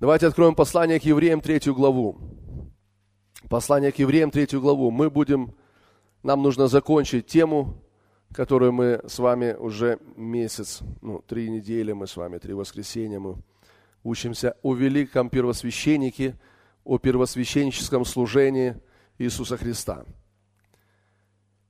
Давайте 0.00 0.28
откроем 0.28 0.54
послание 0.54 0.98
к 0.98 1.04
евреям, 1.04 1.42
третью 1.42 1.74
главу. 1.74 2.16
Послание 3.50 3.92
к 3.92 3.98
евреям, 3.98 4.30
третью 4.30 4.62
главу. 4.62 4.90
Мы 4.90 5.10
будем, 5.10 5.54
нам 6.22 6.42
нужно 6.42 6.68
закончить 6.68 7.26
тему, 7.26 7.84
которую 8.32 8.72
мы 8.72 9.02
с 9.06 9.18
вами 9.18 9.52
уже 9.52 9.98
месяц, 10.16 10.80
ну, 11.02 11.22
три 11.28 11.50
недели 11.50 11.92
мы 11.92 12.06
с 12.06 12.16
вами, 12.16 12.38
три 12.38 12.54
воскресенья 12.54 13.20
мы 13.20 13.42
учимся 14.02 14.56
о 14.62 14.72
великом 14.72 15.28
первосвященнике, 15.28 16.34
о 16.82 16.96
первосвященническом 16.96 18.06
служении 18.06 18.80
Иисуса 19.18 19.58
Христа. 19.58 20.06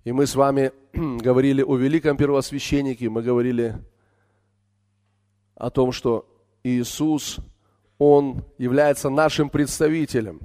И 0.05 0.13
мы 0.13 0.29
с 0.29 0.37
вами 0.37 0.71
говорили 0.93 1.63
о 1.63 1.75
великом 1.75 2.17
первосвященнике, 2.17 3.09
мы 3.09 3.23
говорили 3.23 3.75
о 5.57 5.71
том, 5.71 5.91
что 5.91 6.29
Иисус, 6.63 7.41
Он 8.01 8.47
является 8.57 9.11
нашим 9.11 9.51
представителем. 9.51 10.41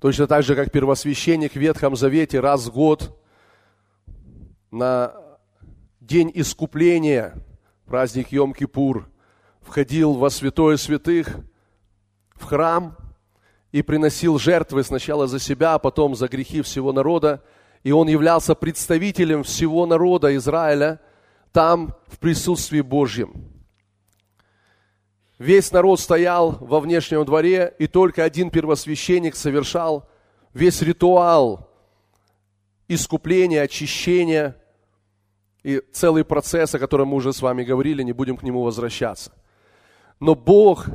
Точно 0.00 0.26
так 0.26 0.42
же, 0.42 0.56
как 0.56 0.72
первосвященник 0.72 1.52
в 1.52 1.56
Ветхом 1.60 1.94
Завете 1.94 2.40
раз 2.40 2.66
в 2.66 2.72
год 2.72 3.16
на 4.72 5.14
день 6.00 6.32
искупления, 6.34 7.34
праздник 7.84 8.32
Йом-Кипур, 8.32 9.04
входил 9.60 10.14
во 10.14 10.28
святое 10.28 10.76
святых, 10.76 11.36
в 12.34 12.42
храм 12.42 12.96
и 13.70 13.82
приносил 13.82 14.40
жертвы 14.40 14.82
сначала 14.82 15.28
за 15.28 15.38
себя, 15.38 15.74
а 15.74 15.78
потом 15.78 16.16
за 16.16 16.26
грехи 16.26 16.62
всего 16.62 16.92
народа. 16.92 17.44
И 17.84 17.92
он 17.92 18.08
являлся 18.08 18.56
представителем 18.56 19.44
всего 19.44 19.86
народа 19.86 20.34
Израиля 20.34 20.98
там, 21.52 21.94
в 22.08 22.18
присутствии 22.18 22.80
Божьем. 22.80 23.55
Весь 25.38 25.70
народ 25.70 26.00
стоял 26.00 26.52
во 26.60 26.80
внешнем 26.80 27.24
дворе, 27.24 27.74
и 27.78 27.86
только 27.86 28.24
один 28.24 28.50
первосвященник 28.50 29.36
совершал 29.36 30.08
весь 30.54 30.80
ритуал 30.80 31.70
искупления, 32.88 33.62
очищения 33.62 34.56
и 35.62 35.82
целый 35.92 36.24
процесс, 36.24 36.74
о 36.74 36.78
котором 36.78 37.08
мы 37.08 37.16
уже 37.16 37.32
с 37.32 37.42
вами 37.42 37.64
говорили, 37.64 38.02
не 38.02 38.12
будем 38.12 38.36
к 38.36 38.42
нему 38.42 38.62
возвращаться. 38.62 39.32
Но 40.20 40.34
Бог, 40.34 40.86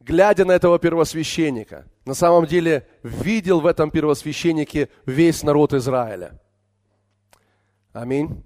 глядя 0.00 0.44
на 0.44 0.52
этого 0.52 0.78
первосвященника, 0.78 1.86
на 2.04 2.12
самом 2.14 2.44
деле 2.44 2.86
видел 3.02 3.60
в 3.60 3.66
этом 3.66 3.90
первосвященнике 3.90 4.90
весь 5.06 5.42
народ 5.42 5.72
Израиля. 5.72 6.38
Аминь. 7.94 8.42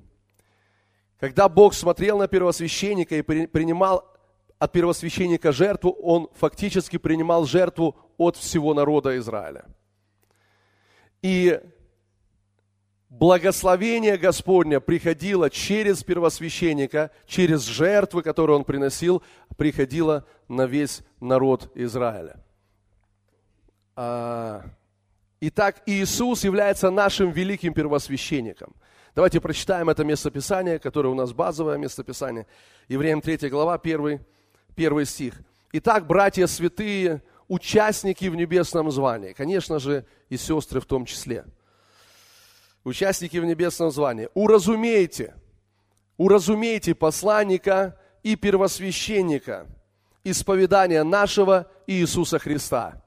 Когда 1.19 1.49
Бог 1.49 1.75
смотрел 1.75 2.19
на 2.19 2.29
первосвященника 2.29 3.17
и 3.17 3.23
принимал 3.23 4.18
от 4.59 4.73
первосвященника 4.73 5.53
жертву, 5.53 5.91
он 5.91 6.29
фактически 6.35 6.99
принимал 6.99 7.45
жертву 7.45 7.97
от 8.17 8.37
всего 8.37 8.75
народа 8.75 9.17
Израиля. 9.19 9.67
И 11.23 11.61
благословение 13.09 14.17
Господня 14.17 14.81
приходило 14.81 15.49
через 15.49 16.03
первосвященника, 16.03 17.11
через 17.27 17.65
жертвы, 17.65 18.23
которые 18.23 18.57
он 18.57 18.65
приносил, 18.65 19.23
приходило 19.57 20.27
на 20.49 20.67
весь 20.67 21.03
народ 21.21 21.71
Израиля. 21.75 22.43
А, 23.95 24.65
итак, 25.41 25.83
Иисус 25.87 26.45
является 26.45 26.91
нашим 26.91 27.31
великим 27.31 27.75
первосвященником. 27.75 28.75
Давайте 29.15 29.41
прочитаем 29.41 29.89
это 29.89 30.05
местописание, 30.05 30.79
которое 30.79 31.09
у 31.09 31.15
нас 31.15 31.33
базовое 31.33 31.79
местописание. 31.79 32.47
Евреям 32.89 33.21
3 33.21 33.49
глава, 33.49 33.75
1 33.75 34.21
первый 34.79 35.07
стих. 35.07 35.35
Итак, 35.73 36.07
братья 36.07 36.47
святые, 36.47 37.21
участники 37.49 38.27
в 38.27 38.37
небесном 38.37 38.93
звании, 38.93 39.33
конечно 39.33 39.81
же, 39.81 40.07
и 40.29 40.37
сестры 40.37 40.81
в 40.81 40.87
том 40.87 41.05
числе. 41.05 41.45
Участники 42.85 43.39
в 43.39 43.45
небесном 43.45 43.91
звании, 43.91 44.29
уразумейте, 44.35 45.35
уразумейте 46.17 46.95
посланника 46.95 47.99
и 48.23 48.37
первосвященника 48.37 49.67
исповедания 50.23 51.03
нашего 51.03 51.69
Иисуса 51.89 52.39
Христа. 52.39 53.03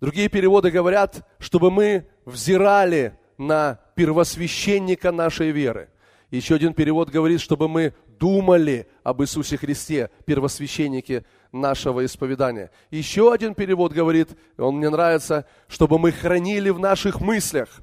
Другие 0.00 0.28
переводы 0.28 0.70
говорят, 0.70 1.26
чтобы 1.40 1.72
мы 1.72 2.06
взирали 2.24 3.18
на 3.36 3.80
первосвященника 3.96 5.10
нашей 5.10 5.50
веры. 5.50 5.88
Еще 6.30 6.54
один 6.54 6.72
перевод 6.72 7.10
говорит, 7.10 7.40
чтобы 7.40 7.68
мы 7.68 7.94
думали 8.18 8.88
об 9.02 9.22
Иисусе 9.22 9.56
Христе, 9.56 10.10
первосвященнике 10.24 11.24
нашего 11.52 12.04
исповедания. 12.04 12.70
Еще 12.90 13.32
один 13.32 13.54
перевод 13.54 13.92
говорит, 13.92 14.30
он 14.58 14.76
мне 14.76 14.90
нравится, 14.90 15.46
чтобы 15.68 15.98
мы 15.98 16.12
хранили 16.12 16.70
в 16.70 16.78
наших 16.78 17.20
мыслях 17.20 17.82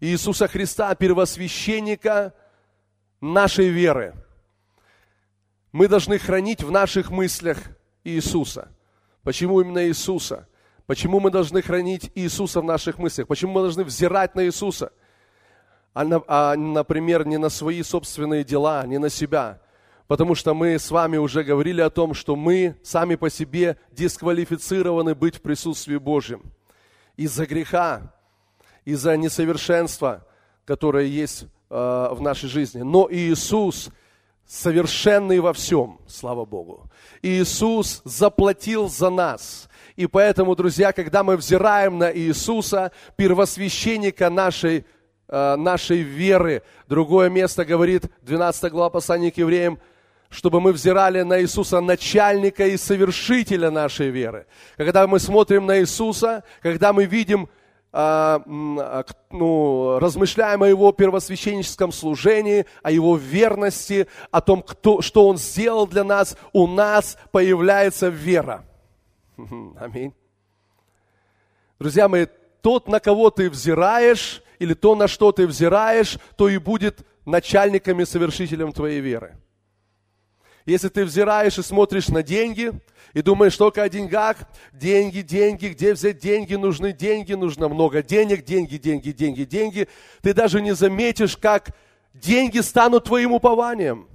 Иисуса 0.00 0.48
Христа, 0.48 0.94
первосвященника 0.94 2.34
нашей 3.20 3.68
веры. 3.68 4.14
Мы 5.70 5.88
должны 5.88 6.18
хранить 6.18 6.62
в 6.62 6.70
наших 6.70 7.10
мыслях 7.10 7.58
Иисуса. 8.04 8.68
Почему 9.22 9.60
именно 9.60 9.86
Иисуса? 9.86 10.48
Почему 10.86 11.20
мы 11.20 11.30
должны 11.30 11.62
хранить 11.62 12.10
Иисуса 12.14 12.60
в 12.60 12.64
наших 12.64 12.98
мыслях? 12.98 13.28
Почему 13.28 13.52
мы 13.52 13.62
должны 13.62 13.84
взирать 13.84 14.34
на 14.34 14.44
Иисуса? 14.44 14.92
А, 15.94 16.04
а, 16.26 16.56
например, 16.56 17.26
не 17.26 17.38
на 17.38 17.48
свои 17.48 17.82
собственные 17.82 18.44
дела, 18.44 18.86
не 18.86 18.98
на 18.98 19.10
себя. 19.10 19.60
Потому 20.06 20.34
что 20.34 20.54
мы 20.54 20.78
с 20.78 20.90
вами 20.90 21.16
уже 21.16 21.44
говорили 21.44 21.80
о 21.80 21.90
том, 21.90 22.14
что 22.14 22.36
мы 22.36 22.76
сами 22.82 23.14
по 23.14 23.30
себе 23.30 23.76
дисквалифицированы 23.92 25.14
быть 25.14 25.36
в 25.36 25.40
присутствии 25.40 25.96
Божьем. 25.96 26.42
Из-за 27.16 27.46
греха, 27.46 28.14
из-за 28.84 29.16
несовершенства, 29.16 30.26
которое 30.64 31.06
есть 31.06 31.44
э, 31.70 32.08
в 32.12 32.20
нашей 32.20 32.48
жизни. 32.48 32.82
Но 32.82 33.08
Иисус 33.10 33.90
совершенный 34.46 35.40
во 35.40 35.52
всем, 35.52 35.98
слава 36.06 36.44
Богу. 36.44 36.90
Иисус 37.22 38.02
заплатил 38.04 38.88
за 38.88 39.08
нас. 39.08 39.68
И 39.96 40.06
поэтому, 40.06 40.56
друзья, 40.56 40.92
когда 40.92 41.22
мы 41.22 41.36
взираем 41.36 41.98
на 41.98 42.14
Иисуса, 42.14 42.92
первосвященника 43.16 44.30
нашей 44.30 44.84
нашей 45.32 46.02
веры. 46.02 46.62
Другое 46.88 47.30
место 47.30 47.64
говорит, 47.64 48.04
12 48.22 48.70
глава 48.70 48.90
послания 48.90 49.30
к 49.30 49.38
евреям, 49.38 49.78
чтобы 50.32 50.60
мы 50.60 50.72
взирали 50.72 51.22
на 51.22 51.40
Иисуса, 51.40 51.80
начальника 51.80 52.66
и 52.66 52.76
совершителя 52.76 53.70
нашей 53.70 54.08
веры. 54.08 54.46
Когда 54.76 55.06
мы 55.06 55.18
смотрим 55.18 55.66
на 55.66 55.80
Иисуса, 55.80 56.42
когда 56.62 56.92
мы 56.92 57.04
видим, 57.04 57.48
э, 57.92 58.40
ну, 59.30 59.98
размышляем 59.98 60.62
о 60.62 60.68
Его 60.68 60.90
первосвященническом 60.92 61.92
служении, 61.92 62.64
о 62.82 62.90
Его 62.90 63.16
верности, 63.16 64.08
о 64.30 64.40
том, 64.40 64.62
кто, 64.62 65.02
что 65.02 65.28
Он 65.28 65.36
сделал 65.36 65.86
для 65.86 66.02
нас, 66.02 66.36
у 66.52 66.66
нас 66.66 67.18
появляется 67.30 68.08
вера. 68.08 68.64
Аминь. 69.78 70.14
Друзья 71.78 72.08
мои, 72.08 72.26
тот, 72.62 72.88
на 72.88 73.00
кого 73.00 73.30
ты 73.30 73.50
взираешь, 73.50 74.42
или 74.62 74.74
то, 74.74 74.94
на 74.94 75.08
что 75.08 75.32
ты 75.32 75.48
взираешь, 75.48 76.18
то 76.36 76.48
и 76.48 76.56
будет 76.56 77.00
начальником 77.26 78.00
и 78.00 78.04
совершителем 78.04 78.72
твоей 78.72 79.00
веры. 79.00 79.36
Если 80.66 80.88
ты 80.88 81.04
взираешь 81.04 81.58
и 81.58 81.62
смотришь 81.62 82.06
на 82.06 82.22
деньги, 82.22 82.72
и 83.12 83.22
думаешь 83.22 83.56
только 83.56 83.82
о 83.82 83.88
деньгах, 83.88 84.36
деньги, 84.72 85.20
деньги, 85.20 85.66
где 85.66 85.94
взять 85.94 86.18
деньги, 86.18 86.54
нужны 86.54 86.92
деньги, 86.92 87.32
нужно 87.32 87.68
много 87.68 88.04
денег, 88.04 88.44
деньги, 88.44 88.76
деньги, 88.76 89.10
деньги, 89.10 89.42
деньги, 89.42 89.88
ты 90.22 90.32
даже 90.32 90.62
не 90.62 90.76
заметишь, 90.76 91.36
как 91.36 91.70
деньги 92.14 92.60
станут 92.60 93.04
твоим 93.04 93.32
упованием. 93.32 94.06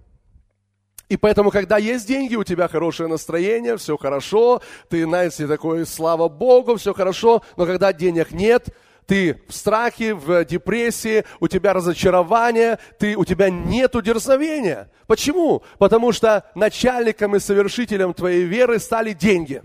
И 1.10 1.18
поэтому, 1.18 1.52
когда 1.52 1.78
есть 1.78 2.08
деньги, 2.08 2.36
у 2.36 2.46
тебя 2.46 2.70
хорошее 2.70 3.10
настроение, 3.10 3.76
все 3.76 3.98
хорошо, 3.98 4.62
ты, 4.90 5.04
знаете, 5.04 5.46
такой, 5.46 5.86
слава 5.86 6.30
Богу, 6.30 6.78
все 6.78 6.94
хорошо, 6.94 7.44
но 7.58 7.66
когда 7.66 7.92
денег 7.92 8.32
нет, 8.32 8.70
ты 9.08 9.42
в 9.48 9.54
страхе, 9.54 10.14
в 10.14 10.44
депрессии, 10.46 11.24
у 11.40 11.48
тебя 11.48 11.74
разочарование, 11.74 12.78
ты, 13.00 13.16
у 13.16 13.26
тебя 13.26 13.50
нет 13.50 13.94
дерзновения. 14.04 14.92
Почему? 15.08 15.64
Потому 15.80 16.12
что 16.12 16.44
начальником 16.54 17.36
и 17.36 17.40
совершителем 17.40 18.14
твоей 18.14 18.44
веры 18.44 18.80
стали 18.80 19.14
деньги. 19.14 19.62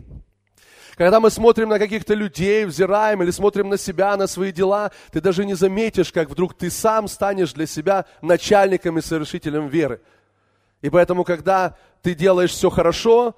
Когда 0.95 1.19
мы 1.21 1.31
смотрим 1.31 1.69
на 1.69 1.79
каких-то 1.79 2.15
людей, 2.15 2.65
взираем 2.65 3.23
или 3.23 3.31
смотрим 3.31 3.69
на 3.69 3.79
себя, 3.79 4.17
на 4.17 4.29
свои 4.29 4.53
дела, 4.53 4.93
ты 5.11 5.21
даже 5.21 5.45
не 5.45 5.55
заметишь, 5.55 6.13
как 6.13 6.31
вдруг 6.31 6.55
ты 6.55 6.71
сам 6.71 7.09
станешь 7.09 7.53
для 7.53 7.67
себя 7.67 8.05
начальником 8.21 8.99
и 8.99 9.03
совершителем 9.03 9.67
веры. 9.67 10.01
И 10.83 10.91
поэтому, 10.91 11.25
когда 11.25 11.77
ты 12.03 12.15
делаешь 12.15 12.51
все 12.51 12.71
хорошо, 12.71 13.35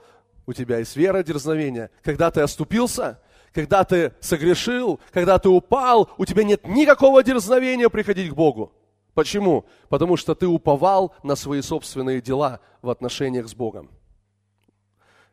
у 0.46 0.52
тебя 0.52 0.78
есть 0.78 0.96
вера, 0.96 1.22
дерзновение. 1.22 1.90
Когда 2.02 2.30
ты 2.30 2.42
оступился, 2.42 3.20
когда 3.54 3.84
ты 3.84 4.12
согрешил, 4.20 5.00
когда 5.12 5.38
ты 5.38 5.48
упал, 5.48 6.10
у 6.18 6.26
тебя 6.26 6.42
нет 6.42 6.66
никакого 6.66 7.22
дерзновения 7.22 7.88
приходить 7.88 8.32
к 8.32 8.34
Богу. 8.34 8.72
Почему? 9.14 9.64
Потому 9.88 10.16
что 10.16 10.34
ты 10.34 10.48
уповал 10.48 11.14
на 11.22 11.36
свои 11.36 11.62
собственные 11.62 12.20
дела 12.20 12.58
в 12.82 12.90
отношениях 12.90 13.48
с 13.48 13.54
Богом. 13.54 13.90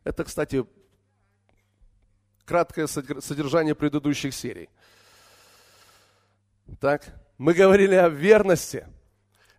Это, 0.04 0.24
кстати, 0.24 0.64
краткое 2.46 2.86
содержание 2.86 3.74
предыдущих 3.74 4.36
серий. 4.36 4.70
Так, 6.80 7.08
мы 7.40 7.56
говорили 7.56 7.96
о 7.96 8.08
верности, 8.08 8.86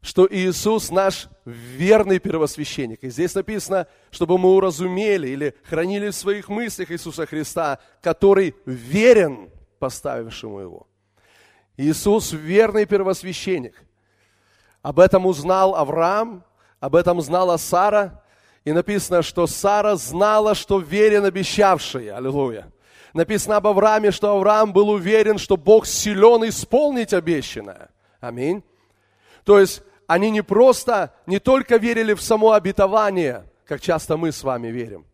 что 0.03 0.27
Иисус 0.29 0.91
наш 0.91 1.29
верный 1.45 2.19
первосвященник. 2.19 3.05
И 3.05 3.11
здесь 3.11 3.35
написано, 3.37 3.87
чтобы 4.11 4.37
мы 4.37 4.53
уразумели 4.55 5.29
или 5.29 5.55
хранили 5.63 6.11
в 6.11 6.15
своих 6.15 6.49
мыслях 6.49 6.91
Иисуса 6.91 7.25
Христа, 7.25 7.79
который 8.03 8.57
верен 8.67 9.49
поставившему 9.79 10.59
его. 10.59 10.89
Иисус 11.77 12.33
верный 12.33 12.85
первосвященник. 12.85 13.81
Об 14.83 14.99
этом 14.99 15.25
узнал 15.25 15.77
Авраам, 15.77 16.45
об 16.81 16.97
этом 16.97 17.21
знала 17.23 17.57
Сара, 17.57 18.25
и 18.65 18.73
написано, 18.73 19.23
что 19.23 19.47
Сара 19.47 19.95
знала, 19.95 20.57
что 20.57 20.81
верен 20.81 21.25
обещавший. 21.25 22.11
Аллилуйя. 22.11 22.73
Написано 23.15 23.57
об 23.57 23.69
Аврааме, 23.69 24.11
что 24.11 24.35
Авраам 24.37 24.73
был 24.73 24.89
уверен, 24.89 25.39
что 25.39 25.57
Бог 25.57 25.87
силен 25.87 26.49
исполнить 26.49 27.13
обещанное. 27.13 27.91
Аминь. 28.21 28.65
То 29.45 29.61
есть 29.61 29.83
они 30.07 30.31
не 30.31 30.43
просто, 30.43 31.13
не 31.27 31.39
только 31.39 31.77
верили 31.77 32.15
в 32.15 32.23
само 32.23 32.53
обетование, 32.53 33.45
как 33.65 33.81
часто 33.81 34.17
мы 34.17 34.33
с 34.33 34.43
вами 34.43 34.69
верим. 34.69 35.05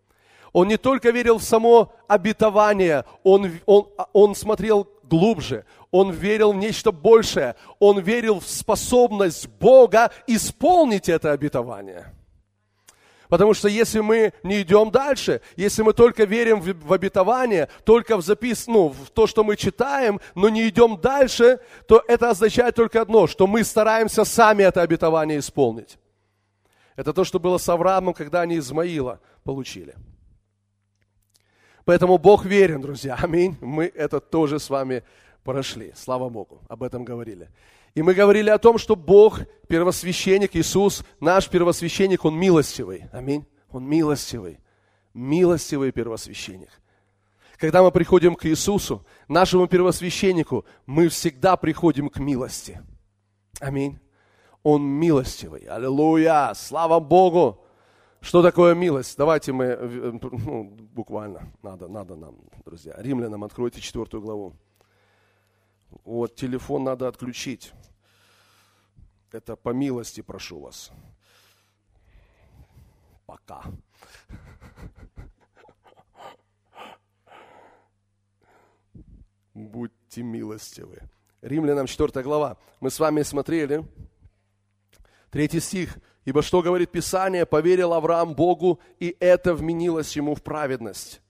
Он 0.52 0.68
не 0.68 0.76
только 0.76 1.10
верил 1.10 1.38
в 1.38 1.42
само 1.42 1.92
обетование, 2.08 3.04
он, 3.22 3.50
он, 3.66 3.88
он 4.12 4.34
смотрел 4.34 4.88
глубже, 5.04 5.64
он 5.90 6.10
верил 6.10 6.52
в 6.52 6.56
нечто 6.56 6.90
большее, 6.92 7.54
он 7.78 8.00
верил 8.00 8.40
в 8.40 8.48
способность 8.48 9.48
Бога 9.48 10.10
исполнить 10.26 11.08
это 11.08 11.32
обетование. 11.32 12.12
Потому 13.28 13.52
что 13.54 13.68
если 13.68 14.00
мы 14.00 14.32
не 14.42 14.62
идем 14.62 14.90
дальше, 14.90 15.40
если 15.56 15.82
мы 15.82 15.92
только 15.92 16.24
верим 16.24 16.60
в, 16.60 16.92
обетование, 16.92 17.68
только 17.84 18.16
в 18.16 18.22
запис, 18.22 18.66
ну, 18.66 18.88
в 18.88 19.10
то, 19.10 19.26
что 19.26 19.44
мы 19.44 19.56
читаем, 19.56 20.20
но 20.34 20.48
не 20.48 20.68
идем 20.68 20.98
дальше, 21.00 21.60
то 21.86 22.02
это 22.08 22.30
означает 22.30 22.74
только 22.74 23.02
одно, 23.02 23.26
что 23.26 23.46
мы 23.46 23.64
стараемся 23.64 24.24
сами 24.24 24.62
это 24.62 24.82
обетование 24.82 25.38
исполнить. 25.38 25.98
Это 26.96 27.12
то, 27.12 27.24
что 27.24 27.38
было 27.38 27.58
с 27.58 27.68
Авраамом, 27.68 28.14
когда 28.14 28.40
они 28.40 28.58
Измаила 28.58 29.20
получили. 29.44 29.94
Поэтому 31.84 32.18
Бог 32.18 32.44
верен, 32.44 32.80
друзья. 32.80 33.16
Аминь. 33.22 33.56
Мы 33.60 33.84
это 33.94 34.20
тоже 34.20 34.58
с 34.58 34.68
вами 34.68 35.04
прошли. 35.44 35.92
Слава 35.96 36.28
Богу. 36.28 36.60
Об 36.68 36.82
этом 36.82 37.04
говорили. 37.04 37.50
И 37.98 38.02
мы 38.02 38.14
говорили 38.14 38.48
о 38.48 38.58
том, 38.58 38.78
что 38.78 38.94
Бог, 38.94 39.40
первосвященник, 39.66 40.54
Иисус, 40.54 41.02
наш 41.18 41.48
первосвященник, 41.48 42.24
Он 42.24 42.38
милостивый. 42.38 43.06
Аминь. 43.10 43.44
Он 43.72 43.84
милостивый. 43.84 44.60
Милостивый 45.14 45.90
первосвященник. 45.90 46.70
Когда 47.56 47.82
мы 47.82 47.90
приходим 47.90 48.36
к 48.36 48.46
Иисусу, 48.46 49.04
нашему 49.26 49.66
первосвященнику, 49.66 50.64
мы 50.86 51.08
всегда 51.08 51.56
приходим 51.56 52.08
к 52.08 52.20
милости. 52.20 52.80
Аминь. 53.58 53.98
Он 54.62 54.80
милостивый. 54.84 55.62
Аллилуйя. 55.62 56.52
Слава 56.54 57.00
Богу. 57.00 57.64
Что 58.20 58.42
такое 58.42 58.76
милость? 58.76 59.18
Давайте 59.18 59.50
мы, 59.50 60.20
ну, 60.22 60.72
буквально, 60.92 61.52
надо, 61.64 61.88
надо 61.88 62.14
нам, 62.14 62.36
друзья. 62.64 62.94
Римлянам 62.96 63.42
откройте 63.42 63.80
четвертую 63.80 64.22
главу. 64.22 64.54
Вот, 66.04 66.36
телефон 66.36 66.84
надо 66.84 67.08
отключить. 67.08 67.72
Это 69.30 69.56
по 69.56 69.70
милости 69.70 70.22
прошу 70.22 70.60
вас. 70.60 70.90
Пока. 73.26 73.62
Будьте 79.52 80.22
милостивы. 80.22 81.02
Римлянам 81.42 81.86
4 81.86 82.22
глава. 82.22 82.56
Мы 82.80 82.90
с 82.90 82.98
вами 82.98 83.22
смотрели. 83.22 83.84
Третий 85.30 85.60
стих. 85.60 85.98
Ибо 86.24 86.42
что 86.42 86.62
говорит 86.62 86.90
Писание? 86.90 87.44
Поверил 87.44 87.92
Авраам 87.92 88.34
Богу, 88.34 88.80
и 88.98 89.14
это 89.20 89.54
вменилось 89.54 90.16
ему 90.16 90.34
в 90.34 90.42
праведность. 90.42 91.20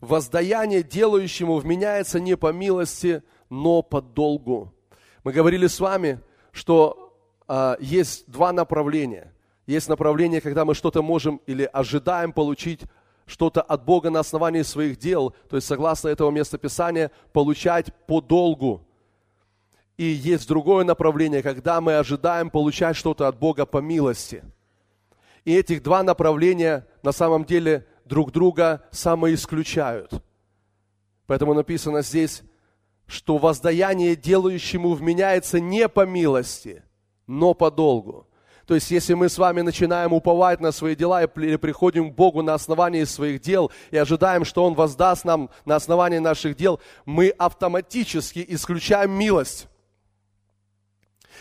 Воздаяние 0.00 0.82
делающему 0.82 1.56
вменяется 1.58 2.18
не 2.18 2.36
по 2.36 2.52
милости, 2.52 3.22
но 3.50 3.82
по 3.82 4.00
долгу. 4.00 4.74
Мы 5.22 5.32
говорили 5.32 5.68
с 5.68 5.80
вами, 5.80 6.20
что 6.52 7.05
э, 7.48 7.76
есть 7.80 8.30
два 8.30 8.52
направления. 8.52 9.32
Есть 9.66 9.88
направление, 9.88 10.40
когда 10.40 10.64
мы 10.64 10.74
что-то 10.74 11.02
можем 11.02 11.40
или 11.46 11.68
ожидаем 11.72 12.32
получить 12.32 12.82
что-то 13.26 13.60
от 13.60 13.84
Бога 13.84 14.10
на 14.10 14.20
основании 14.20 14.62
своих 14.62 14.98
дел, 14.98 15.34
то 15.48 15.56
есть 15.56 15.66
согласно 15.66 16.08
этого 16.08 16.30
местописания, 16.30 17.10
получать 17.32 17.92
по 18.06 18.20
долгу. 18.20 18.86
И 19.96 20.04
есть 20.04 20.46
другое 20.46 20.84
направление, 20.84 21.42
когда 21.42 21.80
мы 21.80 21.96
ожидаем 21.96 22.50
получать 22.50 22.96
что-то 22.96 23.26
от 23.26 23.38
Бога 23.38 23.66
по 23.66 23.78
милости. 23.78 24.44
И 25.44 25.54
этих 25.54 25.82
два 25.82 26.02
направления 26.02 26.86
на 27.02 27.12
самом 27.12 27.44
деле 27.44 27.86
друг 28.04 28.30
друга 28.30 28.84
самоисключают. 28.90 30.12
Поэтому 31.26 31.54
написано 31.54 32.02
здесь, 32.02 32.42
что 33.06 33.38
воздаяние 33.38 34.16
делающему 34.16 34.92
вменяется 34.94 35.60
не 35.60 35.88
по 35.88 36.04
милости, 36.04 36.82
но 37.26 37.54
по 37.54 37.70
долгу. 37.70 38.26
То 38.66 38.74
есть, 38.74 38.90
если 38.90 39.14
мы 39.14 39.28
с 39.28 39.38
вами 39.38 39.60
начинаем 39.60 40.12
уповать 40.12 40.60
на 40.60 40.72
свои 40.72 40.96
дела 40.96 41.22
или 41.22 41.56
приходим 41.56 42.10
к 42.10 42.16
Богу 42.16 42.42
на 42.42 42.54
основании 42.54 43.04
своих 43.04 43.40
дел 43.40 43.70
и 43.92 43.96
ожидаем, 43.96 44.44
что 44.44 44.64
Он 44.64 44.74
воздаст 44.74 45.24
нам 45.24 45.50
на 45.64 45.76
основании 45.76 46.18
наших 46.18 46.56
дел, 46.56 46.80
мы 47.04 47.28
автоматически 47.28 48.44
исключаем 48.48 49.12
милость. 49.12 49.68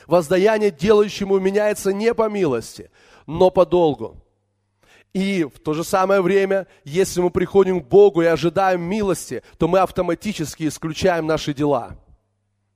Воздаяние 0.06 0.70
делающему 0.70 1.40
меняется 1.40 1.92
не 1.92 2.14
по 2.14 2.30
милости, 2.30 2.92
но 3.26 3.50
по 3.50 3.66
долгу. 3.66 4.22
И 5.14 5.46
в 5.46 5.60
то 5.60 5.74
же 5.74 5.84
самое 5.84 6.22
время, 6.22 6.68
если 6.84 7.22
мы 7.22 7.32
приходим 7.32 7.82
к 7.82 7.88
Богу 7.88 8.22
и 8.22 8.26
ожидаем 8.26 8.82
милости, 8.82 9.42
то 9.58 9.68
мы 9.68 9.80
автоматически 9.80 10.68
исключаем 10.68 11.26
наши 11.26 11.56
дела. 11.56 11.98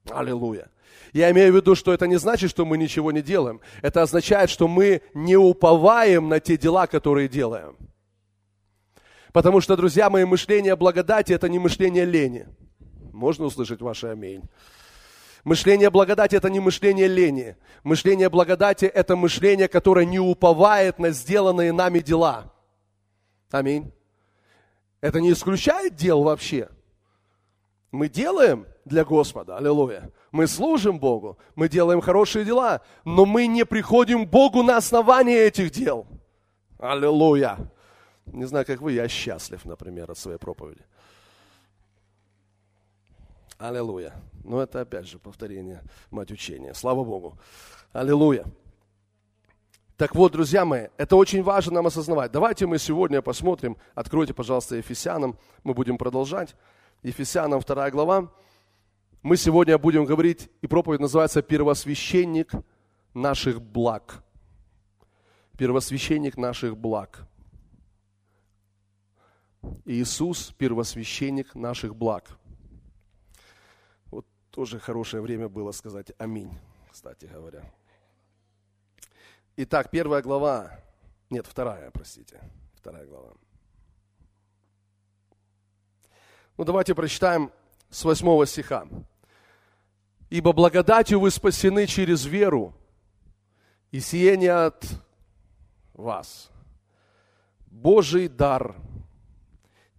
Аллилуйя. 0.10 0.70
Я 1.14 1.32
имею 1.32 1.52
в 1.52 1.56
виду, 1.56 1.76
что 1.76 1.94
это 1.94 2.08
не 2.08 2.18
значит, 2.18 2.50
что 2.50 2.66
мы 2.66 2.78
ничего 2.78 3.12
не 3.12 3.22
делаем. 3.22 3.62
Это 3.82 4.02
означает, 4.02 4.50
что 4.50 4.68
мы 4.68 5.02
не 5.14 5.36
уповаем 5.36 6.30
на 6.30 6.40
те 6.40 6.58
дела, 6.58 6.88
которые 6.88 7.28
делаем. 7.28 7.78
Потому 9.34 9.62
что, 9.62 9.76
друзья 9.76 10.10
мои, 10.10 10.26
мышление 10.26 10.76
благодати– 10.76 11.34
это 11.34 11.50
не 11.50 11.60
мышление 11.60 12.06
лени. 12.06 12.48
Можно 13.14 13.46
услышать 13.46 13.82
ваше 13.82 14.08
аминь? 14.08 14.44
Мышление 15.44 15.90
благодати– 15.90 16.36
это 16.38 16.50
не 16.50 16.60
мышление 16.60 17.08
лени. 17.08 17.56
Мышление 17.84 18.30
благодати– 18.30 18.86
это 18.94 19.16
мышление, 19.16 19.68
которое 19.68 20.06
не 20.06 20.20
уповает 20.20 21.00
на 21.00 21.12
сделанные 21.12 21.72
нами 21.72 22.00
дела. 22.00 22.54
Аминь. 23.52 23.92
Это 25.02 25.22
не 25.22 25.32
исключает 25.32 25.96
дел 25.96 26.24
вообще. 26.24 26.70
Мы 27.92 28.10
делаем 28.10 28.68
для 28.90 29.06
Господа, 29.06 29.58
аллилуйя. 29.58 30.12
Мы 30.32 30.48
служим 30.48 31.00
Богу, 31.00 31.38
мы 31.56 31.70
делаем 31.70 32.02
хорошие 32.02 32.44
дела, 32.44 32.82
но 33.06 33.26
мы 33.26 33.48
не 33.48 33.66
приходим 33.66 34.26
к 34.26 34.30
Богу 34.30 34.64
на 34.64 34.78
основании 34.78 35.38
этих 35.38 35.72
дел. 35.72 36.06
Аллилуйя. 36.78 37.58
Не 38.26 38.46
знаю, 38.46 38.66
как 38.66 38.82
вы, 38.82 38.94
я 38.94 39.08
счастлив, 39.08 39.64
например, 39.66 40.12
от 40.12 40.18
своей 40.18 40.38
проповеди. 40.38 40.82
Аллилуйя. 43.58 44.14
Но 44.44 44.62
это 44.62 44.82
опять 44.82 45.08
же 45.08 45.20
повторение 45.20 45.82
мать 46.12 46.32
учения. 46.32 46.74
Слава 46.74 47.04
Богу. 47.04 47.38
Аллилуйя. 47.92 48.46
Так 49.98 50.16
вот, 50.16 50.32
друзья 50.32 50.64
мои, 50.64 50.88
это 50.96 51.18
очень 51.18 51.44
важно 51.44 51.74
нам 51.74 51.88
осознавать. 51.88 52.32
Давайте 52.32 52.66
мы 52.66 52.78
сегодня 52.80 53.22
посмотрим, 53.22 53.76
откройте, 53.96 54.34
пожалуйста, 54.34 54.78
Ефесянам, 54.78 55.38
мы 55.66 55.74
будем 55.74 55.98
продолжать. 55.98 56.56
Ефесянам 57.04 57.60
2 57.60 57.92
глава. 57.92 58.32
Мы 59.22 59.36
сегодня 59.36 59.78
будем 59.78 60.06
говорить, 60.06 60.50
и 60.62 60.68
проповедь 60.68 61.02
называется 61.02 61.42
«Первосвященник 61.42 62.52
наших 63.14 63.62
благ». 63.62 64.24
Первосвященник 65.58 66.38
наших 66.38 66.78
благ. 66.78 67.28
Иисус– 69.84 70.54
первосвященник 70.58 71.54
наших 71.54 71.98
благ. 71.98 72.30
Тоже 74.52 74.80
хорошее 74.80 75.22
время 75.22 75.50
было 75.50 75.74
сказать 75.74 76.14
аминь, 76.18 76.58
кстати 76.90 77.26
говоря. 77.26 77.70
Итак, 79.58 79.92
первая 79.92 80.22
глава, 80.22 80.80
нет, 81.30 81.46
вторая, 81.46 81.92
простите, 81.92 82.40
вторая 82.74 83.06
глава. 83.06 83.34
Ну, 86.58 86.64
давайте 86.64 86.96
прочитаем 86.96 87.52
с 87.90 88.04
восьмого 88.04 88.46
стиха. 88.46 88.88
«Ибо 90.30 90.54
благодатью 90.54 91.20
вы 91.20 91.32
спасены 91.32 91.88
через 91.88 92.26
веру, 92.26 92.76
и 93.92 94.00
сие 94.00 94.38
не 94.38 94.48
от 94.48 94.86
вас. 95.94 96.52
Божий 97.66 98.28
дар, 98.28 98.76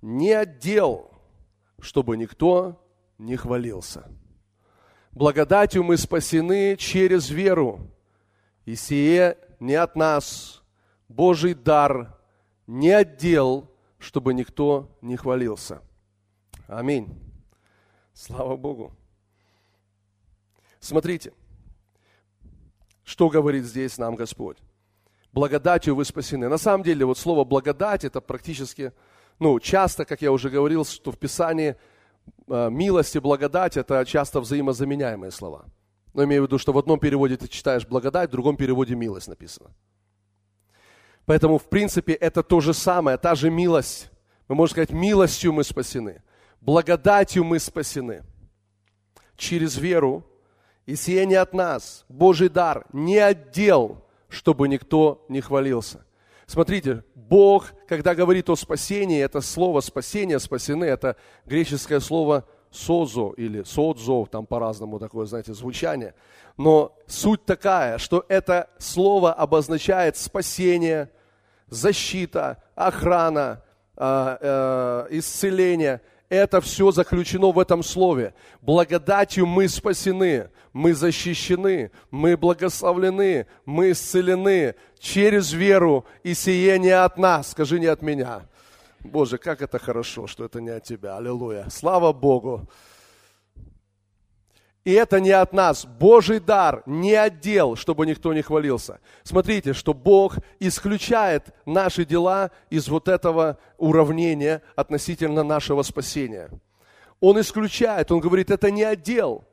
не 0.02 0.32
отдел, 0.32 1.10
чтобы 1.80 2.16
никто 2.16 2.80
не 3.18 3.36
хвалился. 3.36 4.08
Благодатью 5.12 5.82
мы 5.82 5.96
спасены 5.96 6.76
через 6.76 7.30
веру, 7.30 7.90
и 8.64 8.76
сие 8.76 9.36
не 9.58 9.74
от 9.74 9.96
нас, 9.96 10.62
Божий 11.08 11.54
дар, 11.54 12.16
не 12.66 12.90
отдел, 12.90 13.68
чтобы 13.98 14.32
никто 14.32 14.96
не 15.02 15.16
хвалился. 15.16 15.82
Аминь. 16.68 17.29
Слава 18.20 18.54
Богу. 18.58 18.92
Смотрите, 20.78 21.32
что 23.02 23.30
говорит 23.30 23.64
здесь 23.64 23.96
нам 23.96 24.14
Господь. 24.14 24.58
Благодатью 25.32 25.94
вы 25.94 26.04
спасены. 26.04 26.50
На 26.50 26.58
самом 26.58 26.84
деле, 26.84 27.06
вот 27.06 27.16
слово 27.16 27.44
благодать, 27.44 28.04
это 28.04 28.20
практически, 28.20 28.92
ну, 29.38 29.58
часто, 29.58 30.04
как 30.04 30.20
я 30.20 30.32
уже 30.32 30.50
говорил, 30.50 30.84
что 30.84 31.12
в 31.12 31.18
Писании 31.18 31.76
э, 32.46 32.68
милость 32.70 33.16
и 33.16 33.20
благодать, 33.20 33.78
это 33.78 34.04
часто 34.04 34.42
взаимозаменяемые 34.42 35.30
слова. 35.30 35.64
Но 36.12 36.22
имею 36.24 36.42
в 36.42 36.46
виду, 36.46 36.58
что 36.58 36.74
в 36.74 36.78
одном 36.78 37.00
переводе 37.00 37.38
ты 37.38 37.48
читаешь 37.48 37.86
благодать, 37.86 38.28
в 38.28 38.32
другом 38.32 38.58
переводе 38.58 38.96
милость 38.96 39.28
написано. 39.28 39.70
Поэтому, 41.24 41.56
в 41.56 41.70
принципе, 41.70 42.12
это 42.12 42.42
то 42.42 42.60
же 42.60 42.74
самое, 42.74 43.16
та 43.16 43.34
же 43.34 43.48
милость. 43.48 44.10
Мы 44.46 44.56
можем 44.56 44.72
сказать, 44.72 44.90
милостью 44.90 45.54
мы 45.54 45.64
спасены, 45.64 46.22
благодатью 46.60 47.44
мы 47.44 47.58
спасены. 47.58 48.22
Через 49.36 49.78
веру, 49.78 50.24
и 50.86 50.96
сие 50.96 51.24
не 51.26 51.34
от 51.34 51.54
нас, 51.54 52.04
Божий 52.08 52.48
дар, 52.48 52.86
не 52.92 53.18
отдел, 53.18 54.04
чтобы 54.28 54.68
никто 54.68 55.24
не 55.28 55.40
хвалился. 55.40 56.04
Смотрите, 56.46 57.04
Бог, 57.14 57.72
когда 57.86 58.14
говорит 58.14 58.50
о 58.50 58.56
спасении, 58.56 59.22
это 59.22 59.40
слово 59.40 59.80
спасение, 59.80 60.40
спасены, 60.40 60.84
это 60.84 61.16
греческое 61.46 62.00
слово 62.00 62.44
созо 62.70 63.32
или 63.36 63.62
содзо, 63.62 64.26
там 64.26 64.46
по-разному 64.46 64.98
такое, 64.98 65.26
знаете, 65.26 65.54
звучание. 65.54 66.14
Но 66.56 66.96
суть 67.06 67.44
такая, 67.44 67.98
что 67.98 68.24
это 68.28 68.68
слово 68.78 69.32
обозначает 69.32 70.16
спасение, 70.16 71.10
защита, 71.68 72.62
охрана, 72.74 73.62
э, 73.96 74.36
э, 74.40 75.06
исцеление. 75.10 76.00
Это 76.30 76.60
все 76.60 76.92
заключено 76.92 77.50
в 77.50 77.58
этом 77.58 77.82
слове. 77.82 78.34
Благодатью 78.62 79.46
мы 79.46 79.68
спасены, 79.68 80.48
мы 80.72 80.94
защищены, 80.94 81.90
мы 82.12 82.36
благословлены, 82.36 83.46
мы 83.66 83.90
исцелены 83.90 84.76
через 85.00 85.52
веру, 85.52 86.06
и 86.22 86.34
сие 86.34 86.78
не 86.78 86.90
от 86.90 87.18
нас, 87.18 87.50
скажи 87.50 87.80
не 87.80 87.86
от 87.86 88.00
меня. 88.02 88.42
Боже, 89.00 89.38
как 89.38 89.60
это 89.60 89.80
хорошо, 89.80 90.28
что 90.28 90.44
это 90.44 90.60
не 90.60 90.70
от 90.70 90.84
тебя. 90.84 91.16
Аллилуйя. 91.16 91.66
Слава 91.68 92.12
Богу. 92.12 92.68
И 94.84 94.92
это 94.92 95.20
не 95.20 95.30
от 95.30 95.52
нас. 95.52 95.84
Божий 95.84 96.40
дар, 96.40 96.82
не 96.86 97.14
отдел, 97.14 97.76
чтобы 97.76 98.06
никто 98.06 98.32
не 98.32 98.40
хвалился. 98.40 99.00
Смотрите, 99.22 99.74
что 99.74 99.92
Бог 99.92 100.38
исключает 100.58 101.54
наши 101.66 102.06
дела 102.06 102.50
из 102.70 102.88
вот 102.88 103.06
этого 103.08 103.58
уравнения 103.76 104.62
относительно 104.76 105.42
нашего 105.42 105.82
спасения. 105.82 106.48
Он 107.20 107.38
исключает, 107.40 108.10
он 108.10 108.20
говорит, 108.20 108.50
это 108.50 108.70
не 108.70 108.82
отдел. 108.82 109.44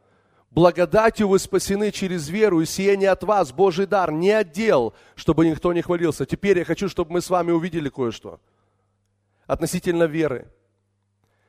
Благодатью 0.49 1.27
вы 1.27 1.39
спасены 1.39 1.91
через 1.91 2.29
веру, 2.29 2.61
и 2.61 2.65
сие 2.65 2.95
не 2.95 3.05
от 3.05 3.23
вас, 3.23 3.51
Божий 3.51 3.85
дар, 3.85 4.13
не 4.13 4.31
отдел, 4.31 4.93
чтобы 5.15 5.45
никто 5.45 5.73
не 5.73 5.81
хвалился. 5.81 6.25
Теперь 6.25 6.59
я 6.59 6.65
хочу, 6.65 6.87
чтобы 6.87 7.11
мы 7.11 7.21
с 7.21 7.29
вами 7.29 7.51
увидели 7.51 7.89
кое-что 7.89 8.39
относительно 9.45 10.03
веры. 10.03 10.47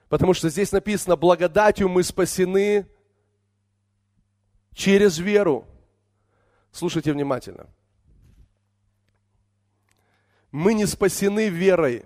Потому 0.09 0.35
что 0.35 0.49
здесь 0.49 0.73
написано, 0.73 1.17
благодатью 1.17 1.89
мы 1.89 2.03
спасены 2.03 2.87
через 4.79 5.19
веру. 5.19 5.67
Слушайте 6.71 7.13
внимательно. 7.13 7.67
Мы 10.53 10.73
не 10.73 10.87
спасены 10.87 11.49
верой. 11.49 12.05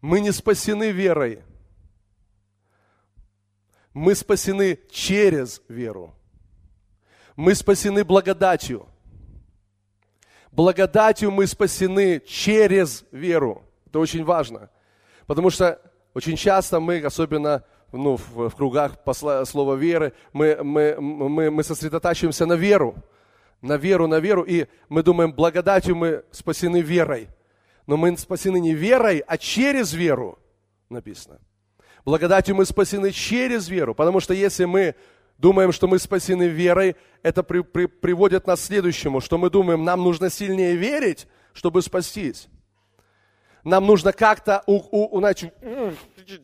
Мы 0.00 0.18
не 0.18 0.32
спасены 0.32 0.90
верой. 0.90 1.44
Мы 3.94 4.16
спасены 4.16 4.80
через 4.90 5.62
веру. 5.68 6.12
Мы 7.36 7.54
спасены 7.54 8.02
благодатью. 8.04 8.88
Благодатью 10.50 11.30
мы 11.30 11.46
спасены 11.46 12.20
через 12.26 13.04
веру. 13.12 13.64
Это 13.86 14.00
очень 14.00 14.24
важно. 14.24 14.70
Потому 15.26 15.50
что 15.50 15.80
очень 16.14 16.36
часто 16.36 16.80
мы, 16.80 17.00
особенно 17.00 17.64
ну, 17.92 18.16
в, 18.16 18.48
в 18.48 18.56
кругах 18.56 19.04
посла, 19.04 19.44
слова 19.44 19.74
веры, 19.74 20.12
мы, 20.32 20.58
мы, 20.62 20.96
мы, 20.98 21.50
мы 21.50 21.62
сосредотачиваемся 21.62 22.46
на 22.46 22.54
веру, 22.54 22.96
на 23.60 23.76
веру, 23.76 24.06
на 24.06 24.18
веру, 24.18 24.42
и 24.42 24.66
мы 24.88 25.02
думаем, 25.02 25.32
благодатью 25.32 25.94
мы 25.94 26.24
спасены 26.30 26.80
верой. 26.80 27.28
Но 27.86 27.96
мы 27.96 28.16
спасены 28.16 28.60
не 28.60 28.74
верой, 28.74 29.22
а 29.26 29.36
через 29.36 29.92
веру, 29.92 30.38
написано. 30.88 31.40
Благодатью 32.04 32.56
мы 32.56 32.64
спасены 32.64 33.12
через 33.12 33.68
веру, 33.68 33.94
потому 33.94 34.20
что 34.20 34.34
если 34.34 34.64
мы 34.64 34.94
думаем, 35.38 35.72
что 35.72 35.86
мы 35.86 35.98
спасены 35.98 36.44
верой, 36.48 36.96
это 37.22 37.42
при, 37.42 37.60
при, 37.60 37.86
приводит 37.86 38.46
нас 38.46 38.60
к 38.60 38.64
следующему, 38.64 39.20
что 39.20 39.38
мы 39.38 39.50
думаем, 39.50 39.84
нам 39.84 40.02
нужно 40.02 40.30
сильнее 40.30 40.74
верить, 40.76 41.26
чтобы 41.52 41.82
спастись. 41.82 42.48
Нам 43.64 43.86
нужно 43.86 44.12
как-то, 44.12 44.62
у, 44.66 44.80
у, 44.90 45.18
значит, 45.18 45.54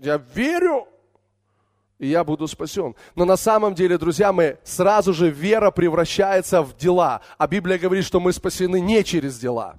я 0.01 0.23
верю, 0.35 0.87
и 1.99 2.09
я 2.09 2.23
буду 2.25 2.47
спасен. 2.47 2.95
Но 3.15 3.25
на 3.25 3.37
самом 3.37 3.75
деле, 3.75 3.99
друзья 3.99 4.33
мы 4.33 4.59
сразу 4.63 5.13
же 5.13 5.31
вера 5.31 5.71
превращается 5.71 6.63
в 6.63 6.77
дела. 6.77 7.21
А 7.37 7.47
Библия 7.47 7.79
говорит, 7.79 8.05
что 8.05 8.21
мы 8.21 8.33
спасены 8.33 8.81
не 8.81 9.03
через 9.03 9.39
дела. 9.39 9.79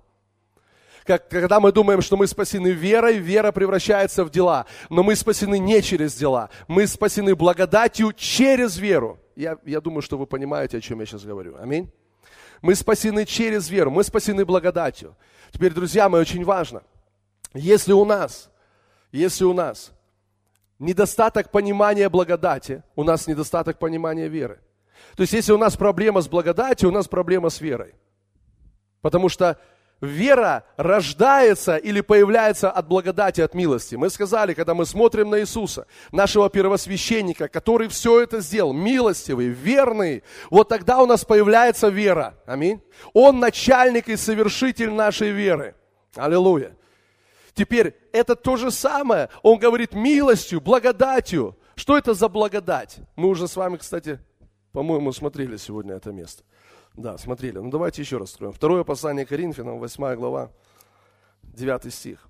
Как, 1.05 1.29
когда 1.29 1.59
мы 1.59 1.71
думаем, 1.71 2.01
что 2.01 2.17
мы 2.17 2.27
спасены 2.27 2.67
верой, 2.67 3.17
вера 3.17 3.51
превращается 3.51 4.23
в 4.25 4.29
дела. 4.29 4.65
Но 4.89 5.01
мы 5.01 5.15
спасены 5.15 5.57
не 5.57 5.81
через 5.81 6.13
дела. 6.13 6.49
Мы 6.67 6.85
спасены 6.88 7.35
благодатью 7.35 8.13
через 8.13 8.77
веру. 8.77 9.17
Я, 9.35 9.57
я 9.65 9.79
думаю, 9.79 10.01
что 10.01 10.17
вы 10.17 10.27
понимаете, 10.27 10.77
о 10.77 10.81
чем 10.81 10.99
я 10.99 11.05
сейчас 11.05 11.23
говорю. 11.23 11.55
Аминь. 11.57 11.89
Мы 12.61 12.75
спасены 12.75 13.25
через 13.25 13.69
веру, 13.69 13.89
мы 13.89 14.03
спасены 14.03 14.43
благодатью. 14.43 15.15
Теперь, 15.51 15.73
друзья 15.73 16.09
мои, 16.09 16.21
очень 16.21 16.43
важно. 16.43 16.83
Если 17.53 17.93
у 17.93 18.03
нас, 18.03 18.49
если 19.11 19.45
у 19.45 19.53
нас 19.53 19.93
недостаток 20.79 21.51
понимания 21.51 22.09
благодати, 22.09 22.83
у 22.95 23.03
нас 23.03 23.27
недостаток 23.27 23.77
понимания 23.77 24.27
веры. 24.27 24.59
То 25.15 25.24
есть, 25.24 25.33
если 25.33 25.51
у 25.51 25.57
нас 25.57 25.75
проблема 25.77 26.21
с 26.21 26.27
благодатью, 26.27 26.89
у 26.89 26.91
нас 26.91 27.07
проблема 27.07 27.50
с 27.50 27.62
верой. 27.62 27.93
Потому 29.01 29.29
что 29.29 29.57
вера 30.01 30.63
рождается 30.77 31.75
или 31.75 32.01
появляется 32.01 32.71
от 32.71 32.88
благодати, 32.88 33.41
от 33.41 33.53
милости. 33.53 33.95
Мы 33.95 34.09
сказали, 34.09 34.53
когда 34.53 34.74
мы 34.74 34.86
смотрим 34.86 35.29
на 35.29 35.41
Иисуса, 35.41 35.88
нашего 36.12 36.50
первосвященника, 36.50 37.48
который 37.48 37.88
все 37.88 38.21
это 38.21 38.39
сделал, 38.39 38.74
милостивый, 38.74 39.48
верный, 39.48 40.24
вот 40.50 40.69
тогда 40.69 41.01
у 41.01 41.05
нас 41.05 41.25
появляется 41.25 41.89
вера. 41.89 42.36
Аминь. 42.45 42.81
Он 43.13 43.39
начальник 43.39 44.09
и 44.09 44.15
совершитель 44.15 44.91
нашей 44.91 45.31
веры. 45.31 45.75
Аллилуйя. 46.15 46.75
Теперь 47.60 47.94
это 48.13 48.38
то 48.38 48.56
же 48.56 48.72
самое. 48.72 49.30
Он 49.44 49.60
говорит 49.60 49.94
милостью, 49.94 50.62
благодатью. 50.62 51.58
Что 51.75 51.98
это 51.98 52.13
за 52.13 52.30
благодать? 52.30 53.00
Мы 53.18 53.28
уже 53.28 53.50
с 53.50 53.56
вами, 53.58 53.75
кстати, 53.75 54.18
по-моему, 54.72 55.12
смотрели 55.12 55.58
сегодня 55.58 55.96
это 55.96 56.13
место. 56.13 56.46
Да, 56.94 57.18
смотрели. 57.18 57.58
Ну 57.58 57.70
давайте 57.70 58.01
еще 58.01 58.18
раз 58.18 58.32
откроем. 58.32 58.54
Второе 58.54 58.86
послание 58.86 59.25
Коринфянам, 59.25 59.78
8 59.78 60.16
глава, 60.16 60.54
9 61.44 61.94
стих. 61.94 62.30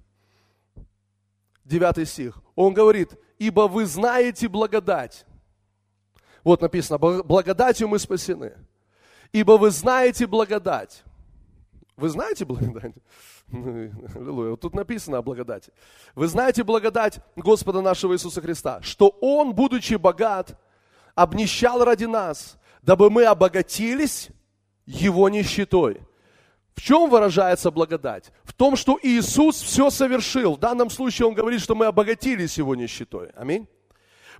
9 1.64 2.10
стих. 2.10 2.42
Он 2.56 2.74
говорит, 2.74 3.12
ибо 3.38 3.68
вы 3.68 3.86
знаете 3.86 4.48
благодать. 4.48 5.28
Вот 6.44 6.60
написано, 6.60 6.98
благодатью 6.98 7.88
мы 7.88 8.00
спасены. 8.00 8.54
Ибо 9.32 9.60
вы 9.60 9.70
знаете 9.70 10.26
благодать. 10.26 11.04
Вы 11.98 12.10
знаете 12.10 12.46
благодать? 12.46 12.96
Аллилуйя. 14.15 14.51
Вот 14.51 14.62
тут 14.62 14.75
написано 14.75 15.18
о 15.18 15.22
благодати. 15.22 15.72
Вы 16.13 16.27
знаете 16.27 16.63
благодать 16.63 17.20
Господа 17.36 17.82
нашего 17.82 18.13
Иисуса 18.13 18.41
Христа, 18.41 18.82
что 18.82 19.10
Он, 19.22 19.53
будучи 19.53 19.96
богат, 19.96 20.60
обнищал 21.15 21.84
ради 21.84 22.06
нас, 22.06 22.58
дабы 22.84 23.10
мы 23.10 23.25
обогатились 23.25 24.29
Его 24.86 25.29
нищетой. 25.29 26.01
В 26.75 26.82
чем 26.82 27.10
выражается 27.10 27.72
благодать? 27.72 28.32
В 28.44 28.53
том, 28.53 28.75
что 28.75 29.00
Иисус 29.01 29.62
все 29.62 29.89
совершил. 29.89 30.56
В 30.56 30.60
данном 30.60 30.89
случае 30.89 31.27
Он 31.27 31.34
говорит, 31.34 31.62
что 31.62 31.75
мы 31.75 31.88
обогатились 31.88 32.58
Его 32.58 32.75
нищетой. 32.75 33.32
Аминь. 33.36 33.68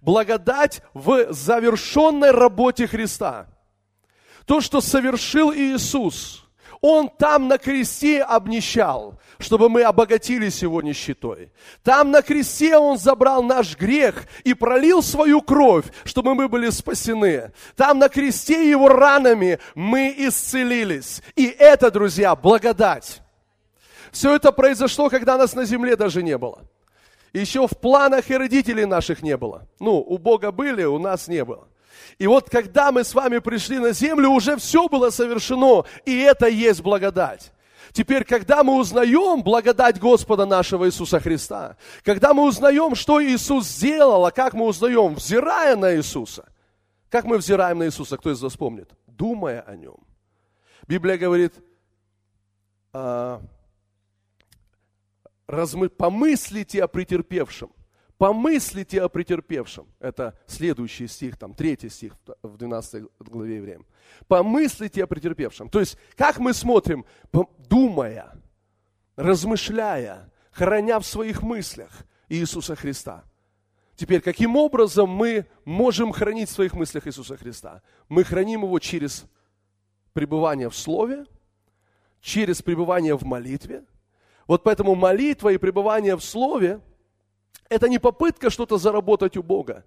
Благодать 0.01 0.81
в 0.93 1.33
завершенной 1.33 2.31
работе 2.31 2.87
Христа. 2.87 3.47
То, 4.45 4.61
что 4.61 4.81
совершил 4.81 5.51
Иисус– 5.51 6.45
Он 6.81 7.09
там 7.09 7.48
на 7.50 7.57
кресте 7.57 8.21
обнищал, 8.21 9.19
чтобы 9.38 9.69
мы 9.69 9.83
обогатились 9.83 10.62
его 10.62 10.81
нищетой. 10.81 11.51
Там 11.83 12.12
на 12.12 12.21
кресте 12.21 12.77
Он 12.77 12.98
забрал 12.98 13.43
наш 13.43 13.77
грех 13.77 14.25
и 14.45 14.53
пролил 14.53 15.03
свою 15.03 15.41
кровь, 15.41 15.86
чтобы 16.05 16.36
мы 16.36 16.48
были 16.48 16.69
спасены. 16.69 17.51
Там 17.75 18.00
на 18.00 18.07
кресте 18.07 18.69
Его 18.69 18.88
ранами 18.88 19.59
мы 19.75 20.13
исцелились. 20.17 21.21
И 21.36 21.48
это, 21.48 21.91
друзья, 21.91 22.36
благодать. 22.36 23.21
Все 24.12 24.36
это 24.36 24.51
произошло, 24.51 25.09
когда 25.09 25.38
нас 25.38 25.53
на 25.53 25.65
земле 25.65 25.95
даже 25.95 26.24
не 26.24 26.38
было. 26.38 26.63
Еще 27.33 27.67
в 27.67 27.77
планах 27.77 28.29
и 28.29 28.38
родителей 28.38 28.86
наших 28.86 29.21
не 29.21 29.38
было. 29.38 29.67
Ну, 29.79 29.98
у 30.00 30.17
Бога 30.17 30.51
были, 30.51 30.83
у 30.83 30.98
нас 30.98 31.27
не 31.27 31.43
было. 31.43 31.67
И 32.19 32.27
вот 32.27 32.49
когда 32.49 32.91
мы 32.91 33.05
с 33.05 33.13
вами 33.15 33.39
пришли 33.39 33.79
на 33.79 33.93
землю, 33.93 34.29
уже 34.29 34.57
все 34.57 34.89
было 34.89 35.09
совершено, 35.09 35.85
и 36.05 36.19
это 36.19 36.47
есть 36.47 36.81
благодать. 36.81 37.53
Теперь, 37.93 38.25
когда 38.25 38.63
мы 38.63 38.77
узнаем 38.77 39.41
благодать 39.41 39.99
Господа 39.99 40.45
нашего 40.45 40.85
Иисуса 40.85 41.19
Христа, 41.21 41.77
когда 42.03 42.33
мы 42.33 42.45
узнаем, 42.45 42.93
что 42.93 43.23
Иисус 43.23 43.67
сделал, 43.67 44.25
а 44.25 44.31
как 44.31 44.53
мы 44.53 44.65
узнаем, 44.65 45.15
взирая 45.15 45.77
на 45.77 45.95
Иисуса, 45.95 46.45
как 47.09 47.23
мы 47.23 47.38
взираем 47.38 47.79
на 47.79 47.85
Иисуса, 47.85 48.17
кто 48.17 48.31
из 48.31 48.41
вас 48.41 48.55
помнит? 48.55 48.91
Думая 49.07 49.61
о 49.61 49.75
Нем. 49.75 49.97
Библия 50.88 51.17
говорит, 51.17 51.53
а, 52.91 53.41
размы, 55.47 55.89
помыслите 55.89 56.83
о 56.83 56.88
претерпевшем. 56.88 57.71
Помыслите 58.19 59.01
о 59.01 59.07
претерпевшем. 59.07 59.88
Это 60.01 60.38
следующий 60.45 61.07
стих, 61.07 61.38
там, 61.38 61.53
третий 61.53 61.88
стих 61.88 62.17
в 62.43 62.57
12 62.57 63.05
главе 63.19 63.55
Евреям. 63.55 63.85
Помыслите 64.27 65.05
о 65.05 65.07
претерпевшем. 65.07 65.69
То 65.69 65.79
есть, 65.79 65.97
как 66.17 66.38
мы 66.38 66.53
смотрим, 66.53 67.05
думая, 67.69 68.33
размышляя, 69.15 70.29
храня 70.51 70.99
в 70.99 71.05
своих 71.05 71.41
мыслях 71.41 71.93
Иисуса 72.27 72.75
Христа. 72.75 73.23
Теперь, 73.95 74.19
каким 74.19 74.57
образом 74.57 75.09
мы 75.09 75.45
можем 75.63 76.11
хранить 76.11 76.49
в 76.49 76.53
своих 76.53 76.73
мыслях 76.73 77.07
Иисуса 77.07 77.38
Христа? 77.38 77.81
Мы 78.09 78.25
храним 78.25 78.63
его 78.63 78.79
через 78.79 79.23
пребывание 80.11 80.69
в 80.69 80.75
Слове, 80.75 81.25
через 82.19 82.61
пребывание 82.61 83.15
в 83.15 83.23
молитве. 83.23 83.85
Вот 84.45 84.63
поэтому 84.63 84.95
молитва 84.95 85.53
и 85.53 85.57
пребывание 85.57 86.17
в 86.17 86.21
Слове– 86.21 86.81
это 87.69 87.88
не 87.88 87.99
попытка 87.99 88.49
что-то 88.49 88.77
заработать 88.77 89.38
у 89.38 89.43
Бога, 89.43 89.85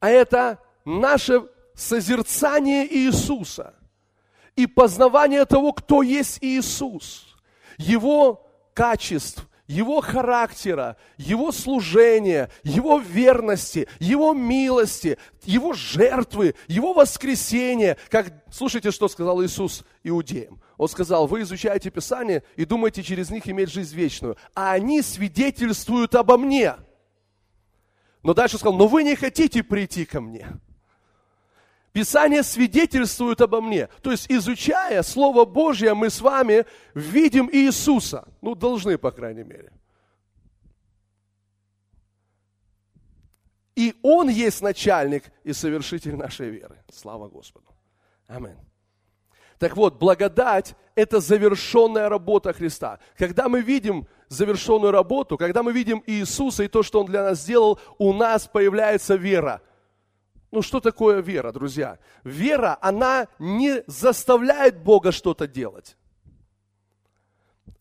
а 0.00 0.10
это 0.10 0.58
наше 0.84 1.44
созерцание 1.74 2.86
Иисуса 2.92 3.74
и 4.56 4.66
познавание 4.66 5.44
того, 5.44 5.72
кто 5.72 6.02
есть 6.02 6.38
Иисус, 6.40 7.36
Его 7.78 8.46
качеств, 8.74 9.46
Его 9.66 10.00
характера, 10.00 10.96
Его 11.16 11.52
служения, 11.52 12.50
Его 12.62 12.98
верности, 12.98 13.88
Его 14.00 14.32
милости, 14.32 15.18
Его 15.44 15.74
жертвы, 15.74 16.54
Его 16.66 16.92
воскресения. 16.92 17.98
Как, 18.08 18.32
слушайте, 18.50 18.90
что 18.90 19.08
сказал 19.08 19.44
Иисус 19.44 19.84
иудеям. 20.02 20.60
Он 20.78 20.88
сказал, 20.88 21.26
вы 21.26 21.42
изучаете 21.42 21.90
Писание 21.90 22.42
и 22.56 22.64
думаете 22.64 23.02
через 23.02 23.30
них 23.30 23.48
иметь 23.48 23.70
жизнь 23.70 23.94
вечную, 23.94 24.36
а 24.54 24.72
они 24.72 25.02
свидетельствуют 25.02 26.14
обо 26.14 26.36
мне– 26.36 26.74
но 28.26 28.34
дальше 28.34 28.58
сказал, 28.58 28.76
но 28.76 28.88
вы 28.88 29.04
не 29.04 29.14
хотите 29.14 29.62
прийти 29.62 30.04
ко 30.04 30.20
мне. 30.20 30.48
Писание 31.92 32.42
свидетельствует 32.42 33.40
обо 33.40 33.60
мне. 33.60 33.86
То 34.02 34.10
есть, 34.10 34.26
изучая 34.28 35.04
Слово 35.04 35.44
Божье, 35.44 35.94
мы 35.94 36.10
с 36.10 36.20
вами 36.20 36.66
видим 36.92 37.48
Иисуса. 37.52 38.26
Ну, 38.42 38.56
должны, 38.56 38.98
по 38.98 39.12
крайней 39.12 39.44
мере. 39.44 39.70
И 43.76 43.94
Он 44.02 44.28
есть 44.28 44.60
начальник 44.60 45.22
и 45.44 45.52
совершитель 45.52 46.16
нашей 46.16 46.50
веры. 46.50 46.82
Слава 46.92 47.28
Господу. 47.28 47.68
Аминь. 48.26 48.58
Так 49.58 49.76
вот, 49.76 49.98
благодать– 49.98 50.74
это 50.94 51.20
завершенная 51.20 52.08
работа 52.08 52.52
Христа. 52.52 52.98
Когда 53.16 53.48
мы 53.48 53.62
видим 53.62 54.06
завершенную 54.28 54.92
работу, 54.92 55.38
когда 55.38 55.62
мы 55.62 55.72
видим 55.72 56.02
Иисуса 56.06 56.64
и 56.64 56.68
то, 56.68 56.82
что 56.82 57.00
Он 57.00 57.06
для 57.06 57.22
нас 57.22 57.40
сделал, 57.40 57.78
у 57.98 58.12
нас 58.12 58.46
появляется 58.46 59.14
вера. 59.14 59.62
Ну 60.50 60.62
что 60.62 60.80
такое 60.80 61.20
вера, 61.20 61.52
друзья? 61.52 61.98
Вера, 62.24 62.78
она 62.80 63.28
не 63.38 63.82
заставляет 63.86 64.82
Бога 64.82 65.12
что-то 65.12 65.46
делать. 65.46 65.96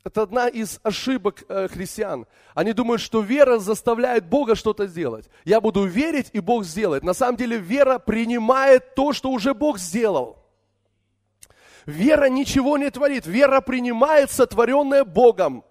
Это 0.04 0.22
одна 0.22 0.48
из 0.48 0.80
ошибок 0.84 1.44
э, 1.50 1.68
христиан. 1.68 2.28
Они 2.54 2.74
думают, 2.74 3.02
что 3.02 3.22
вера 3.22 3.58
заставляет 3.58 4.30
Бога 4.30 4.56
что-то 4.56 4.86
сделать. 4.86 5.28
Я 5.46 5.60
буду 5.60 5.84
верить, 5.86 6.30
и 6.32 6.40
Бог 6.40 6.64
сделает. 6.64 7.04
На 7.04 7.16
самом 7.16 7.38
деле 7.38 7.58
вера 7.58 7.98
принимает 7.98 8.94
то, 8.94 9.14
что 9.14 9.32
уже 9.32 9.56
Бог 9.56 9.80
сделал. 9.80 10.45
Вера 11.86 12.30
ничего 12.30 12.78
не 12.78 12.90
творит. 12.90 13.26
Вера 13.26 13.62
принимает 13.62 14.32
сотворенное 14.32 15.04
Богом. 15.04 15.64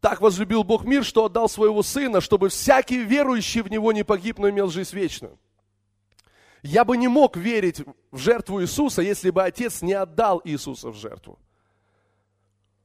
Так 0.00 0.20
возлюбил 0.20 0.62
Бог 0.62 0.84
мир, 0.84 1.04
что 1.04 1.24
отдал 1.24 1.48
своего 1.48 1.82
Сына, 1.82 2.20
чтобы 2.20 2.48
всякий 2.48 2.98
верующий 3.02 3.62
в 3.62 3.70
Него 3.70 3.92
не 3.92 4.04
погиб, 4.04 4.38
но 4.38 4.48
имел 4.48 4.68
жизнь 4.68 4.94
вечную. 4.96 5.38
Я 6.62 6.84
бы 6.84 6.96
не 6.96 7.08
мог 7.08 7.36
верить 7.36 7.82
в 8.10 8.18
жертву 8.18 8.62
Иисуса, 8.62 9.02
если 9.02 9.30
бы 9.30 9.42
Отец 9.42 9.82
не 9.82 9.92
отдал 9.92 10.40
Иисуса 10.44 10.90
в 10.90 10.96
жертву. 10.96 11.38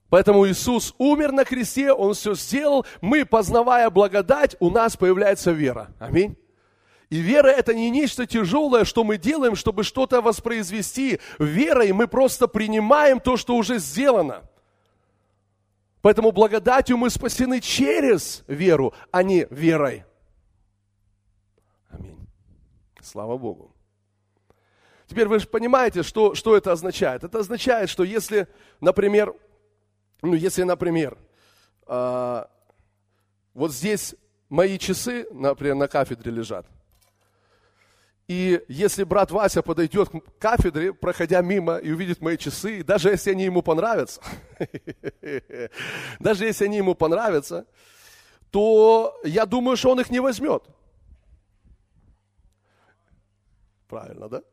Поэтому 0.10 0.46
Иисус 0.46 0.94
умер 0.98 1.32
на 1.32 1.46
кресте, 1.46 1.94
Он 1.94 2.14
все 2.14 2.36
сделал. 2.36 2.86
Мы, 3.00 3.26
познавая 3.26 3.90
благодать, 3.90 4.58
у 4.60 4.70
нас 4.70 4.98
появляется 4.98 5.52
вера. 5.52 5.96
Аминь. 6.00 6.36
И 7.12 7.18
вера 7.20 7.50
это 7.50 7.74
не 7.74 7.90
нечто 7.90 8.26
тяжелое, 8.26 8.86
что 8.86 9.04
мы 9.04 9.18
делаем, 9.18 9.58
чтобы 9.58 9.84
что-то 9.84 10.22
воспроизвести. 10.22 11.20
Верой 11.40 11.92
мы 11.92 12.08
просто 12.08 12.48
принимаем 12.48 13.20
то, 13.20 13.36
что 13.36 13.58
уже 13.58 13.80
сделано. 13.80 14.44
Поэтому 16.02 16.32
благодатью 16.32 16.96
мы 16.96 17.10
спасены 17.10 17.60
через 17.60 18.46
веру, 18.48 18.94
а 19.12 19.24
не 19.24 19.46
верой. 19.50 20.06
Аминь. 21.90 22.18
Слава 23.02 23.38
Богу. 23.38 23.76
Теперь 25.06 25.28
вы 25.28 25.40
же 25.40 25.48
понимаете, 25.48 26.04
что, 26.04 26.34
что 26.34 26.56
это 26.56 26.72
означает. 26.72 27.26
Это 27.26 27.40
означает, 27.40 27.90
что 27.90 28.06
если, 28.06 28.48
например, 28.80 29.36
ну 30.22 30.34
если, 30.34 30.64
например, 30.64 31.18
э, 31.88 32.46
вот 33.54 33.74
здесь 33.74 34.16
мои 34.48 34.80
часы, 34.80 35.28
например, 35.34 35.76
на 35.76 35.90
кафедре 35.90 36.32
лежат– 36.32 36.66
и 38.32 38.64
если 38.70 39.04
брат 39.04 39.30
Вася 39.30 39.62
подойдет 39.62 40.08
к 40.08 40.40
кафедре, 40.40 40.94
проходя 40.94 41.42
мимо 41.42 41.76
и 41.76 41.92
увидит 41.92 42.22
мои 42.22 42.38
часы, 42.38 42.82
даже 42.82 43.10
если 43.10 43.32
они 43.32 43.44
ему 43.44 43.62
понравятся, 43.62 44.22
даже 46.20 46.46
если 46.46 46.64
они 46.64 46.78
ему 46.78 46.96
понравятся, 46.96 47.66
то 48.50 49.20
я 49.26 49.46
думаю, 49.46 49.76
что 49.76 49.92
он 49.92 50.00
их 50.00 50.10
не 50.10 50.22
возьмет. 50.22 50.64
Правильно, 53.90 54.30
да? 54.30 54.44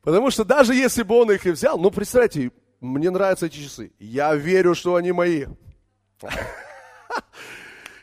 Потому 0.00 0.32
что 0.32 0.44
даже 0.44 0.74
если 0.74 1.04
бы 1.04 1.14
он 1.14 1.30
их 1.30 1.46
и 1.46 1.52
взял, 1.52 1.78
ну 1.78 1.92
представьте, 1.92 2.50
мне 2.80 3.08
нравятся 3.10 3.46
эти 3.46 3.58
часы. 3.58 3.92
Я 4.00 4.34
верю, 4.34 4.74
что 4.74 4.96
они 4.96 5.12
мои. 5.12 5.46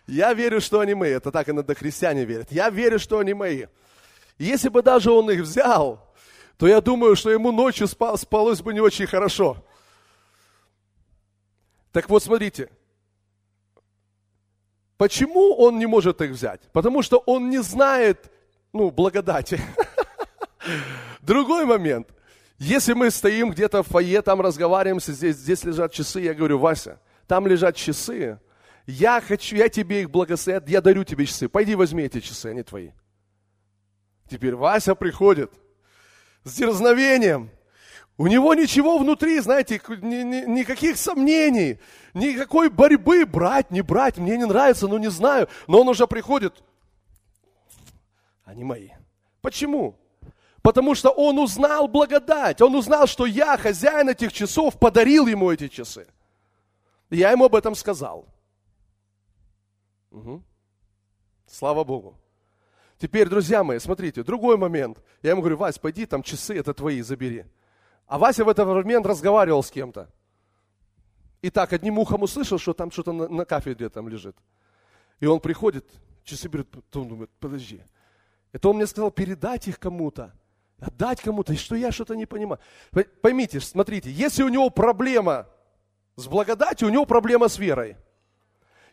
Я 0.08 0.34
верю, 0.34 0.62
что 0.62 0.80
они 0.80 0.94
мои. 0.94 1.12
Это 1.12 1.30
так 1.30 1.50
иногда 1.50 1.76
христиане 1.76 2.24
верят. 2.24 2.54
Я 2.54 2.70
верю, 2.70 3.00
что 3.00 3.20
они 3.20 3.34
мои. 3.34 3.66
Если 4.40 4.70
бы 4.70 4.82
даже 4.82 5.12
он 5.12 5.30
их 5.30 5.42
взял, 5.42 6.10
то 6.58 6.68
я 6.68 6.80
думаю, 6.82 7.16
что 7.16 7.30
ему 7.30 7.52
ночью 7.52 7.88
спал, 7.88 8.18
спалось 8.18 8.62
бы 8.62 8.74
не 8.74 8.80
очень 8.80 9.06
хорошо. 9.06 9.64
Так 11.92 12.10
вот, 12.10 12.24
смотрите, 12.24 12.70
почему 14.98 15.56
он 15.56 15.78
не 15.78 15.86
может 15.86 16.22
их 16.22 16.32
взять? 16.32 16.62
Потому 16.72 17.02
что 17.02 17.18
он 17.26 17.50
не 17.50 17.62
знает, 17.62 18.32
ну, 18.72 18.92
благодати. 18.92 19.60
Другой 21.22 21.66
момент. 21.66 22.08
Если 22.60 22.94
мы 22.94 23.12
стоим 23.12 23.52
где-то 23.52 23.84
в 23.84 23.88
фойе, 23.88 24.22
там 24.22 24.42
разговариваем, 24.42 25.00
здесь, 25.02 25.36
здесь 25.36 25.64
лежат 25.64 25.92
часы, 25.92 26.22
я 26.22 26.34
говорю, 26.34 26.60
Вася, 26.60 27.00
там 27.28 27.48
лежат 27.48 27.76
часы, 27.76 28.40
я 28.86 29.22
хочу, 29.22 29.56
я 29.56 29.70
тебе 29.70 30.02
их 30.02 30.10
благословят, 30.10 30.68
я 30.70 30.82
дарю 30.82 31.04
тебе 31.04 31.26
часы, 31.26 31.48
пойди 31.48 31.76
возьми 31.76 32.04
эти 32.04 32.20
часы, 32.20 32.48
они 32.48 32.64
твои. 32.64 32.92
Теперь 34.30 34.56
Вася 34.56 34.96
приходит 34.96 35.52
с 36.44 36.54
дерзновением. 36.56 37.50
У 38.18 38.28
него 38.28 38.54
ничего 38.54 38.98
внутри, 38.98 39.40
знаете, 39.40 39.82
ни, 40.02 40.24
ни, 40.24 40.46
никаких 40.46 40.98
сомнений, 40.98 41.80
никакой 42.14 42.70
борьбы 42.70 43.26
брать, 43.26 43.72
не 43.72 43.82
брать, 43.82 44.18
мне 44.18 44.38
не 44.38 44.46
нравится, 44.46 44.88
ну 44.88 44.98
не 44.98 45.10
знаю. 45.10 45.48
Но 45.68 45.82
он 45.82 45.88
уже 45.88 46.06
приходит. 46.06 46.62
Они 48.44 48.64
мои. 48.64 48.90
Почему? 49.42 49.96
Потому 50.62 50.96
что 50.96 51.10
он 51.12 51.40
узнал 51.40 51.88
благодать. 51.88 52.62
Он 52.62 52.76
узнал, 52.76 53.08
что 53.08 53.26
я, 53.26 53.58
хозяин 53.58 54.10
этих 54.10 54.34
часов, 54.34 54.78
подарил 54.78 55.26
ему 55.28 55.50
эти 55.50 55.70
часы. 55.70 56.06
я 57.10 57.32
ему 57.32 57.46
об 57.46 57.56
этом 57.56 57.74
сказал. 57.74 58.28
Угу. 60.12 60.44
Слава 61.48 61.84
Богу. 61.84 62.18
Теперь, 63.00 63.30
друзья 63.30 63.64
мои, 63.64 63.80
смотрите, 63.80 64.24
другой 64.24 64.58
момент. 64.58 65.02
Я 65.24 65.32
ему 65.32 65.42
говорю, 65.42 65.56
Вась, 65.56 65.80
пойди, 65.80 66.06
там 66.06 66.22
часы, 66.22 66.58
это 66.58 66.74
твои, 66.74 67.02
забери. 67.02 67.46
А 68.06 68.20
Вася 68.20 68.44
в 68.44 68.50
этот 68.50 68.68
момент 68.68 69.06
разговаривал 69.06 69.64
с 69.64 69.72
кем-то. 69.72 70.10
И 71.42 71.50
так 71.50 71.72
одним 71.72 71.98
ухом 71.98 72.24
услышал, 72.24 72.60
что 72.60 72.74
там 72.74 72.92
что-то 72.92 73.14
на, 73.14 73.30
на 73.30 73.46
кафедре 73.46 73.88
там 73.88 74.10
лежит. 74.10 74.36
И 75.22 75.26
он 75.26 75.40
приходит, 75.40 75.86
часы 76.26 76.50
берет, 76.50 76.68
он 76.94 77.08
думает, 77.08 77.30
подожди. 77.40 77.82
Это 78.52 78.68
он 78.68 78.76
мне 78.76 78.86
сказал 78.86 79.12
передать 79.12 79.70
их 79.70 79.80
кому-то, 79.80 80.34
отдать 80.78 81.22
кому-то, 81.22 81.54
и 81.54 81.56
что 81.56 81.76
я 81.76 81.94
что-то 81.94 82.16
не 82.16 82.26
понимаю. 82.26 82.60
Поймите, 83.22 83.62
смотрите, 83.62 84.12
если 84.12 84.44
у 84.44 84.50
него 84.50 84.70
проблема 84.70 85.48
с 86.18 86.28
благодатью, 86.28 86.90
у 86.90 86.92
него 86.92 87.06
проблема 87.06 87.48
с 87.48 87.58
верой. 87.58 87.96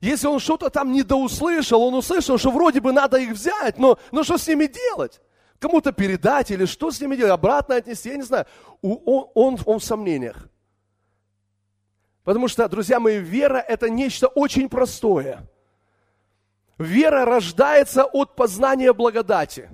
Если 0.01 0.27
он 0.27 0.41
что-то 0.41 0.71
там 0.71 0.93
недоуслышал, 0.93 1.83
он 1.83 1.95
услышал, 1.95 2.39
что 2.39 2.51
вроде 2.51 2.81
бы 2.81 2.93
надо 2.93 3.17
их 3.19 3.31
взять, 3.31 3.79
но, 3.79 3.99
но 4.13 4.23
что 4.25 4.37
с 4.37 4.47
ними 4.47 4.67
делать? 4.67 5.21
Кому-то 5.59 5.93
передать 5.93 6.51
или 6.51 6.67
что 6.67 6.91
с 6.91 7.01
ними 7.01 7.17
делать? 7.17 7.33
Обратно 7.33 7.77
отнести, 7.77 8.11
я 8.11 8.17
не 8.17 8.23
знаю. 8.23 8.47
Он, 8.83 9.31
он, 9.35 9.59
он 9.65 9.79
в 9.79 9.85
сомнениях. 9.85 10.49
Потому 12.25 12.49
что, 12.49 12.69
друзья 12.69 13.01
мои, 13.01 13.19
вера– 13.19 13.59
это 13.69 13.89
нечто 13.89 14.27
очень 14.27 14.69
простое. 14.69 15.49
Вера 16.77 17.25
рождается 17.25 18.05
от 18.05 18.37
познания 18.37 18.93
благодати. 18.93 19.71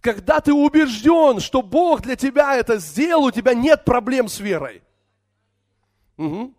Когда 0.00 0.40
ты 0.40 0.52
убежден, 0.52 1.40
что 1.40 1.62
Бог 1.62 2.02
для 2.02 2.14
тебя 2.14 2.56
это 2.56 2.76
сделал, 2.78 3.24
у 3.24 3.30
тебя 3.30 3.54
нет 3.54 3.84
проблем 3.84 4.28
с 4.28 4.38
верой. 4.38 4.82
Угу. 6.16 6.54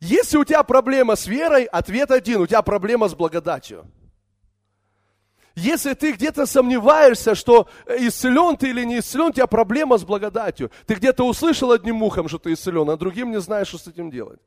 Если 0.00 0.36
у 0.36 0.44
тебя 0.44 0.62
проблема 0.62 1.16
с 1.16 1.26
верой, 1.26 1.64
ответ 1.64 2.10
один, 2.10 2.42
у 2.42 2.46
тебя 2.46 2.62
проблема 2.62 3.08
с 3.08 3.14
благодатью. 3.14 3.86
Если 5.54 5.94
ты 5.94 6.12
где-то 6.12 6.44
сомневаешься, 6.44 7.34
что 7.34 7.66
исцелен 7.86 8.58
ты 8.58 8.68
или 8.68 8.84
не 8.84 8.98
исцелен, 8.98 9.28
у 9.28 9.32
тебя 9.32 9.46
проблема 9.46 9.96
с 9.96 10.04
благодатью. 10.04 10.70
Ты 10.86 10.94
где-то 10.94 11.24
услышал 11.24 11.72
одним 11.72 12.02
ухом, 12.02 12.28
что 12.28 12.38
ты 12.38 12.52
исцелен, 12.52 12.90
а 12.90 12.96
другим 12.98 13.30
не 13.30 13.40
знаешь, 13.40 13.68
что 13.68 13.78
с 13.78 13.86
этим 13.86 14.10
делать. 14.10 14.38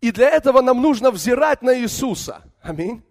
И 0.00 0.12
для 0.12 0.30
этого 0.30 0.60
нам 0.60 0.80
нужно 0.80 1.10
взирать 1.10 1.60
на 1.60 1.76
Иисуса. 1.76 2.42
Аминь. 2.62 3.02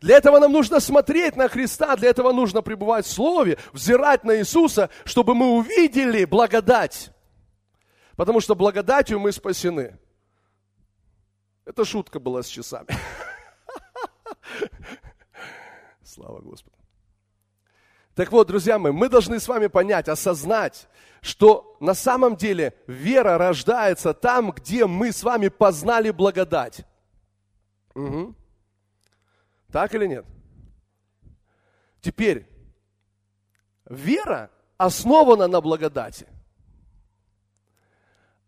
Для 0.00 0.16
этого 0.16 0.40
нам 0.40 0.50
нужно 0.50 0.80
смотреть 0.80 1.36
на 1.36 1.48
Христа, 1.48 1.94
для 1.94 2.10
этого 2.10 2.32
нужно 2.32 2.60
пребывать 2.60 3.06
в 3.06 3.12
Слове, 3.12 3.58
взирать 3.72 4.24
на 4.24 4.36
Иисуса, 4.38 4.90
чтобы 5.04 5.36
мы 5.36 5.52
увидели 5.52 6.24
благодать. 6.24 7.11
Потому 8.16 8.40
что 8.40 8.54
благодатью 8.54 9.18
мы 9.18 9.32
спасены. 9.32 9.98
Это 11.64 11.84
шутка 11.84 12.18
была 12.18 12.42
с 12.42 12.48
часами. 12.48 12.88
Слава 16.02 16.40
Господу. 16.40 16.76
Так 18.14 18.30
вот, 18.30 18.46
друзья 18.48 18.78
мои, 18.78 18.92
мы 18.92 19.08
должны 19.08 19.40
с 19.40 19.48
вами 19.48 19.68
понять, 19.68 20.08
осознать, 20.08 20.86
что 21.22 21.76
на 21.80 21.94
самом 21.94 22.36
деле 22.36 22.74
вера 22.86 23.38
рождается 23.38 24.12
там, 24.12 24.50
где 24.52 24.86
мы 24.86 25.12
с 25.12 25.22
вами 25.22 25.48
познали 25.48 26.10
благодать. 26.10 26.84
Угу. 27.94 28.34
Так 29.70 29.94
или 29.94 30.06
нет? 30.06 30.26
Теперь, 32.02 32.46
вера 33.86 34.50
основана 34.76 35.46
на 35.46 35.60
благодати. 35.60 36.26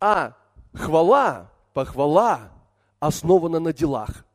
А 0.07 0.37
хвала, 0.75 1.51
похвала 1.73 2.53
основана 3.01 3.59
на 3.59 3.73
делах. 3.73 4.27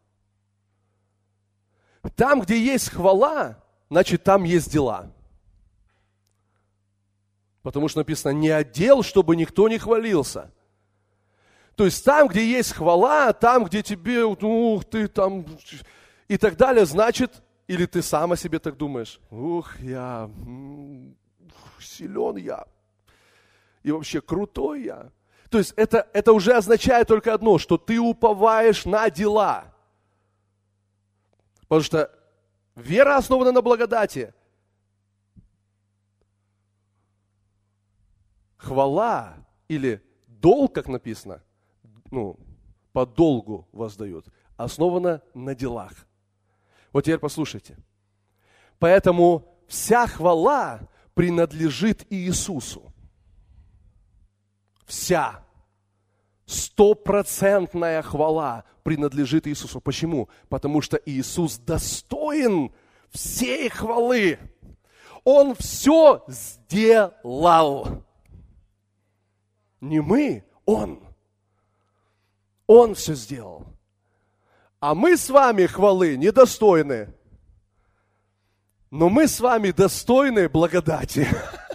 Там, 2.15 2.41
где 2.41 2.60
есть 2.60 2.89
хвала, 2.89 3.63
значит, 3.88 4.23
там 4.23 4.45
есть 4.45 4.71
дела. 4.71 5.12
Потому 7.62 7.88
что 7.88 7.99
написано, 7.99 8.32
не 8.32 8.49
отдел, 8.49 9.03
чтобы 9.03 9.36
никто 9.36 9.69
не 9.69 9.77
хвалился. 9.77 10.51
То 11.75 11.86
есть 11.86 12.03
там, 12.03 12.29
где 12.29 12.43
есть 12.43 12.73
хвала, 12.73 13.32
там, 13.32 13.65
где 13.65 13.84
тебе, 13.84 14.23
ух, 14.25 14.86
ты 14.86 15.08
там, 15.08 15.45
и 16.27 16.38
так 16.38 16.58
далее, 16.58 16.88
значит, 16.88 17.43
или 17.67 17.86
ты 17.86 18.01
сам 18.01 18.32
о 18.32 18.38
себе 18.38 18.58
так 18.58 18.75
думаешь, 18.75 19.19
ух, 19.29 19.79
я, 19.82 20.32
силен 21.79 22.38
я, 22.38 22.65
и 23.84 23.91
вообще 23.91 24.19
крутой 24.19 24.86
я. 24.86 25.12
То 25.50 25.58
есть 25.58 25.74
это, 25.76 26.08
это 26.14 26.32
уже 26.32 26.54
означает 26.54 27.08
только 27.08 27.34
одно, 27.34 27.58
что 27.58 27.78
ты 27.78 28.00
уповаешь 28.00 28.86
на 28.86 29.10
дела. 29.10 29.74
Потому 31.62 31.82
что 31.82 32.12
вера 32.76 33.18
основана 33.18 33.52
на 33.52 33.62
благодати. 33.62 34.34
Хвала 38.58 39.38
или 39.68 40.04
долг, 40.28 40.76
как 40.76 40.88
написано, 40.88 41.42
ну, 42.12 42.38
по 42.92 43.06
долгу 43.06 43.68
воздают, 43.72 44.26
основана 44.58 45.22
на 45.34 45.56
делах. 45.56 45.94
Вот 46.92 47.06
теперь 47.06 47.20
послушайте. 47.20 47.78
Поэтому 48.78 49.58
вся 49.68 50.06
хвала 50.06 50.82
принадлежит 51.14 52.06
Иисусу 52.12 52.88
вся 54.89 55.45
стопроцентная 56.45 58.02
хвала 58.02 58.65
принадлежит 58.84 59.47
Иисусу. 59.47 59.80
Почему? 59.80 60.30
Потому 60.49 60.82
что 60.82 60.99
Иисус 61.06 61.58
достоин 61.60 62.73
всей 63.12 63.69
хвалы. 63.69 64.39
Он 65.23 65.54
все 65.56 66.25
сделал. 66.28 68.04
Не 69.80 70.02
мы, 70.02 70.43
Он. 70.65 70.99
Он 72.65 72.95
все 72.95 73.13
сделал. 73.13 73.67
А 74.80 74.95
мы 74.95 75.17
с 75.17 75.30
вами 75.30 75.65
хвалы 75.67 76.17
недостойны. 76.17 77.13
Но 78.89 79.10
мы 79.10 79.28
с 79.28 79.39
вами 79.39 79.69
достойны 79.69 80.49
благодати. 80.49 81.28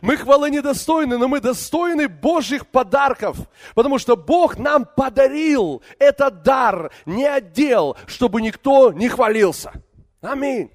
Мы 0.00 0.16
хвалы 0.16 0.50
недостойны, 0.50 1.18
но 1.18 1.28
мы 1.28 1.40
достойны 1.40 2.08
Божьих 2.08 2.66
подарков, 2.66 3.36
потому 3.74 3.98
что 3.98 4.16
Бог 4.16 4.58
нам 4.58 4.84
подарил 4.84 5.82
этот 5.98 6.42
дар, 6.42 6.92
не 7.06 7.24
отдел, 7.24 7.96
чтобы 8.06 8.42
никто 8.42 8.92
не 8.92 9.08
хвалился. 9.08 9.72
Аминь. 10.20 10.70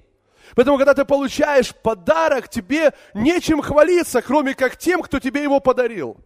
Поэтому, 0.54 0.78
когда 0.78 0.94
ты 0.94 1.04
получаешь 1.04 1.74
подарок, 1.74 2.48
тебе 2.48 2.92
нечем 3.14 3.60
хвалиться, 3.62 4.22
кроме 4.22 4.54
как 4.54 4.76
тем, 4.76 5.02
кто 5.02 5.20
тебе 5.20 5.42
его 5.42 5.60
подарил. 5.60 6.16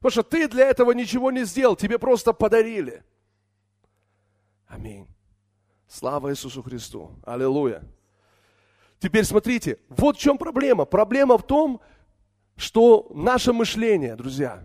Потому 0.00 0.10
что 0.10 0.22
ты 0.22 0.48
для 0.48 0.66
этого 0.66 0.92
ничего 0.92 1.30
не 1.30 1.44
сделал, 1.44 1.76
тебе 1.76 1.98
просто 1.98 2.32
подарили. 2.32 3.02
Аминь. 4.66 5.08
Слава 5.88 6.30
Иисусу 6.30 6.62
Христу. 6.62 7.10
Аллилуйя. 7.24 7.82
Теперь 9.00 9.24
смотрите, 9.24 9.78
вот 9.88 10.16
в 10.16 10.20
чем 10.20 10.36
проблема. 10.36 10.84
Проблема 10.84 11.38
в 11.38 11.42
том, 11.42 11.80
что 12.56 13.10
наше 13.14 13.52
мышление, 13.54 14.14
друзья, 14.14 14.62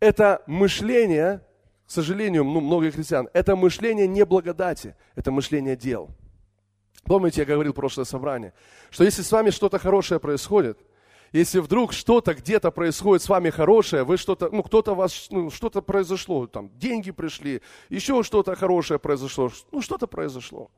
это 0.00 0.42
мышление, 0.46 1.42
к 1.86 1.90
сожалению, 1.90 2.44
ну, 2.44 2.60
многих 2.60 2.94
христиан, 2.94 3.28
это 3.34 3.56
мышление 3.56 4.08
не 4.08 4.24
благодати, 4.24 4.96
это 5.14 5.30
мышление 5.30 5.76
дел. 5.76 6.08
Помните, 7.04 7.42
я 7.42 7.44
говорил 7.46 7.72
в 7.72 7.76
прошлое 7.76 8.06
собрание, 8.06 8.54
что 8.90 9.04
если 9.04 9.20
с 9.20 9.30
вами 9.30 9.50
что-то 9.50 9.78
хорошее 9.78 10.18
происходит, 10.18 10.78
если 11.32 11.58
вдруг 11.58 11.92
что-то 11.92 12.32
где-то 12.32 12.70
происходит 12.70 13.22
с 13.22 13.28
вами 13.28 13.50
хорошее, 13.50 14.02
вы 14.04 14.16
что-то, 14.16 14.48
ну, 14.50 14.62
кто-то 14.62 14.94
вас, 14.94 15.28
ну, 15.30 15.50
что-то 15.50 15.82
произошло, 15.82 16.46
там, 16.46 16.70
деньги 16.78 17.10
пришли, 17.10 17.60
еще 17.90 18.22
что-то 18.22 18.56
хорошее 18.56 18.98
произошло, 18.98 19.50
ну, 19.72 19.82
что-то 19.82 20.06
произошло 20.06 20.70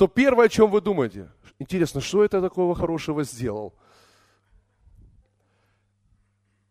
то 0.00 0.08
первое, 0.08 0.46
о 0.46 0.48
чем 0.48 0.70
вы 0.70 0.80
думаете, 0.80 1.30
интересно, 1.58 2.00
что 2.00 2.24
это 2.24 2.40
такого 2.40 2.74
хорошего 2.74 3.22
сделал? 3.22 3.74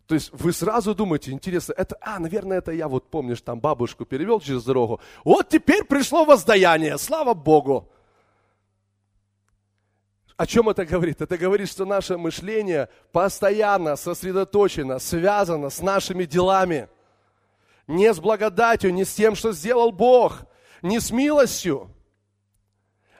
То 0.07 0.15
есть 0.15 0.31
вы 0.33 0.51
сразу 0.51 0.95
думаете, 0.95 1.31
интересно, 1.31 1.73
это, 1.77 1.95
а, 2.01 2.17
наверное, 2.17 2.57
это 2.57 2.71
я, 2.71 2.87
вот 2.87 3.11
помнишь, 3.11 3.41
там 3.41 3.59
бабушку 3.59 4.03
перевел 4.05 4.39
через 4.39 4.63
дорогу. 4.63 4.99
Вот 5.23 5.47
теперь 5.47 5.83
пришло 5.83 6.25
воздаяние, 6.25 6.97
слава 6.97 7.35
Богу. 7.35 7.91
О 10.35 10.47
чем 10.47 10.67
это 10.69 10.83
говорит? 10.83 11.21
Это 11.21 11.37
говорит, 11.37 11.69
что 11.69 11.85
наше 11.85 12.17
мышление 12.17 12.89
постоянно 13.11 13.95
сосредоточено, 13.95 14.97
связано 14.97 15.69
с 15.69 15.83
нашими 15.83 16.25
делами. 16.25 16.89
Не 17.85 18.11
с 18.11 18.19
благодатью, 18.19 18.91
не 18.91 19.05
с 19.05 19.13
тем, 19.13 19.35
что 19.35 19.51
сделал 19.51 19.91
Бог, 19.91 20.47
не 20.81 20.99
с 20.99 21.11
милостью 21.11 21.91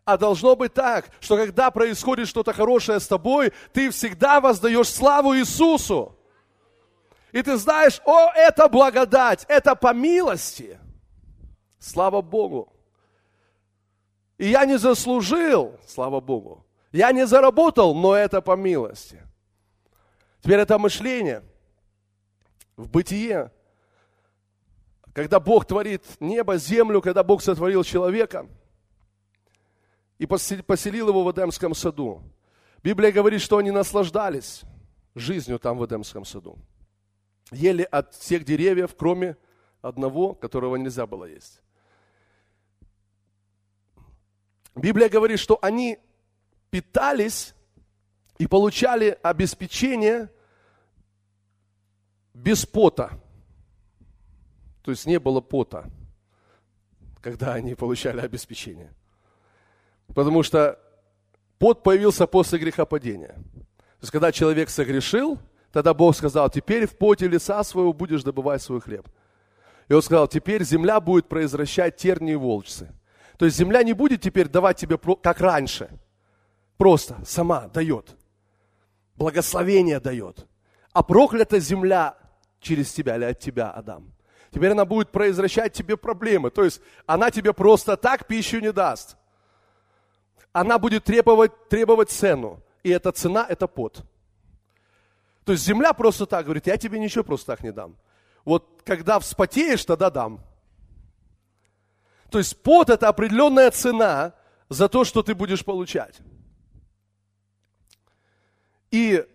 А 0.10 0.18
должно 0.18 0.56
быть 0.56 0.74
так, 0.74 1.12
что 1.20 1.38
когда 1.38 1.70
происходит 1.70 2.28
что-то 2.28 2.52
хорошее 2.52 3.00
с 3.00 3.08
тобой, 3.08 3.54
ты 3.74 3.92
всегда 3.92 4.42
воздаешь 4.42 4.88
славу 4.88 5.38
Иисусу. 5.38 6.18
И 7.32 7.44
ты 7.44 7.58
знаешь, 7.58 8.02
о, 8.06 8.32
это 8.34 8.68
благодать, 8.70 9.46
это 9.48 9.76
по 9.76 9.94
милости. 9.94 10.80
Слава 11.78 12.24
Богу. 12.24 12.74
И 14.40 14.48
я 14.48 14.66
не 14.66 14.80
заслужил, 14.80 15.80
слава 15.86 16.20
Богу. 16.20 16.66
Я 16.92 17.12
не 17.12 17.28
заработал, 17.28 17.94
но 17.94 18.16
это 18.16 18.42
по 18.42 18.56
милости. 18.56 19.22
Теперь 20.42 20.62
это 20.62 20.80
мышление 20.80 21.44
в 22.78 22.90
бытие. 22.90 23.52
Когда 25.14 25.40
Бог 25.40 25.68
творит 25.68 26.04
небо, 26.20 26.58
землю, 26.58 27.00
когда 27.00 27.22
Бог 27.22 27.44
сотворил 27.44 27.84
человека 27.84 28.48
и 30.20 30.26
поселил 30.26 31.08
его 31.08 31.24
в 31.24 31.32
Эдемском 31.32 31.74
саду. 31.74 32.22
Библия 32.84 33.12
говорит, 33.12 33.42
что 33.42 33.58
они 33.58 33.72
наслаждались 33.72 34.62
жизнью 35.16 35.60
там 35.60 35.78
в 35.78 35.86
Эдемском 35.86 36.26
саду. 36.26 36.60
Ели 37.52 37.84
от 37.84 38.14
всех 38.14 38.46
деревьев, 38.46 38.96
кроме 38.96 39.38
одного, 39.82 40.36
которого 40.36 40.76
нельзя 40.76 41.08
было 41.08 41.26
есть. 41.26 41.62
Библия 44.76 45.10
говорит, 45.10 45.40
что 45.40 45.58
они 45.62 45.98
питались 46.70 47.56
и 48.38 48.46
получали 48.46 49.18
обеспечение 49.24 50.30
без 52.34 52.66
пота. 52.66 53.20
То 54.84 54.92
есть 54.92 55.06
не 55.06 55.20
было 55.20 55.42
пота, 55.42 55.90
когда 57.22 57.54
они 57.54 57.76
получали 57.76 58.22
обеспечение. 58.22 58.94
Потому 60.14 60.44
что 60.44 60.80
пот 61.58 61.84
появился 61.84 62.28
после 62.28 62.60
грехопадения. 62.60 63.34
То 63.34 64.04
есть 64.04 64.12
когда 64.12 64.32
человек 64.32 64.70
согрешил, 64.70 65.40
тогда 65.72 65.94
Бог 65.94 66.16
сказал, 66.16 66.50
теперь 66.50 66.88
в 66.88 66.98
поте 66.98 67.28
лица 67.28 67.64
своего 67.64 67.94
будешь 67.94 68.24
добывать 68.24 68.62
свой 68.62 68.82
хлеб. 68.82 69.08
И 69.88 69.94
он 69.94 70.02
сказал, 70.02 70.28
теперь 70.28 70.64
земля 70.64 71.00
будет 71.00 71.28
произвращать 71.28 71.98
тернии 71.98 72.34
и 72.34 72.38
волчцы. 72.38 72.94
То 73.38 73.46
есть 73.46 73.58
земля 73.58 73.84
не 73.84 73.94
будет 73.94 74.22
теперь 74.22 74.48
давать 74.48 74.78
тебе, 74.78 74.98
как 74.98 75.40
раньше. 75.40 75.90
Просто 76.78 77.18
сама 77.26 77.68
дает. 77.68 78.16
Благословение 79.16 80.00
дает. 80.00 80.46
А 80.94 81.04
проклята 81.04 81.60
земля 81.60 82.18
через 82.60 82.92
тебя 82.94 83.18
или 83.18 83.26
от 83.26 83.40
тебя, 83.40 83.72
Адам. 83.72 84.14
Теперь 84.52 84.72
она 84.72 84.86
будет 84.86 85.12
произвращать 85.12 85.74
тебе 85.74 85.98
проблемы. 85.98 86.50
То 86.50 86.64
есть 86.64 86.82
она 87.06 87.32
тебе 87.32 87.54
просто 87.54 87.98
так 87.98 88.28
пищу 88.28 88.60
не 88.60 88.72
даст. 88.72 89.18
Она 90.52 90.80
будет 90.80 91.04
требовать, 91.04 91.70
требовать 91.70 92.10
цену. 92.10 92.62
И 92.84 92.90
эта 92.90 93.12
цена– 93.12 93.46
это 93.50 93.68
пот. 93.68 94.04
То 95.44 95.54
есть 95.54 95.64
земля 95.64 95.94
просто 95.94 96.26
так 96.26 96.46
говорит, 96.46 96.68
я 96.68 96.78
тебе 96.78 97.00
ничего 97.00 97.24
просто 97.24 97.48
так 97.48 97.64
не 97.64 97.72
дам. 97.72 97.96
Вот 98.46 98.82
когда 98.86 99.20
вспотеешь, 99.20 99.84
тогда 99.86 100.10
дам. 100.10 100.42
То 102.30 102.38
есть 102.38 102.62
пот– 102.62 102.90
это 102.92 103.08
определенная 103.08 103.72
цена 103.72 104.34
за 104.70 104.88
то, 104.88 105.04
что 105.04 105.24
ты 105.24 105.36
будешь 105.36 105.66
получать. 105.66 106.20
И 108.92 109.26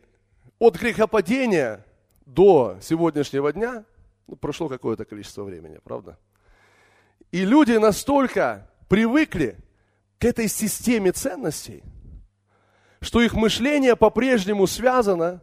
от 0.58 0.76
грехопадения 0.76 1.84
до 2.24 2.78
сегодняшнего 2.80 3.52
дня 3.52 3.84
ну, 4.26 4.36
прошло 4.36 4.68
какое-то 4.68 5.04
количество 5.04 5.42
времени, 5.42 5.78
правда? 5.84 6.18
И 7.30 7.44
люди 7.44 7.72
настолько 7.72 8.70
привыкли 8.88 9.58
этой 10.24 10.48
системе 10.48 11.12
ценностей, 11.12 11.82
что 13.00 13.20
их 13.20 13.34
мышление 13.34 13.96
по-прежнему 13.96 14.66
связано 14.66 15.42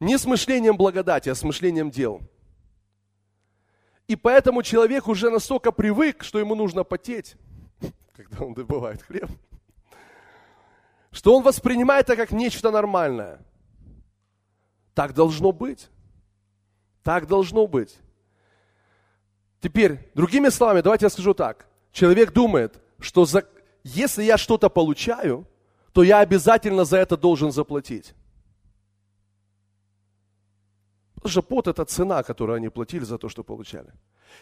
не 0.00 0.18
с 0.18 0.26
мышлением 0.26 0.76
благодати, 0.76 1.28
а 1.28 1.34
с 1.34 1.42
мышлением 1.42 1.90
дел. 1.90 2.20
И 4.08 4.14
поэтому 4.14 4.62
человек 4.62 5.08
уже 5.08 5.30
настолько 5.30 5.72
привык, 5.72 6.22
что 6.22 6.38
ему 6.38 6.54
нужно 6.54 6.84
потеть, 6.84 7.36
когда 8.12 8.44
он 8.44 8.54
добывает 8.54 9.02
хлеб, 9.02 9.28
что 11.10 11.36
он 11.36 11.42
воспринимает 11.42 12.08
это 12.08 12.16
как 12.16 12.30
нечто 12.30 12.70
нормальное. 12.70 13.40
Так 14.94 15.12
должно 15.12 15.52
быть. 15.52 15.88
Так 17.02 17.26
должно 17.26 17.66
быть. 17.66 17.98
Теперь, 19.60 20.10
другими 20.14 20.48
словами, 20.48 20.80
давайте 20.80 21.06
я 21.06 21.10
скажу 21.10 21.34
так. 21.34 21.66
Человек 21.92 22.32
думает, 22.32 22.80
что 23.00 23.24
за, 23.24 23.44
если 23.84 24.24
я 24.24 24.38
что-то 24.38 24.68
получаю, 24.68 25.46
то 25.92 26.02
я 26.02 26.20
обязательно 26.20 26.84
за 26.84 26.98
это 26.98 27.16
должен 27.16 27.52
заплатить. 27.52 28.14
Потому 31.14 31.30
что 31.30 31.42
пот– 31.42 31.66
это 31.68 31.84
цена, 31.84 32.22
которую 32.22 32.56
они 32.56 32.68
платили 32.68 33.04
за 33.04 33.18
то, 33.18 33.28
что 33.28 33.42
получали. 33.42 33.92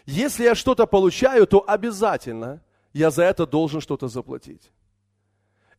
Если 0.07 0.45
я 0.45 0.55
что-то 0.55 0.87
получаю, 0.87 1.47
то 1.47 1.65
обязательно 1.67 2.63
я 2.93 3.11
за 3.11 3.23
это 3.23 3.47
должен 3.47 3.81
что-то 3.81 4.09
заплатить. 4.09 4.71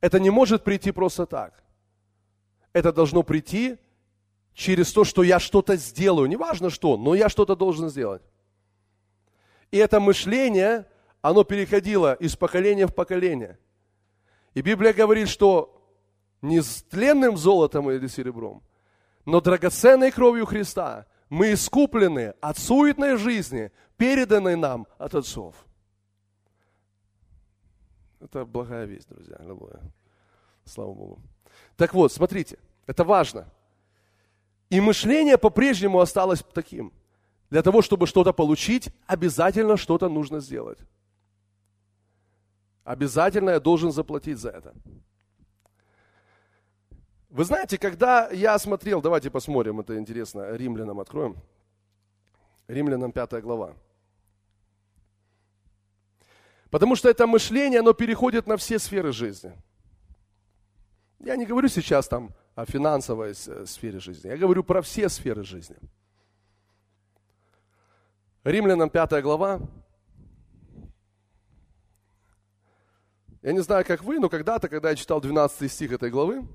Это 0.02 0.20
не 0.20 0.30
может 0.30 0.64
прийти 0.64 0.92
просто 0.92 1.26
так. 1.26 1.64
Это 2.74 2.92
должно 2.92 3.24
прийти 3.24 3.78
через 4.54 4.92
то, 4.92 5.04
что 5.04 5.24
я 5.24 5.40
что-то 5.40 5.76
сделаю. 5.76 6.28
Неважно 6.28 6.70
что, 6.70 6.98
но 6.98 7.16
я 7.16 7.30
что-то 7.30 7.56
должен 7.56 7.90
сделать. 7.90 8.22
И 9.72 9.78
это 9.78 10.00
мышление, 10.00 10.86
оно 11.26 11.44
переходило 11.44 12.14
из 12.14 12.36
поколения 12.36 12.86
в 12.86 12.94
поколение. 12.94 13.58
И 14.54 14.62
Библия 14.62 14.94
говорит, 14.94 15.28
что 15.28 15.84
не 16.44 16.62
с 16.62 16.84
тленным 16.84 17.36
золотом 17.36 17.90
или 17.90 18.06
серебром, 18.06 18.62
но 19.26 19.42
драгоценной 19.42 20.12
кровью 20.12 20.46
Христа 20.46 21.08
мы 21.30 21.54
искуплены 21.54 22.36
от 22.42 22.60
суетной 22.60 23.18
жизни, 23.18 23.72
переданной 23.98 24.56
нам 24.56 24.86
от 25.00 25.16
отцов. 25.16 25.56
Это 28.20 28.46
благая 28.46 28.86
весть, 28.86 29.10
друзья. 29.10 29.38
Аллилуйя. 29.38 29.82
Слава 30.64 30.94
Богу. 30.94 31.20
Так 31.76 31.96
вот, 31.96 32.14
смотрите, 32.14 32.60
это 32.86 33.04
важно. 33.04 33.52
И 34.70 34.80
мышление 34.80 35.40
по-прежнему 35.40 36.00
осталось 36.02 36.44
таким. 36.54 36.94
Для 37.50 37.64
того, 37.64 37.82
чтобы 37.82 38.06
что-то 38.06 38.32
получить, 38.32 38.90
обязательно 39.08 39.76
что-то 39.76 40.08
нужно 40.08 40.40
сделать. 40.40 40.78
Обязательно 42.86 43.50
я 43.50 43.60
должен 43.60 43.92
заплатить 43.92 44.38
за 44.38 44.52
это. 44.52 44.74
Вы 47.30 47.44
знаете, 47.44 47.78
когда 47.80 48.30
я 48.30 48.58
смотрел, 48.60 49.02
давайте 49.02 49.30
посмотрим, 49.30 49.80
это 49.80 49.98
интересно, 49.98 50.56
римлянам 50.56 51.00
откроем. 51.00 51.36
Римлянам 52.68 53.12
5 53.12 53.42
глава. 53.42 53.74
Потому 56.70 56.96
что 56.96 57.10
это 57.10 57.26
мышление, 57.26 57.80
оно 57.80 57.94
переходит 57.94 58.48
на 58.48 58.56
все 58.56 58.78
сферы 58.78 59.12
жизни. 59.12 59.52
Я 61.20 61.36
не 61.36 61.46
говорю 61.46 61.68
сейчас 61.68 62.08
там 62.08 62.34
о 62.54 62.66
финансовой 62.66 63.32
э, 63.32 63.66
сфере 63.66 64.00
жизни, 64.00 64.30
я 64.30 64.38
говорю 64.38 64.64
про 64.64 64.82
все 64.82 65.10
сферы 65.10 65.44
жизни. 65.44 65.76
Римлянам 68.44 68.92
5 68.92 69.24
глава. 69.24 69.60
Я 73.46 73.54
не 73.54 73.60
знаю, 73.60 73.86
как 73.86 74.04
вы, 74.04 74.18
но 74.18 74.28
когда-то, 74.28 74.68
когда 74.68 74.90
я 74.90 74.96
читал 74.96 75.22
12 75.22 75.72
стих 75.72 75.92
этой 75.92 76.10
главы, 76.10 76.48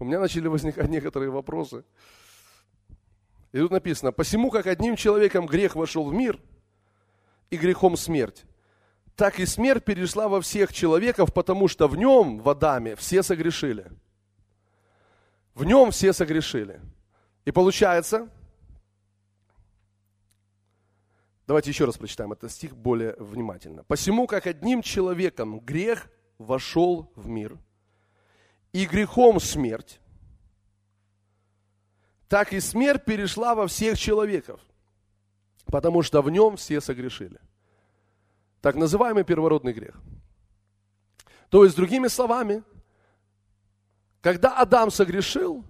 у 0.00 0.04
меня 0.04 0.18
начали 0.18 0.48
возникать 0.48 0.88
некоторые 0.90 1.30
вопросы. 1.30 1.84
И 3.52 3.58
тут 3.58 3.70
написано, 3.70 4.10
«Посему, 4.10 4.50
как 4.50 4.66
одним 4.66 4.96
человеком 4.96 5.46
грех 5.46 5.76
вошел 5.76 6.04
в 6.04 6.12
мир, 6.12 6.40
и 7.50 7.56
грехом 7.56 7.96
смерть, 7.96 8.42
так 9.14 9.38
и 9.38 9.46
смерть 9.46 9.84
перешла 9.84 10.26
во 10.26 10.40
всех 10.40 10.72
человеков, 10.72 11.32
потому 11.32 11.68
что 11.68 11.86
в 11.86 11.96
нем, 11.96 12.40
в 12.40 12.48
Адаме, 12.48 12.96
все 12.96 13.22
согрешили». 13.22 13.86
В 15.54 15.62
нем 15.62 15.92
все 15.92 16.12
согрешили. 16.12 16.80
И 17.44 17.52
получается, 17.52 18.28
давайте 21.46 21.70
еще 21.70 21.84
раз 21.84 21.96
прочитаем 21.96 22.32
этот 22.32 22.50
стих 22.50 22.76
более 22.76 23.14
внимательно. 23.20 23.84
«Посему, 23.84 24.26
как 24.26 24.48
одним 24.48 24.82
человеком 24.82 25.60
грех 25.60 26.10
вошел 26.38 27.12
в 27.14 27.28
мир, 27.28 27.58
и 28.72 28.86
грехом 28.86 29.40
смерть, 29.40 30.00
так 32.28 32.52
и 32.52 32.60
смерть 32.60 33.04
перешла 33.04 33.54
во 33.54 33.66
всех 33.66 33.98
человеков, 33.98 34.60
потому 35.66 36.02
что 36.02 36.22
в 36.22 36.30
нем 36.30 36.56
все 36.56 36.80
согрешили. 36.80 37.40
Так 38.60 38.76
называемый 38.76 39.24
первородный 39.24 39.72
грех. 39.72 40.00
То 41.50 41.64
есть, 41.64 41.76
другими 41.76 42.08
словами, 42.08 42.64
когда 44.20 44.58
Адам 44.58 44.90
согрешил, 44.90 45.64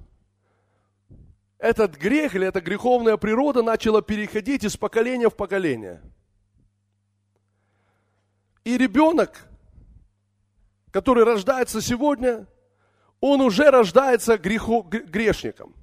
этот 1.58 1.96
грех 1.96 2.34
или 2.34 2.46
эта 2.46 2.60
греховная 2.60 3.16
природа 3.16 3.62
начала 3.62 4.00
переходить 4.00 4.64
из 4.64 4.76
поколения 4.76 5.28
в 5.28 5.34
поколение. 5.34 6.00
И 8.64 8.78
ребенок 8.78 9.46
который 10.94 11.24
рождается 11.24 11.80
сегодня, 11.82 12.46
он 13.20 13.40
уже 13.40 13.68
рождается 13.68 14.38
греху, 14.38 14.82
грешником. 14.82 15.74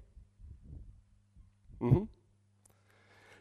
Угу. 1.82 2.08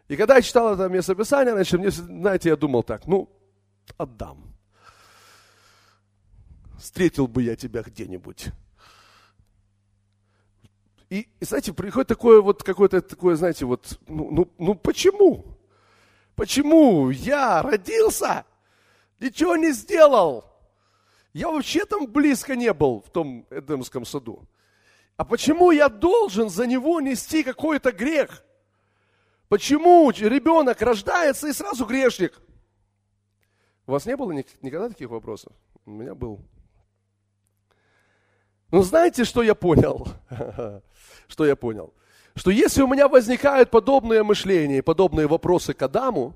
И 0.09 0.17
когда 0.17 0.35
я 0.35 0.43
читал 0.43 0.75
это 0.75 0.89
местописание, 0.89 1.55
значит, 1.55 1.79
мне, 1.79 1.91
знаете, 1.93 2.49
я 2.49 2.57
думал 2.57 2.83
так, 2.83 3.07
ну, 3.07 3.31
отдам. 3.97 4.53
Встретил 6.77 7.29
бы 7.29 7.45
я 7.45 7.55
тебя 7.55 7.83
где-нибудь. 7.83 8.49
И, 11.09 11.29
и, 11.39 11.45
знаете, 11.45 11.73
приходит 11.73 12.09
такое 12.09 12.41
вот 12.41 12.65
какое-то 12.65 13.01
такое, 13.01 13.37
знаете, 13.37 13.65
вот, 13.65 14.01
ну, 14.09 14.29
ну, 14.33 14.53
ну 14.59 14.75
почему? 14.75 15.57
Почему 16.35 17.11
я 17.11 17.63
родился, 17.63 18.45
ничего 19.21 19.55
не 19.55 19.71
сделал? 19.71 20.50
Я 21.33 21.51
вообще 21.51 21.85
там 21.85 22.07
близко 22.07 22.57
не 22.57 22.73
был 22.73 23.03
в 23.03 23.11
том 23.11 23.47
Эдемском 23.51 24.05
саду. 24.05 24.49
А 25.17 25.25
почему 25.25 25.71
я 25.71 25.89
должен 25.89 26.49
за 26.49 26.67
него 26.67 27.01
нести 27.01 27.43
какой-то 27.43 27.93
грех? 27.93 28.45
Почему 29.49 30.11
ребенок 30.11 30.81
рождается 30.81 31.49
и 31.49 31.53
сразу 31.53 31.85
грешник? 31.85 32.41
У 33.87 33.93
вас 33.93 34.07
не 34.07 34.17
было 34.17 34.33
никогда 34.33 34.89
таких 34.89 35.11
вопросов? 35.11 35.53
У 35.85 35.91
меня 35.91 36.15
был. 36.15 36.41
Ну, 38.71 38.83
знаете, 38.83 39.25
что 39.25 39.43
я 39.43 39.55
понял? 39.55 40.07
что 41.29 41.45
я 41.45 41.57
понял? 41.57 41.93
Что 42.37 42.51
если 42.51 42.83
у 42.83 42.87
меня 42.87 43.09
возникают 43.09 43.71
подобные 43.71 44.23
мышления, 44.23 44.83
подобные 44.83 45.27
вопросы 45.27 45.75
к 45.75 45.83
Адаму, 45.83 46.35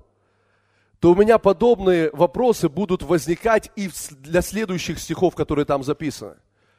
то 1.04 1.12
у 1.12 1.14
меня 1.14 1.36
подобные 1.36 2.10
вопросы 2.14 2.70
будут 2.70 3.02
возникать 3.02 3.70
и 3.76 3.90
для 4.20 4.40
следующих 4.40 4.98
стихов, 4.98 5.34
которые 5.34 5.66
там 5.66 5.84
записаны. 5.84 6.36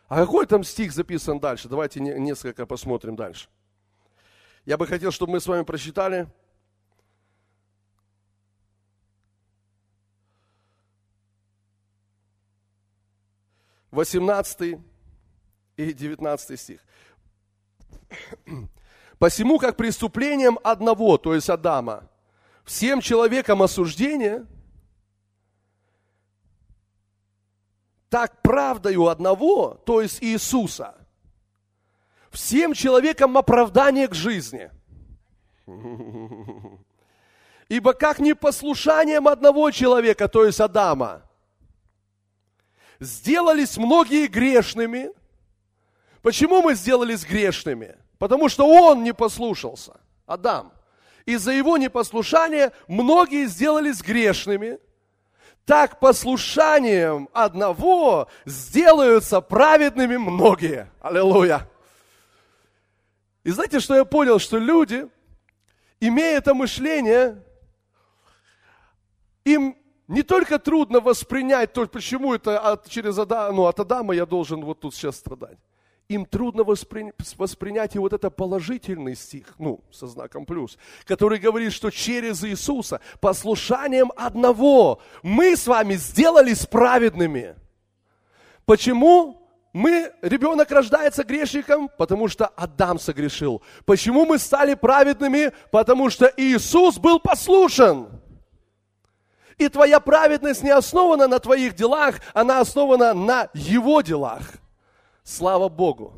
А 0.07 0.15
какой 0.15 0.47
там 0.47 0.63
стих 0.63 0.93
записан 0.93 1.39
дальше? 1.39 1.69
Давайте 1.69 1.99
несколько 1.99 2.65
посмотрим 2.65 3.15
дальше. 3.15 3.49
Я 4.65 4.79
бы 4.79 4.87
хотел, 4.87 5.11
чтобы 5.11 5.33
мы 5.33 5.39
с 5.39 5.45
вами 5.45 5.61
прочитали. 5.63 6.27
Восемнадцатый 13.91 14.81
и 15.77 15.93
девятнадцатый 15.93 16.57
стих. 16.57 16.79
Посему, 19.19 19.59
как 19.59 19.77
преступлением 19.77 20.57
одного, 20.63 21.19
то 21.19 21.35
есть 21.35 21.51
Адама, 21.51 22.09
всем 22.65 22.99
человекам 22.99 23.61
осуждение, 23.61 24.45
так 28.09 28.41
правдою 28.41 29.07
одного, 29.07 29.75
то 29.85 30.01
есть 30.01 30.21
Иисуса, 30.23 30.95
всем 32.31 32.73
человекам 32.73 33.37
оправдание 33.37 34.07
к 34.07 34.13
жизни. 34.13 34.71
Ибо 37.67 37.93
как 37.93 38.19
непослушанием 38.19 39.27
одного 39.27 39.71
человека, 39.71 40.27
то 40.27 40.45
есть 40.45 40.59
Адама, 40.59 41.23
сделались 42.99 43.77
многие 43.77 44.27
грешными. 44.27 45.09
Почему 46.21 46.61
мы 46.61 46.75
сделались 46.75 47.25
грешными? 47.25 47.97
Потому 48.17 48.49
что 48.49 48.67
он 48.67 49.03
не 49.03 49.13
послушался, 49.13 49.99
Адам. 50.25 50.74
Из-за 51.25 51.51
его 51.51 51.77
непослушания 51.77 52.71
многие 52.87 53.47
сделались 53.47 54.01
грешными. 54.01 54.79
Так 55.65 55.99
послушанием 55.99 57.27
одного 57.33 58.27
сделаются 58.45 59.41
праведными 59.41 60.17
многие. 60.17 60.91
Аллилуйя. 61.01 61.67
И 63.43 63.49
знаете, 63.49 63.79
что 63.79 63.95
я 63.95 64.05
понял? 64.05 64.37
Что 64.37 64.57
люди, 64.57 65.07
имея 65.99 66.37
это 66.37 66.53
мышление, 66.53 67.43
им 69.43 69.75
не 70.07 70.21
только 70.21 70.59
трудно 70.59 70.99
воспринять, 70.99 71.73
то 71.73 71.87
почему 71.87 72.35
это 72.35 72.59
от, 72.59 72.87
через 72.87 73.17
Адама, 73.17 73.51
ну, 73.51 73.65
от 73.65 73.79
Адама 73.79 74.13
я 74.13 74.27
должен 74.27 74.63
вот 74.63 74.81
тут 74.81 74.93
сейчас 74.93 75.17
страдать 75.17 75.57
им 76.07 76.25
трудно 76.25 76.63
воспри... 76.63 77.13
воспринять 77.37 77.95
и 77.95 77.99
вот 77.99 78.13
это 78.13 78.29
положительный 78.29 79.15
стих, 79.15 79.55
ну, 79.57 79.81
со 79.91 80.07
знаком 80.07 80.45
плюс, 80.45 80.77
который 81.05 81.39
говорит, 81.39 81.73
что 81.73 81.89
через 81.89 82.43
Иисуса, 82.43 83.01
послушанием 83.19 84.11
одного, 84.15 85.01
мы 85.23 85.55
с 85.55 85.67
вами 85.67 85.95
сделались 85.95 86.65
праведными. 86.65 87.55
Почему? 88.65 89.41
Мы, 89.73 90.11
ребенок 90.21 90.71
рождается 90.71 91.23
грешником, 91.23 91.89
потому 91.97 92.29
что 92.29 92.47
Адам 92.47 92.97
согрешил. 92.97 93.61
Почему 93.85 94.25
мы 94.25 94.39
стали 94.39 94.73
праведными? 94.73 95.51
Потому 95.69 96.09
что 96.09 96.31
Иисус 96.37 96.97
был 96.97 97.19
послушен. 97.19 98.07
И 99.57 99.67
твоя 99.67 99.99
праведность 99.99 100.63
не 100.63 100.69
основана 100.69 101.27
на 101.27 101.39
твоих 101.39 101.75
делах, 101.75 102.15
она 102.33 102.59
основана 102.61 103.13
на 103.13 103.49
Его 103.53 104.01
делах. 104.01 104.43
Слава 105.25 105.69
Богу. 105.69 106.13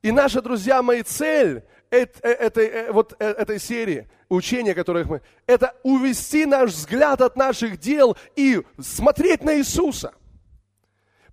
И 0.00 0.10
наша, 0.10 0.40
друзья 0.40 0.82
мои, 0.82 1.02
цель 1.02 1.62
этой, 1.90 2.64
э, 2.66 2.90
вот 2.90 3.14
э, 3.18 3.24
этой 3.24 3.60
серии, 3.60 4.08
учения, 4.30 4.74
которых 4.74 5.06
мы, 5.06 5.20
это 5.46 5.76
увести 5.82 6.46
наш 6.46 6.70
взгляд 6.70 7.20
от 7.20 7.36
наших 7.36 7.78
дел 7.78 8.16
и 8.34 8.62
смотреть 8.80 9.44
на 9.44 9.58
Иисуса. 9.58 10.14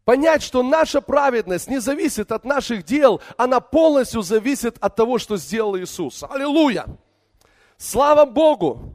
Понять, 0.03 0.43
что 0.43 0.63
наша 0.63 0.99
праведность 0.99 1.69
не 1.69 1.79
зависит 1.79 2.33
от 2.33 2.43
наших 2.43 2.83
дел, 2.83 3.21
она 3.37 3.61
полностью 3.61 4.21
зависит 4.21 4.77
от 4.81 4.95
того, 4.97 5.17
что 5.17 5.37
сделал 5.37 5.77
Иисус. 5.77 6.23
Аллилуйя! 6.23 6.87
Слава 7.77 8.25
Богу! 8.25 8.93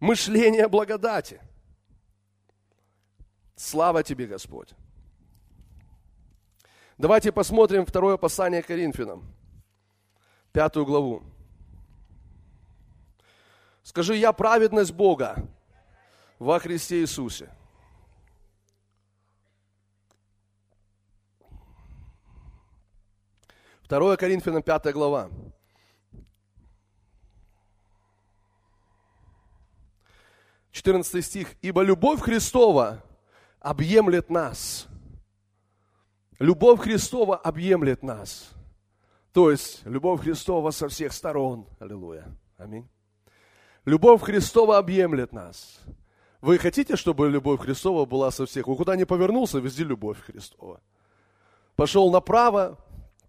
Мышление 0.00 0.66
благодати. 0.66 1.40
Слава 3.54 4.02
тебе, 4.02 4.26
Господь! 4.26 4.77
Давайте 6.98 7.30
посмотрим 7.30 7.86
второе 7.86 8.16
послание 8.16 8.60
Коринфянам, 8.60 9.24
пятую 10.50 10.84
главу. 10.84 11.22
Скажи, 13.84 14.16
я 14.16 14.32
праведность 14.32 14.90
Бога 14.90 15.48
во 16.40 16.58
Христе 16.58 17.02
Иисусе. 17.02 17.54
Второе 23.82 24.16
Коринфянам, 24.16 24.64
пятая 24.64 24.92
глава. 24.92 25.30
Четырнадцатый 30.72 31.22
стих. 31.22 31.54
«Ибо 31.62 31.82
любовь 31.82 32.20
Христова 32.20 33.04
объемлет 33.60 34.30
нас, 34.30 34.87
Любовь 36.38 36.80
Христова 36.80 37.36
объемлет 37.36 38.02
нас. 38.02 38.50
То 39.32 39.50
есть, 39.50 39.82
любовь 39.84 40.22
Христова 40.22 40.70
со 40.70 40.88
всех 40.88 41.12
сторон. 41.12 41.66
Аллилуйя. 41.80 42.26
Аминь. 42.56 42.88
Любовь 43.84 44.22
Христова 44.22 44.78
объемлет 44.78 45.32
нас. 45.32 45.80
Вы 46.40 46.58
хотите, 46.58 46.96
чтобы 46.96 47.28
любовь 47.28 47.60
Христова 47.60 48.04
была 48.04 48.30
со 48.30 48.46
всех? 48.46 48.68
Вы 48.68 48.76
куда 48.76 48.94
ни 48.94 49.04
повернулся, 49.04 49.58
везде 49.58 49.82
любовь 49.82 50.18
Христова. 50.20 50.80
Пошел 51.74 52.10
направо, 52.12 52.78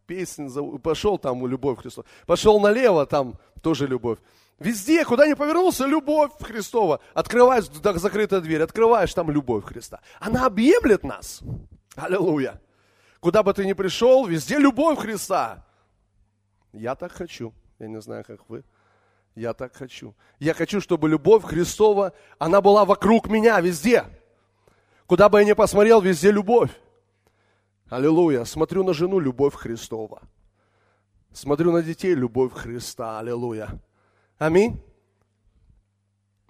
песня, 0.05 0.49
пошел 0.79 1.17
там 1.17 1.45
любовь 1.47 1.79
Христова. 1.79 2.05
Пошел 2.27 2.59
налево, 2.59 3.05
там 3.07 3.39
тоже 3.61 3.87
любовь. 3.87 4.19
Везде, 4.59 5.05
куда 5.05 5.25
ни 5.25 5.33
повернулся, 5.33 5.85
любовь 5.85 6.31
Христова. 6.39 6.99
Открываешь, 7.13 7.65
закрытая 7.65 8.41
дверь, 8.41 8.61
открываешь, 8.61 9.13
там 9.13 9.31
любовь 9.31 9.65
Христа. 9.65 10.01
Она 10.19 10.45
объемлет 10.45 11.03
нас. 11.03 11.41
Аллилуйя. 11.95 12.62
Куда 13.19 13.43
бы 13.43 13.53
ты 13.53 13.65
ни 13.65 13.73
пришел, 13.73 14.25
везде 14.25 14.57
любовь 14.57 14.99
Христа. 14.99 15.65
Я 16.71 16.95
так 16.95 17.11
хочу. 17.11 17.53
Я 17.77 17.87
не 17.87 18.01
знаю, 18.01 18.23
как 18.23 18.49
вы. 18.49 18.63
Я 19.35 19.53
так 19.53 19.75
хочу. 19.75 20.15
Я 20.39 20.53
хочу, 20.53 20.81
чтобы 20.81 21.09
любовь 21.09 21.43
Христова, 21.43 22.13
она 22.37 22.61
была 22.61 22.85
вокруг 22.85 23.29
меня 23.29 23.59
везде. 23.59 24.05
Куда 25.05 25.27
бы 25.29 25.39
я 25.39 25.45
ни 25.45 25.53
посмотрел, 25.53 26.01
везде 26.01 26.31
любовь. 26.31 26.71
Аллилуйя. 27.89 28.45
Смотрю 28.45 28.83
на 28.83 28.93
жену, 28.93 29.19
любовь 29.19 29.55
Христова. 29.55 30.21
Смотрю 31.31 31.71
на 31.71 31.81
детей, 31.81 32.13
любовь 32.13 32.53
Христа. 32.53 33.19
Аллилуйя. 33.19 33.81
Аминь. 34.37 34.81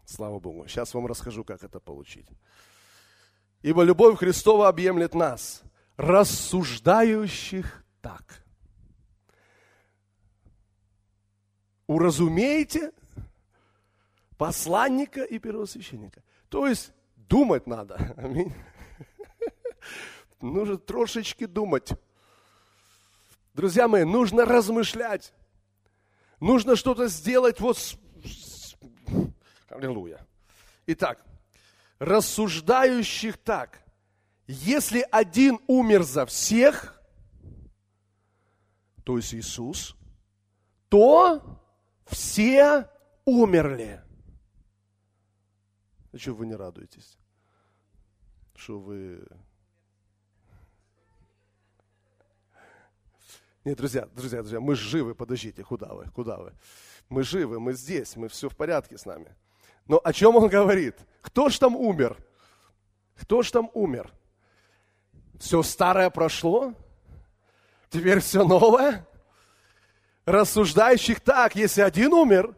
Слава 0.05 0.39
Богу. 0.39 0.67
Сейчас 0.67 0.93
вам 0.93 1.07
расскажу, 1.07 1.43
как 1.43 1.63
это 1.63 1.79
получить. 1.79 2.27
Ибо 3.61 3.83
любовь 3.83 4.17
Христова 4.17 4.67
объемлет 4.67 5.13
нас 5.13 5.63
рассуждающих 5.99 7.83
так. 8.01 8.43
Уразумейте 11.87 12.91
посланника 14.37 15.23
и 15.23 15.39
первосвященника. 15.39 16.23
То 16.49 16.67
есть 16.67 16.93
Думать 17.29 17.67
надо. 17.67 17.95
Аминь. 18.17 18.51
Нужно 20.41 20.79
трошечки 20.79 21.45
думать. 21.45 21.91
Друзья 23.53 23.87
мои, 23.87 24.03
нужно 24.03 24.45
размышлять. 24.45 25.31
Нужно 26.39 26.75
что-то 26.75 27.07
сделать 27.07 27.59
вот. 27.59 27.77
Аллилуйя. 29.69 30.25
Итак, 30.87 31.23
рассуждающих 31.99 33.37
так. 33.37 33.79
Если 34.51 35.05
один 35.11 35.59
умер 35.67 36.01
за 36.01 36.25
всех, 36.25 36.99
то 39.03 39.17
есть 39.17 39.35
Иисус, 39.35 39.95
то 40.87 41.61
все 42.07 42.89
умерли. 43.25 44.01
А 46.11 46.17
что 46.17 46.33
вы 46.33 46.47
не 46.47 46.55
радуетесь? 46.55 47.19
Что 48.55 48.79
вы... 48.79 49.23
Нет, 53.63 53.77
друзья, 53.77 54.07
друзья, 54.15 54.39
друзья, 54.41 54.59
мы 54.59 54.73
живы, 54.73 55.13
подождите, 55.13 55.63
куда 55.63 55.93
вы, 55.93 56.05
куда 56.09 56.37
вы? 56.37 56.53
Мы 57.07 57.21
живы, 57.21 57.59
мы 57.59 57.73
здесь, 57.73 58.15
мы 58.15 58.29
все 58.29 58.49
в 58.49 58.57
порядке 58.57 58.97
с 58.97 59.05
нами. 59.05 59.35
Но 59.85 60.01
о 60.03 60.11
чем 60.11 60.35
он 60.37 60.49
говорит? 60.49 60.95
Кто 61.21 61.49
ж 61.49 61.59
там 61.59 61.75
умер? 61.75 62.17
Кто 63.13 63.43
ж 63.43 63.51
там 63.51 63.69
умер? 63.75 64.11
Все 65.39 65.63
старое 65.63 66.09
прошло? 66.09 66.73
Теперь 67.89 68.19
все 68.19 68.43
новое? 68.43 69.07
Рассуждающих 70.25 71.21
так, 71.21 71.55
если 71.55 71.81
один 71.81 72.13
умер, 72.13 72.55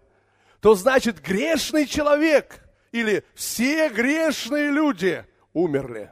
то 0.59 0.75
значит 0.75 1.21
грешный 1.21 1.85
человек 1.85 2.59
или 2.91 3.23
все 3.33 3.87
грешные 3.89 4.71
люди 4.71 5.25
умерли. 5.53 6.11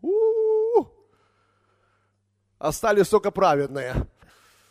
У-у-у. 0.00 0.88
Остались 2.58 3.08
только 3.08 3.30
праведные. 3.30 3.94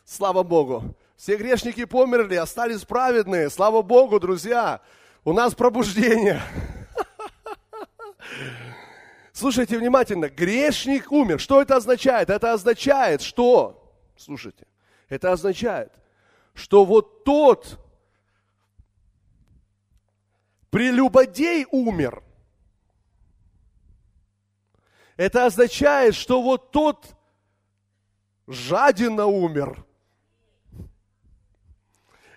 Слава 0.03 0.43
Богу. 0.43 0.95
Все 1.16 1.38
грешники 1.38 1.86
померли, 1.86 2.36
остались 2.36 2.84
праведные. 2.84 3.49
Слава 3.49 3.84
Богу, 3.84 4.20
друзья. 4.20 4.82
У 5.24 5.34
нас 5.34 5.53
пробуждение. 5.53 6.41
Слушайте 9.39 9.77
внимательно. 9.77 10.27
Грешник 10.27 11.13
умер. 11.13 11.39
Что 11.39 11.61
это 11.61 11.77
означает? 11.77 12.29
Это 12.29 12.51
означает, 12.51 13.21
что... 13.21 13.95
Слушайте. 14.17 14.67
Это 15.07 15.31
означает, 15.31 15.93
что 16.53 16.83
вот 16.83 17.23
тот 17.23 17.79
прелюбодей 20.69 21.65
умер. 21.71 22.21
Это 25.15 25.45
означает, 25.45 26.15
что 26.15 26.41
вот 26.41 26.71
тот 26.71 27.15
жадина 28.45 29.25
умер. 29.25 29.85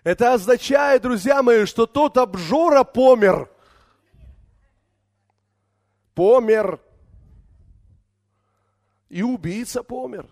Это 0.04 0.34
означает, 0.34 1.02
друзья 1.02 1.42
мои, 1.42 1.64
что 1.64 1.86
тот 1.86 2.16
обжора 2.16 2.84
помер. 2.84 3.50
Помер. 6.14 6.80
И 9.12 9.22
убийца 9.22 9.82
помер. 9.82 10.26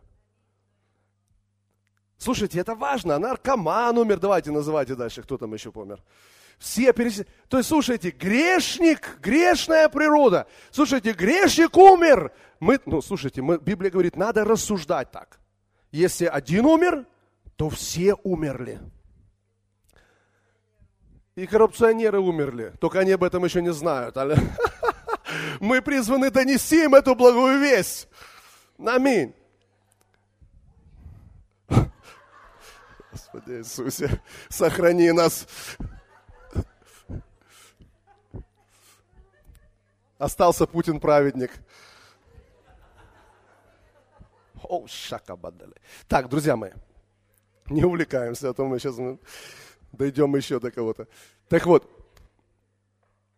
Слушайте, 2.16 2.59
это 2.61 2.74
важно. 2.74 3.18
Наркоман 3.18 3.99
умер. 3.99 4.18
Давайте 4.18 4.51
называйте 4.51 4.95
дальше, 4.95 5.22
кто 5.22 5.37
там 5.37 5.53
еще 5.53 5.70
помер. 5.70 6.03
Все 6.59 6.95
перес... 6.95 7.26
То 7.49 7.59
есть, 7.59 7.68
слушайте, 7.68 8.11
грешник, 8.11 9.18
грешная 9.20 9.91
природа. 9.91 10.47
Слушайте, 10.70 11.12
грешник 11.12 11.76
умер. 11.76 12.33
Мы, 12.59 12.81
ну, 12.87 13.03
слушайте, 13.03 13.43
мы, 13.43 13.59
Библия 13.59 13.91
говорит, 13.91 14.16
надо 14.16 14.47
рассуждать 14.47 15.11
так. 15.11 15.41
Если 15.93 16.24
один 16.24 16.64
умер, 16.64 17.05
то 17.57 17.68
все 17.68 18.14
умерли. 18.22 18.81
И 21.35 21.47
коррупционеры 21.47 22.18
умерли, 22.18 22.72
только 22.81 23.01
они 23.01 23.12
об 23.12 23.24
этом 23.24 23.45
еще 23.45 23.61
не 23.61 23.74
знают. 23.74 24.16
Мы 25.61 25.83
призваны 25.83 26.31
донести 26.31 26.85
им 26.85 26.95
эту 26.95 27.14
благую 27.14 27.61
весть. 27.61 28.09
Аминь. 28.87 29.35
Господи 33.12 33.51
Иисусе, 33.59 34.22
сохрани 34.49 35.11
нас. 35.12 35.47
Остался 40.18 40.66
Путин 40.66 41.01
праведник. 41.01 41.51
О, 44.62 44.87
шака 44.87 45.37
бадали. 45.37 45.74
Так, 46.07 46.28
друзья 46.28 46.57
мои, 46.57 46.72
не 47.66 47.85
увлекаемся, 47.85 48.51
а 48.51 48.55
то 48.55 48.66
мы 48.66 48.78
сейчас 48.78 48.97
дойдем 49.93 50.35
еще 50.37 50.61
до 50.61 50.70
кого-то. 50.70 51.09
Так 51.49 51.66
вот, 51.66 51.91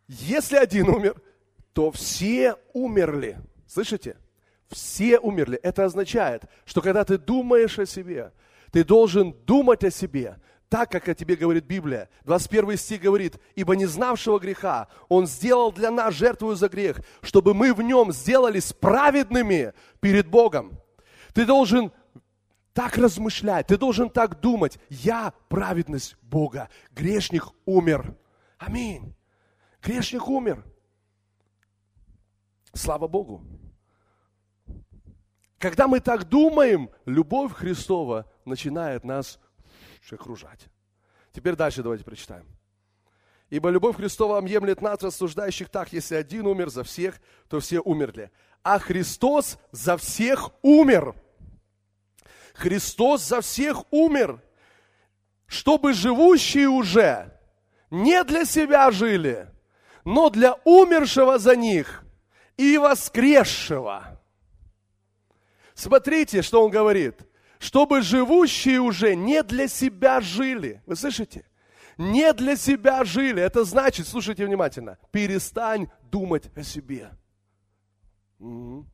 если 0.08 0.56
один 0.56 0.88
умер, 0.88 1.20
то 1.72 1.90
все 1.90 2.56
умерли. 2.74 3.38
Слышите? 3.66 4.16
Все 4.72 5.18
умерли. 5.18 5.58
Это 5.62 5.84
означает, 5.84 6.44
что 6.64 6.80
когда 6.80 7.04
ты 7.04 7.18
думаешь 7.18 7.78
о 7.78 7.86
себе, 7.86 8.32
ты 8.70 8.84
должен 8.84 9.32
думать 9.44 9.84
о 9.84 9.90
себе, 9.90 10.38
так, 10.70 10.90
как 10.90 11.06
о 11.08 11.14
тебе 11.14 11.36
говорит 11.36 11.64
Библия. 11.64 12.08
21 12.24 12.78
стих 12.78 13.02
говорит, 13.02 13.38
«Ибо 13.54 13.76
не 13.76 13.84
знавшего 13.84 14.38
греха 14.38 14.88
Он 15.10 15.26
сделал 15.26 15.70
для 15.70 15.90
нас 15.90 16.14
жертву 16.14 16.54
за 16.54 16.70
грех, 16.70 17.02
чтобы 17.20 17.52
мы 17.52 17.74
в 17.74 17.82
нем 17.82 18.10
сделались 18.12 18.72
праведными 18.72 19.74
перед 20.00 20.26
Богом». 20.26 20.80
Ты 21.34 21.44
должен 21.44 21.92
так 22.72 22.96
размышлять, 22.96 23.66
ты 23.66 23.76
должен 23.76 24.08
так 24.08 24.40
думать. 24.40 24.78
Я 24.88 25.34
праведность 25.50 26.16
Бога. 26.22 26.70
Грешник 26.92 27.44
умер. 27.66 28.16
Аминь. 28.56 29.14
Грешник 29.82 30.26
умер. 30.26 30.64
Слава 32.72 33.08
Богу. 33.08 33.42
Когда 35.62 35.86
мы 35.86 36.00
так 36.00 36.28
думаем, 36.28 36.90
любовь 37.06 37.52
Христова 37.52 38.26
начинает 38.44 39.04
нас 39.04 39.38
окружать. 40.10 40.58
Теперь 41.32 41.54
дальше 41.54 41.84
давайте 41.84 42.02
прочитаем. 42.02 42.44
Ибо 43.48 43.68
любовь 43.68 43.94
Христова 43.94 44.38
объемлет 44.38 44.82
нас, 44.82 45.00
рассуждающих 45.00 45.68
так, 45.68 45.92
если 45.92 46.16
один 46.16 46.48
умер 46.48 46.68
за 46.68 46.82
всех, 46.82 47.20
то 47.48 47.60
все 47.60 47.78
умерли. 47.78 48.32
А 48.64 48.80
Христос 48.80 49.56
за 49.70 49.96
всех 49.98 50.50
умер. 50.62 51.14
Христос 52.54 53.22
за 53.24 53.40
всех 53.40 53.84
умер, 53.92 54.42
чтобы 55.46 55.92
живущие 55.92 56.66
уже 56.66 57.38
не 57.88 58.24
для 58.24 58.46
себя 58.46 58.90
жили, 58.90 59.48
но 60.04 60.28
для 60.28 60.54
умершего 60.64 61.38
за 61.38 61.54
них 61.54 62.02
и 62.56 62.76
воскресшего. 62.78 64.21
Смотрите, 65.82 66.42
что 66.42 66.64
он 66.64 66.70
говорит– 66.70 67.26
чтобы 67.62 68.02
живущие 68.02 68.80
уже 68.80 69.14
не 69.14 69.40
для 69.44 69.68
себя 69.68 70.20
жили. 70.20 70.82
Вы 70.84 70.96
слышите? 70.96 71.44
Не 71.96 72.32
для 72.32 72.56
себя 72.56 73.04
жили. 73.04 73.40
Это 73.40 73.62
значит, 73.64 74.08
слушайте 74.08 74.44
внимательно, 74.44 74.98
перестань 75.12 75.88
думать 76.10 76.50
о 76.56 76.64
себе. 76.64 77.10
Угу. 78.40 78.84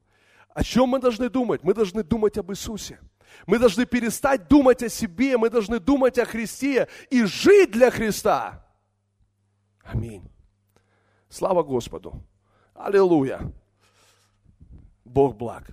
О 0.50 0.62
чем 0.62 0.90
мы 0.90 0.98
должны 0.98 1.30
думать? 1.30 1.62
Мы 1.62 1.72
должны 1.72 2.02
думать 2.02 2.36
об 2.36 2.50
Иисусе. 2.50 3.00
Мы 3.46 3.58
должны 3.58 3.86
перестать 3.86 4.48
думать 4.48 4.82
о 4.82 4.90
себе, 4.90 5.38
мы 5.38 5.48
должны 5.48 5.80
думать 5.80 6.18
о 6.18 6.26
Христе 6.26 6.88
и 7.08 7.24
жить 7.24 7.70
для 7.70 7.90
Христа. 7.90 8.66
Аминь. 9.82 10.30
Слава 11.30 11.62
Господу. 11.62 12.22
Аллилуйя. 12.74 13.50
Бог 15.06 15.36
благ. 15.36 15.70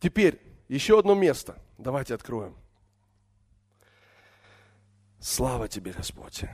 Теперь 0.00 0.40
еще 0.68 0.98
одно 0.98 1.14
место. 1.14 1.60
Давайте 1.76 2.14
откроем. 2.14 2.56
Слава 5.20 5.68
тебе, 5.68 5.92
Господь. 5.92 6.44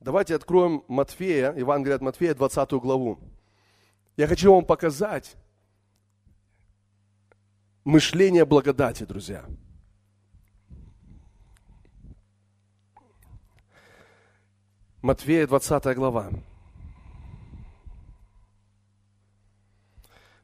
Давайте 0.00 0.34
откроем 0.34 0.84
Матфея, 0.88 1.54
Евангелие 1.54 1.96
от 1.96 2.02
Матфея, 2.02 2.34
20 2.34 2.72
главу. 2.72 3.18
Я 4.16 4.26
хочу 4.26 4.52
вам 4.52 4.64
показать 4.66 5.34
мышление 7.84 8.44
благодати, 8.44 9.04
друзья. 9.04 9.46
Матфея, 15.04 15.46
20 15.46 15.94
глава. 15.96 16.30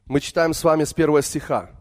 Мы 0.05 0.19
читаем 0.19 0.53
с 0.53 0.63
вами 0.63 0.83
с 0.83 0.93
первого 0.93 1.23
стиха. 1.23 1.71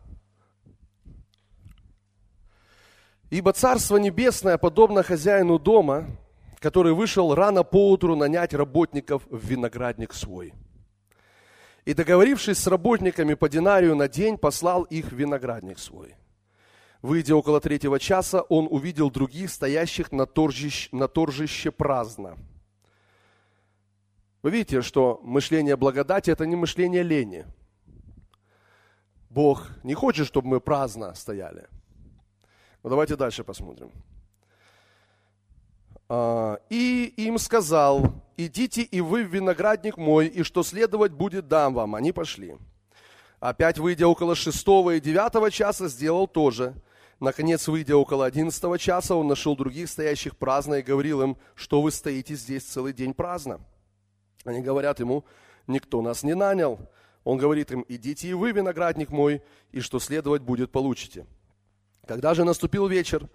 Ибо 3.28 3.52
Царство 3.52 3.98
Небесное 3.98 4.56
подобно 4.56 5.02
хозяину 5.02 5.58
дома, 5.58 6.06
который 6.58 6.94
вышел 6.94 7.34
рано 7.34 7.64
поутру 7.64 8.16
нанять 8.16 8.54
работников 8.54 9.26
в 9.28 9.46
виноградник 9.46 10.14
свой. 10.14 10.54
И 11.84 11.92
договорившись 11.92 12.56
с 12.56 12.66
работниками 12.66 13.34
по 13.34 13.50
динарию 13.50 13.94
на 13.94 14.08
день, 14.08 14.38
послал 14.38 14.84
их 14.84 15.12
в 15.12 15.14
виноградник 15.14 15.78
свой. 15.78 16.14
Выйдя 17.02 17.36
около 17.36 17.60
третьего 17.60 18.00
часа, 18.00 18.40
он 18.40 18.66
увидел 18.70 19.10
других, 19.10 19.50
стоящих 19.50 20.12
на 20.12 20.24
торжище, 20.24 20.88
на 20.92 21.08
торжище 21.08 21.70
праздно. 21.70 22.38
Вы 24.42 24.50
видите, 24.50 24.80
что 24.80 25.20
мышление 25.22 25.76
благодати– 25.76 26.30
это 26.32 26.46
не 26.46 26.56
мышление 26.56 27.02
лени. 27.02 27.46
Бог 29.28 29.68
не 29.84 29.94
хочет, 29.94 30.26
чтобы 30.26 30.48
мы 30.48 30.60
праздно 30.60 31.14
стояли. 31.14 31.68
Но 32.82 32.90
давайте 32.90 33.16
дальше 33.16 33.44
посмотрим. 33.44 33.92
А, 36.08 36.58
и 36.70 37.12
им 37.16 37.38
сказал, 37.38 38.14
идите 38.36 38.82
и 38.82 39.00
вы 39.00 39.24
в 39.24 39.32
виноградник 39.32 39.98
мой, 39.98 40.26
и 40.26 40.42
что 40.42 40.62
следовать 40.62 41.12
будет, 41.12 41.46
дам 41.46 41.74
вам. 41.74 41.94
Они 41.94 42.10
пошли. 42.10 42.56
Опять, 43.38 43.78
выйдя 43.78 44.08
около 44.08 44.34
шестого 44.34 44.96
и 44.96 45.00
девятого 45.00 45.50
часа, 45.50 45.88
сделал 45.88 46.26
то 46.26 46.50
же. 46.50 46.74
Наконец, 47.20 47.68
выйдя 47.68 47.96
около 47.96 48.24
одиннадцатого 48.24 48.78
часа, 48.78 49.14
он 49.14 49.28
нашел 49.28 49.54
других 49.54 49.90
стоящих 49.90 50.36
праздно 50.36 50.76
и 50.76 50.82
говорил 50.82 51.20
им, 51.22 51.36
что 51.54 51.82
вы 51.82 51.90
стоите 51.90 52.34
здесь 52.34 52.64
целый 52.64 52.94
день 52.94 53.12
праздно. 53.12 53.60
Они 54.44 54.60
говорят 54.60 55.00
ему, 55.00 55.24
никто 55.66 56.02
нас 56.02 56.22
не 56.22 56.34
нанял. 56.34 56.78
Он 57.24 57.36
говорит 57.36 57.70
им, 57.70 57.84
идите 57.88 58.28
и 58.28 58.34
вы, 58.34 58.52
виноградник 58.52 59.10
мой, 59.10 59.42
и 59.72 59.80
что 59.80 59.98
следовать 59.98 60.42
будет, 60.42 60.72
получите. 60.72 61.26
Когда 62.06 62.34
же 62.34 62.44
наступил 62.44 62.86
вечер, 62.86 63.28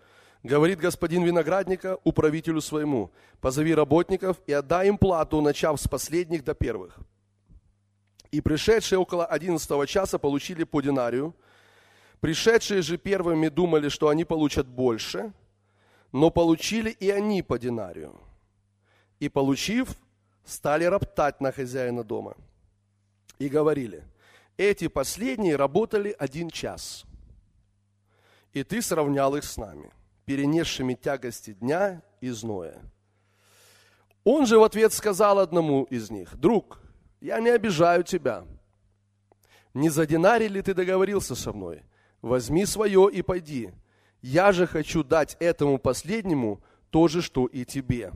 Говорит 0.45 0.79
господин 0.79 1.23
виноградника 1.23 1.97
управителю 2.03 2.61
своему, 2.61 3.11
позови 3.41 3.73
работников 3.73 4.37
и 4.45 4.53
отдай 4.53 4.89
им 4.89 4.99
плату, 4.99 5.41
начав 5.41 5.81
с 5.81 5.87
последних 5.87 6.43
до 6.43 6.53
первых. 6.53 6.99
И 8.29 8.41
пришедшие 8.41 8.99
около 8.99 9.25
одиннадцатого 9.25 9.87
часа 9.87 10.19
получили 10.19 10.63
по 10.63 10.81
динарию. 10.81 11.35
Пришедшие 12.19 12.83
же 12.83 12.99
первыми 12.99 13.47
думали, 13.47 13.89
что 13.89 14.07
они 14.09 14.23
получат 14.23 14.67
больше, 14.67 15.33
но 16.11 16.29
получили 16.29 16.91
и 16.91 17.09
они 17.09 17.41
по 17.41 17.57
динарию. 17.57 18.13
И 19.19 19.29
получив, 19.29 19.97
стали 20.45 20.85
роптать 20.85 21.41
на 21.41 21.51
хозяина 21.51 22.03
дома. 22.03 22.35
И 23.39 23.49
говорили, 23.49 24.03
эти 24.57 24.87
последние 24.87 25.57
работали 25.57 26.15
один 26.17 26.49
час, 26.49 27.03
и 28.53 28.63
ты 28.63 28.81
сравнял 28.81 29.35
их 29.35 29.43
с 29.43 29.57
нами– 29.57 29.91
перенесшими 30.25 30.95
тягости 30.95 31.53
дня 31.53 32.01
и 32.19 32.29
зноя. 32.29 32.81
Он 34.23 34.45
же 34.45 34.57
в 34.57 34.63
ответ 34.63 34.91
сказал 34.91 35.39
одному 35.39 35.83
из 35.83 36.09
них, 36.09 36.35
«Друг, 36.35 36.81
я 37.21 37.39
не 37.39 37.49
обижаю 37.49 38.03
тебя. 38.03 38.43
Не 39.73 39.89
за 39.89 40.07
динарий 40.07 40.47
ли 40.47 40.61
ты 40.61 40.73
договорился 40.73 41.35
со 41.35 41.53
мной? 41.53 41.83
Возьми 42.21 42.65
свое 42.65 43.09
и 43.11 43.21
пойди. 43.21 43.71
Я 44.21 44.51
же 44.51 44.65
хочу 44.65 45.03
дать 45.03 45.37
этому 45.39 45.77
последнему 45.77 46.63
то 46.89 47.07
же, 47.07 47.21
что 47.21 47.45
и 47.45 47.65
тебе. 47.65 48.13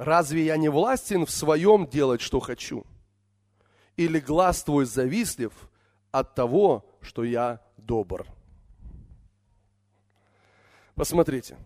Разве 0.00 0.46
я 0.46 0.56
не 0.56 0.70
властен 0.70 1.26
в 1.26 1.30
своем 1.30 1.86
делать, 1.86 2.22
что 2.22 2.40
хочу? 2.40 2.86
Или 3.98 4.18
глаз 4.18 4.64
твой 4.64 4.86
завистлив 4.86 5.52
от 6.10 6.34
того, 6.34 6.86
что 7.02 7.22
я 7.22 7.60
добр?» 7.76 8.26
Посмотрите. 10.94 11.58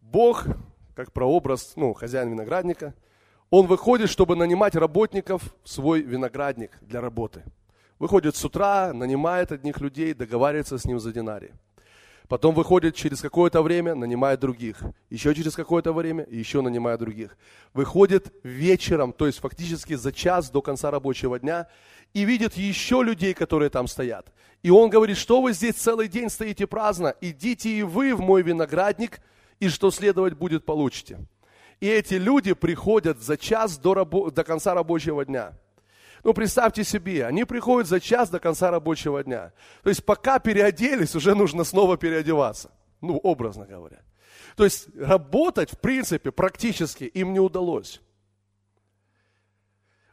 Бог, 0.00 0.46
как 0.94 1.12
прообраз, 1.12 1.72
ну, 1.74 1.92
хозяин 1.92 2.30
виноградника, 2.30 2.94
он 3.50 3.66
выходит, 3.66 4.08
чтобы 4.08 4.36
нанимать 4.36 4.76
работников 4.76 5.56
в 5.64 5.68
свой 5.68 6.02
виноградник 6.02 6.78
для 6.82 7.00
работы. 7.00 7.42
Выходит 7.98 8.36
с 8.36 8.44
утра, 8.44 8.92
нанимает 8.92 9.50
одних 9.50 9.80
людей, 9.80 10.14
договаривается 10.14 10.78
с 10.78 10.84
ним 10.84 11.00
за 11.00 11.12
динарий. 11.12 11.50
Потом 12.28 12.54
выходит 12.54 12.96
через 12.96 13.20
какое-то 13.20 13.62
время, 13.62 13.94
нанимает 13.94 14.40
других. 14.40 14.82
Еще 15.10 15.34
через 15.34 15.54
какое-то 15.54 15.92
время, 15.92 16.26
еще 16.28 16.60
нанимает 16.60 16.98
других. 16.98 17.36
Выходит 17.72 18.34
вечером, 18.42 19.12
то 19.12 19.26
есть 19.26 19.38
фактически 19.38 19.94
за 19.94 20.12
час 20.12 20.50
до 20.50 20.60
конца 20.60 20.90
рабочего 20.90 21.38
дня, 21.38 21.68
и 22.14 22.24
видит 22.24 22.54
еще 22.54 23.02
людей, 23.02 23.32
которые 23.32 23.70
там 23.70 23.86
стоят. 23.86 24.32
И 24.62 24.70
он 24.70 24.90
говорит, 24.90 25.16
что 25.16 25.40
вы 25.40 25.52
здесь 25.52 25.76
целый 25.76 26.08
день 26.08 26.28
стоите 26.28 26.66
праздно, 26.66 27.14
идите 27.20 27.70
и 27.70 27.82
вы 27.82 28.14
в 28.14 28.20
мой 28.20 28.42
виноградник, 28.42 29.20
и 29.60 29.68
что 29.68 29.90
следовать 29.90 30.34
будет, 30.34 30.64
получите. 30.64 31.18
И 31.80 31.86
эти 31.86 32.14
люди 32.14 32.54
приходят 32.54 33.22
за 33.22 33.36
час 33.36 33.78
до, 33.78 33.92
рабо- 33.92 34.30
до 34.30 34.44
конца 34.44 34.74
рабочего 34.74 35.24
дня. 35.24 35.52
Ну, 36.26 36.34
представьте 36.34 36.82
себе, 36.82 37.24
они 37.24 37.44
приходят 37.44 37.88
за 37.88 38.00
час 38.00 38.30
до 38.30 38.40
конца 38.40 38.72
рабочего 38.72 39.22
дня. 39.22 39.52
То 39.84 39.90
есть, 39.90 40.04
пока 40.04 40.40
переоделись, 40.40 41.14
уже 41.14 41.36
нужно 41.36 41.62
снова 41.62 41.96
переодеваться. 41.96 42.72
Ну, 43.00 43.18
образно 43.18 43.64
говоря. 43.64 44.02
То 44.56 44.64
есть, 44.64 44.88
работать, 44.96 45.70
в 45.70 45.78
принципе, 45.78 46.32
практически 46.32 47.04
им 47.04 47.32
не 47.32 47.38
удалось. 47.38 48.00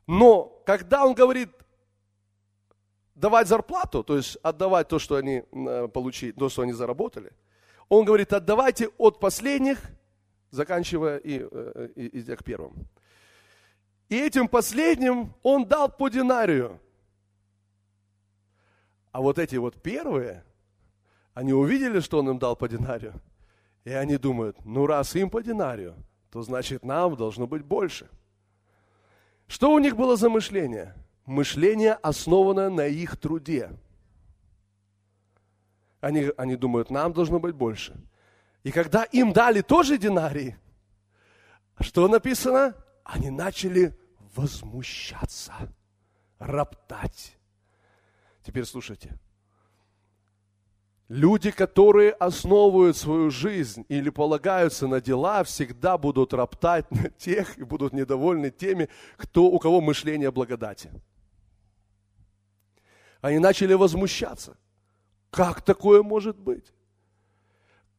Но, 0.05 0.61
когда 0.67 1.03
он 1.03 1.15
говорит, 1.15 1.49
давать 3.15 3.47
зарплату, 3.47 4.03
то 4.03 4.15
есть 4.15 4.37
отдавать 4.43 4.89
то, 4.89 4.99
что 4.99 5.15
они 5.15 5.41
э, 5.51 5.87
получили, 5.87 6.31
то, 6.33 6.47
что 6.47 6.61
они 6.61 6.73
заработали, 6.73 7.31
он 7.89 8.05
говорит, 8.05 8.33
отдавайте 8.33 8.89
от 8.99 9.19
последних, 9.19 9.79
заканчивая 10.51 11.17
и, 11.17 11.39
э, 11.41 11.89
и, 11.95 12.05
и, 12.05 12.19
и 12.19 12.35
к 12.35 12.43
первым. 12.43 12.87
И 14.13 14.15
этим 14.15 14.47
последним 14.47 15.33
он 15.41 15.65
дал 15.65 15.89
по 15.89 16.07
динарию. 16.07 16.79
А 19.11 19.21
вот 19.21 19.39
эти 19.39 19.55
вот 19.55 19.81
первые, 19.81 20.43
они 21.33 21.51
увидели, 21.51 21.99
что 21.99 22.19
он 22.19 22.29
им 22.29 22.37
дал 22.37 22.55
по 22.55 22.69
динарию. 22.69 23.15
И 23.85 23.89
они 23.89 24.17
думают, 24.17 24.63
ну 24.65 24.85
раз 24.85 25.15
им 25.15 25.31
по 25.31 25.41
динарию, 25.41 25.95
то 26.29 26.43
значит 26.43 26.85
нам 26.85 27.15
должно 27.15 27.47
быть 27.47 27.63
больше. 27.63 28.07
Что 29.47 29.73
у 29.73 29.79
них 29.79 29.95
было 29.95 30.15
за 30.15 30.29
мышление? 30.29 30.93
мышление, 31.25 31.93
основанное 31.93 32.69
на 32.69 32.85
их 32.85 33.17
труде. 33.17 33.71
Они, 36.01 36.29
они 36.37 36.55
думают, 36.55 36.91
нам 36.91 37.13
должно 37.13 37.39
быть 37.39 37.55
больше. 37.55 37.99
И 38.61 38.69
когда 38.69 39.05
им 39.05 39.33
дали 39.33 39.61
тоже 39.61 39.97
динарий, 39.97 40.55
что 41.79 42.07
написано? 42.07 42.75
Они 43.03 43.31
начали 43.31 43.97
возмущаться, 44.35 45.53
роптать. 46.39 47.37
Теперь 48.43 48.65
слушайте. 48.65 49.17
Люди, 51.09 51.51
которые 51.51 52.11
основывают 52.11 52.97
свою 52.97 53.29
жизнь 53.29 53.85
или 53.89 54.09
полагаются 54.09 54.87
на 54.87 54.99
дела, 55.01 55.43
всегда 55.43 55.97
будут 55.97 56.33
роптать 56.33 56.89
на 56.91 57.09
тех 57.09 57.57
и 57.57 57.63
будут 57.63 57.93
недовольны 57.93 58.49
теми, 58.49 58.89
кто, 59.17 59.45
у 59.45 59.59
кого 59.59 59.81
мышление 59.81 60.31
благодати. 60.31 60.89
Они 63.21 63.39
начали 63.39 63.73
возмущаться. 63.73 64.57
Как 65.29 65.61
такое 65.61 66.03
может 66.03 66.37
быть? 66.37 66.73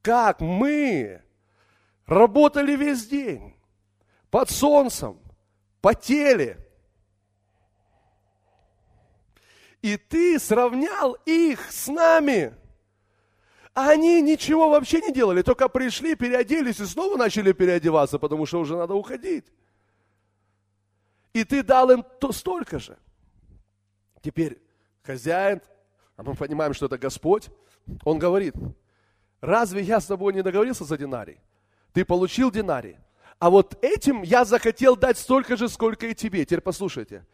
Как 0.02 0.40
мы 0.40 1.22
работали 2.06 2.76
весь 2.76 3.06
день, 3.06 3.54
под 4.30 4.50
солнцем, 4.50 5.23
потели, 5.84 6.56
и 9.82 9.98
ты 9.98 10.38
сравнял 10.38 11.12
их 11.26 11.70
с 11.70 11.88
нами. 11.88 12.54
А 13.74 13.90
они 13.90 14.22
ничего 14.22 14.70
вообще 14.70 15.02
не 15.02 15.12
делали, 15.12 15.42
только 15.42 15.68
пришли, 15.68 16.14
переоделись 16.14 16.80
и 16.80 16.86
снова 16.86 17.18
начали 17.18 17.52
переодеваться, 17.52 18.18
потому 18.18 18.46
что 18.46 18.60
уже 18.60 18.78
надо 18.78 18.94
уходить. 18.94 19.44
И 21.34 21.44
ты 21.44 21.62
дал 21.62 21.90
им 21.90 22.02
то, 22.18 22.32
столько 22.32 22.78
же. 22.78 22.96
Теперь 24.22 24.56
хозяин, 25.02 25.60
а 26.16 26.22
мы 26.22 26.34
понимаем, 26.34 26.72
что 26.72 26.86
это 26.86 26.96
Господь, 26.96 27.50
он 28.04 28.18
говорит, 28.18 28.54
разве 29.42 29.82
я 29.82 30.00
с 30.00 30.06
тобой 30.06 30.32
не 30.32 30.42
договорился 30.42 30.84
за 30.84 30.96
динарий? 30.96 31.40
Ты 31.92 32.06
получил 32.06 32.50
динарий, 32.50 32.96
а 33.44 33.50
вот 33.50 33.76
этим 33.84 34.22
я 34.22 34.46
захотел 34.46 34.96
дать 34.96 35.18
столько 35.18 35.58
же, 35.58 35.68
сколько 35.68 36.06
и 36.06 36.14
тебе. 36.14 36.46
Теперь 36.46 36.62
послушайте. 36.62 37.26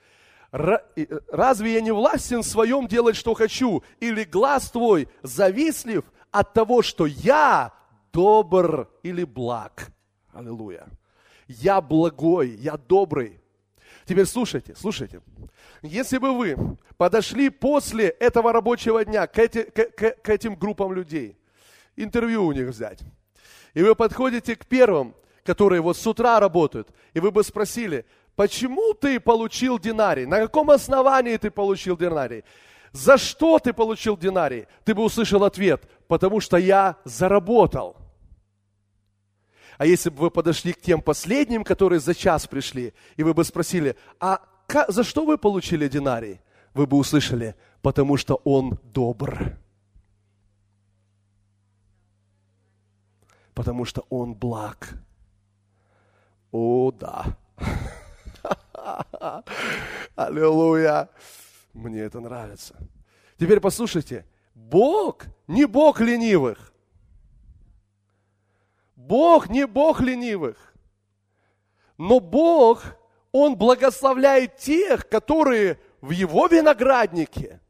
Разве 0.51 1.75
я 1.75 1.81
не 1.81 1.93
властен 1.93 2.43
в 2.43 2.47
своем 2.47 2.89
делать, 2.89 3.15
что 3.15 3.33
хочу? 3.35 3.85
Или 4.01 4.25
глаз 4.25 4.73
твой 4.73 5.07
завистлив 5.23 6.03
от 6.33 6.53
того, 6.53 6.83
что 6.83 7.07
я 7.07 7.73
добр 8.13 8.91
или 9.05 9.23
благ? 9.23 9.93
Аллилуйя. 10.33 10.89
Я 11.47 11.81
благой, 11.81 12.57
я 12.57 12.77
добрый. 12.77 13.41
Теперь 14.05 14.27
слушайте, 14.27 14.75
слушайте. 14.75 15.21
Если 15.81 16.19
бы 16.19 16.37
вы 16.37 16.57
подошли 16.97 17.51
после 17.51 18.09
этого 18.09 18.53
рабочего 18.53 19.05
дня 19.05 19.29
к, 19.29 19.39
эти, 19.39 19.63
к, 19.63 19.95
к, 19.95 20.23
к 20.23 20.29
этим 20.29 20.57
группам 20.57 20.93
людей 20.93 21.39
интервью 21.95 22.47
у 22.47 22.51
них 22.51 22.67
взять. 22.67 22.99
И 23.75 23.83
вы 23.85 23.95
подходите 23.95 24.57
к 24.57 24.67
первым, 24.67 25.15
которые 25.45 25.81
вот 25.81 25.97
с 25.97 26.07
утра 26.07 26.41
работают, 26.41 26.89
и 27.15 27.21
вы 27.21 27.31
бы 27.31 27.43
спросили, 27.45 28.05
почему 28.37 28.95
ты 28.95 29.21
получил 29.21 29.79
динарий? 29.79 30.27
На 30.27 30.39
каком 30.39 30.71
основании 30.71 31.37
ты 31.37 31.51
получил 31.51 31.97
динарий? 31.97 32.45
За 32.93 33.19
что 33.19 33.59
ты 33.59 33.73
получил 33.73 34.17
динарий? 34.17 34.67
Ты 34.85 34.95
бы 34.95 35.05
услышал 35.05 35.45
ответ, 35.45 35.89
потому 36.09 36.41
что 36.41 36.57
я 36.57 36.97
заработал. 37.05 37.97
А 39.79 39.87
если 39.87 40.11
бы 40.11 40.17
вы 40.19 40.31
подошли 40.31 40.73
к 40.73 40.81
тем 40.81 41.01
последним, 41.01 41.65
которые 41.65 42.01
за 42.01 42.15
час 42.15 42.47
пришли, 42.47 42.93
и 43.17 43.23
вы 43.23 43.33
бы 43.33 43.45
спросили, 43.45 43.97
а 44.19 44.41
за 44.89 45.05
что 45.05 45.25
вы 45.25 45.39
получили 45.39 45.89
динарий? 45.89 46.41
Вы 46.75 46.87
бы 46.87 46.97
услышали, 46.97 47.55
потому 47.81 48.17
что 48.17 48.41
он 48.45 48.79
добр. 48.83 49.57
Потому 53.55 53.85
что 53.85 54.05
он 54.11 54.35
благ. 54.35 54.95
О, 56.53 56.91
да. 56.93 57.37
Аллилуйя. 60.17 61.09
Мне 61.73 62.01
это 62.01 62.21
нравится. 62.21 62.75
Теперь 63.39 63.61
послушайте. 63.61 64.27
Бог 64.55 65.25
не 65.47 65.65
Бог 65.65 66.01
ленивых. 66.01 66.73
Бог 68.97 69.49
не 69.49 69.67
Бог 69.67 70.01
ленивых. 70.01 70.75
Но 71.97 72.21
Бог, 72.21 72.83
Он 73.33 73.57
благословляет 73.57 74.57
тех, 74.57 75.09
которые 75.09 75.79
в 76.01 76.11
Его 76.11 76.47
винограднике, 76.47 77.61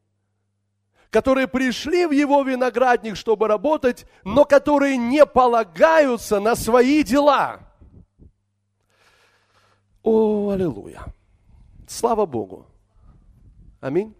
которые 1.11 1.49
пришли 1.49 2.07
в 2.07 2.13
Его 2.13 2.43
виноградник, 2.43 3.17
чтобы 3.17 3.49
работать, 3.49 4.07
но 4.25 4.45
которые 4.45 4.97
не 4.97 5.27
полагаются 5.27 6.41
на 6.41 6.55
свои 6.55 7.03
дела. 7.03 7.70
О, 10.03 10.51
аллилуйя. 10.51 11.03
Слава 11.87 12.27
Богу. 12.27 12.67
Аминь. 13.81 14.15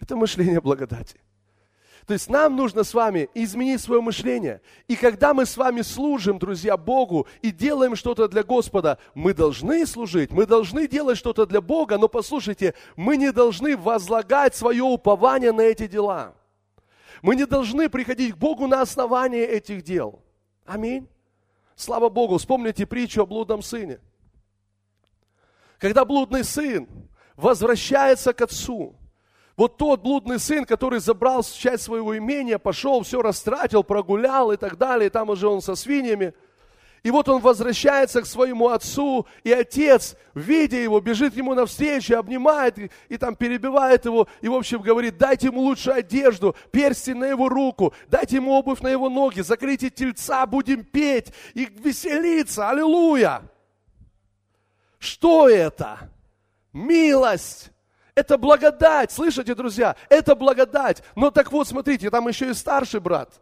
Это 0.00 0.16
мышление 0.16 0.60
благодати. 0.60 1.20
То 2.06 2.14
есть 2.14 2.28
нам 2.28 2.56
нужно 2.56 2.82
с 2.82 2.94
вами 2.94 3.28
изменить 3.32 3.80
свое 3.80 4.00
мышление. 4.00 4.60
И 4.88 4.96
когда 4.96 5.32
мы 5.32 5.46
с 5.46 5.56
вами 5.56 5.82
служим, 5.82 6.38
друзья, 6.38 6.76
Богу 6.76 7.28
и 7.42 7.52
делаем 7.52 7.94
что-то 7.94 8.26
для 8.26 8.42
Господа, 8.42 8.98
мы 9.14 9.32
должны 9.34 9.86
служить, 9.86 10.32
мы 10.32 10.44
должны 10.44 10.88
делать 10.88 11.16
что-то 11.16 11.46
для 11.46 11.60
Бога, 11.60 11.98
но 11.98 12.08
послушайте, 12.08 12.74
мы 12.96 13.16
не 13.16 13.30
должны 13.30 13.76
возлагать 13.76 14.56
свое 14.56 14.82
упование 14.82 15.52
на 15.52 15.60
эти 15.60 15.86
дела. 15.86 16.34
Мы 17.22 17.36
не 17.36 17.46
должны 17.46 17.88
приходить 17.88 18.34
к 18.34 18.36
Богу 18.36 18.66
на 18.66 18.80
основании 18.80 19.42
этих 19.42 19.82
дел. 19.82 20.20
Аминь. 20.66 21.06
Слава 21.76 22.08
Богу, 22.08 22.38
вспомните 22.38 22.86
притчу 22.86 23.22
о 23.22 23.26
блудном 23.26 23.62
сыне. 23.62 24.00
Когда 25.78 26.04
блудный 26.04 26.44
сын 26.44 26.88
возвращается 27.36 28.32
к 28.32 28.40
отцу, 28.40 28.96
вот 29.56 29.76
тот 29.76 30.00
блудный 30.00 30.38
сын, 30.38 30.64
который 30.64 31.00
забрал 31.00 31.42
часть 31.42 31.82
своего 31.82 32.16
имения, 32.16 32.58
пошел, 32.58 33.02
все 33.02 33.20
растратил, 33.20 33.82
прогулял 33.82 34.52
и 34.52 34.56
так 34.56 34.78
далее, 34.78 35.08
и 35.08 35.10
там 35.10 35.28
уже 35.30 35.48
он 35.48 35.60
со 35.60 35.74
свиньями. 35.74 36.34
И 37.02 37.10
вот 37.10 37.28
он 37.28 37.40
возвращается 37.40 38.22
к 38.22 38.26
своему 38.26 38.68
отцу, 38.68 39.26
и 39.42 39.50
отец, 39.50 40.14
видя 40.34 40.76
его, 40.76 41.00
бежит 41.00 41.36
ему 41.36 41.52
навстречу, 41.52 42.16
обнимает 42.16 42.78
и, 42.78 42.90
и 43.08 43.16
там 43.16 43.34
перебивает 43.34 44.04
его, 44.04 44.28
и 44.40 44.48
в 44.48 44.54
общем 44.54 44.80
говорит, 44.80 45.18
дайте 45.18 45.48
ему 45.48 45.62
лучшую 45.62 45.96
одежду, 45.96 46.54
перстень 46.70 47.16
на 47.16 47.24
его 47.24 47.48
руку, 47.48 47.92
дайте 48.06 48.36
ему 48.36 48.52
обувь 48.52 48.80
на 48.82 48.88
его 48.88 49.08
ноги, 49.08 49.40
закройте 49.40 49.90
тельца, 49.90 50.46
будем 50.46 50.84
петь 50.84 51.32
и 51.54 51.64
веселиться, 51.64 52.68
аллилуйя. 52.70 53.42
Что 55.00 55.48
это? 55.48 56.08
Милость. 56.72 57.72
Это 58.14 58.38
благодать, 58.38 59.10
слышите, 59.10 59.56
друзья? 59.56 59.96
Это 60.08 60.36
благодать. 60.36 61.02
Но 61.16 61.32
так 61.32 61.50
вот, 61.50 61.66
смотрите, 61.66 62.10
там 62.10 62.28
еще 62.28 62.50
и 62.50 62.54
старший 62.54 63.00
брат, 63.00 63.40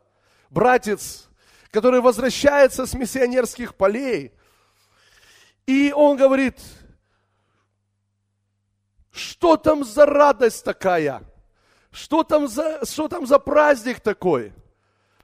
братец, 0.48 1.29
который 1.70 2.00
возвращается 2.00 2.86
с 2.86 2.94
миссионерских 2.94 3.74
полей. 3.74 4.32
И 5.66 5.92
он 5.94 6.16
говорит, 6.16 6.60
что 9.12 9.56
там 9.56 9.84
за 9.84 10.06
радость 10.06 10.64
такая? 10.64 11.22
Что 11.90 12.22
там 12.22 12.48
за, 12.48 12.84
что 12.84 13.08
там 13.08 13.26
за 13.26 13.38
праздник 13.38 14.00
такой? 14.00 14.52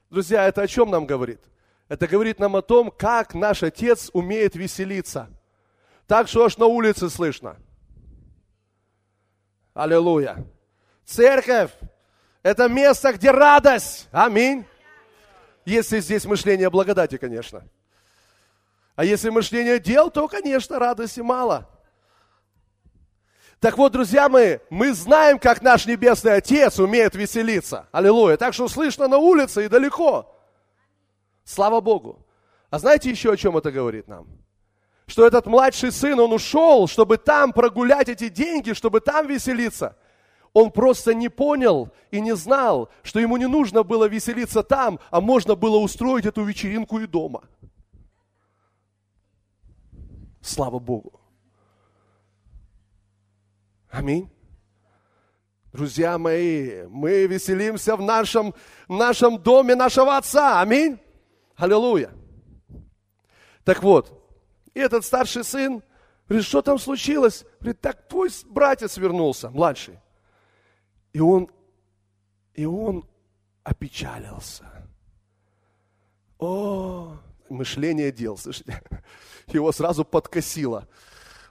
Друзья, 0.09 0.47
это 0.47 0.61
о 0.61 0.67
чем 0.67 0.89
нам 0.89 1.05
говорит? 1.05 1.41
Это 1.87 2.07
говорит 2.07 2.39
нам 2.39 2.55
о 2.55 2.61
том, 2.61 2.91
как 2.91 3.33
наш 3.33 3.63
Отец 3.63 4.09
умеет 4.13 4.55
веселиться. 4.55 5.29
Так 6.05 6.27
что 6.27 6.45
аж 6.45 6.57
на 6.57 6.65
улице 6.65 7.09
слышно. 7.09 7.57
Аллилуйя. 9.73 10.45
Церковь– 11.05 11.71
это 12.43 12.67
место, 12.67 13.13
где 13.13 13.31
радость. 13.31 14.07
Аминь. 14.11 14.65
Если 15.67 15.99
здесь 15.99 16.23
мышление 16.23 16.69
благодати, 16.69 17.17
конечно. 17.17 17.61
А 18.95 19.03
если 19.03 19.29
мышление 19.29 19.79
дел, 19.79 20.09
то, 20.09 20.29
конечно, 20.29 20.79
радости 20.79 21.19
мало. 21.19 21.69
Так 23.59 23.77
вот, 23.77 23.91
друзья 23.91 24.29
мои, 24.29 24.59
мы 24.69 24.93
знаем, 24.93 25.37
как 25.37 25.61
наш 25.61 25.85
Небесный 25.85 26.35
Отец 26.35 26.79
умеет 26.79 27.15
веселиться. 27.15 27.89
Аллилуйя. 27.91 28.37
Так 28.37 28.53
что 28.53 28.69
слышно 28.69 29.09
на 29.09 29.17
улице 29.17 29.65
и 29.65 29.67
далеко. 29.67 30.33
Слава 31.43 31.81
Богу. 31.81 32.25
А 32.69 32.79
знаете 32.79 33.09
еще, 33.09 33.33
о 33.33 33.37
чем 33.37 33.57
это 33.57 33.69
говорит 33.69 34.07
нам? 34.07 34.25
что 35.07 35.25
этот 35.25 35.45
младший 35.45 35.91
сын, 35.91 36.19
он 36.19 36.33
ушел, 36.33 36.87
чтобы 36.87 37.17
там 37.17 37.53
прогулять 37.53 38.09
эти 38.09 38.27
деньги, 38.27 38.73
чтобы 38.73 38.99
там 38.99 39.27
веселиться. 39.27 39.95
Он 40.53 40.71
просто 40.71 41.13
не 41.13 41.29
понял 41.29 41.89
и 42.11 42.19
не 42.21 42.35
знал, 42.35 42.89
что 43.03 43.19
ему 43.19 43.37
не 43.37 43.47
нужно 43.47 43.83
было 43.83 44.07
веселиться 44.07 44.63
там, 44.63 44.99
а 45.11 45.21
можно 45.21 45.55
было 45.55 45.77
устроить 45.77 46.25
эту 46.25 46.43
вечеринку 46.43 46.99
и 46.99 47.07
дома. 47.07 47.43
Слава 50.41 50.79
Богу. 50.79 51.19
Аминь. 53.89 54.29
Друзья 55.73 56.17
мои, 56.17 56.87
мы 56.87 57.27
веселимся 57.27 57.95
в 57.95 58.01
нашем, 58.01 58.55
нашем 58.87 59.37
доме 59.37 59.75
нашего 59.75 60.17
Отца. 60.17 60.61
Аминь. 60.61 60.97
Аллилуйя. 61.55 62.11
Так 63.63 63.83
вот, 63.83 64.11
и 64.73 64.79
этот 64.79 65.05
старший 65.05 65.43
сын 65.43 65.83
говорит, 66.27 66.47
что 66.47 66.61
там 66.61 66.79
случилось? 66.79 67.45
Говорит, 67.59 67.81
так 67.81 68.07
твой 68.07 68.29
братец 68.45 68.97
вернулся, 68.97 69.49
младший. 69.49 69.99
И 71.13 71.19
он, 71.19 71.49
и 72.53 72.65
он 72.65 73.05
опечалился. 73.63 74.65
О, 76.39 77.17
мышление 77.49 78.11
дел, 78.11 78.37
слышите? 78.37 78.81
Его 79.47 79.71
сразу 79.71 80.05
подкосило. 80.05 80.87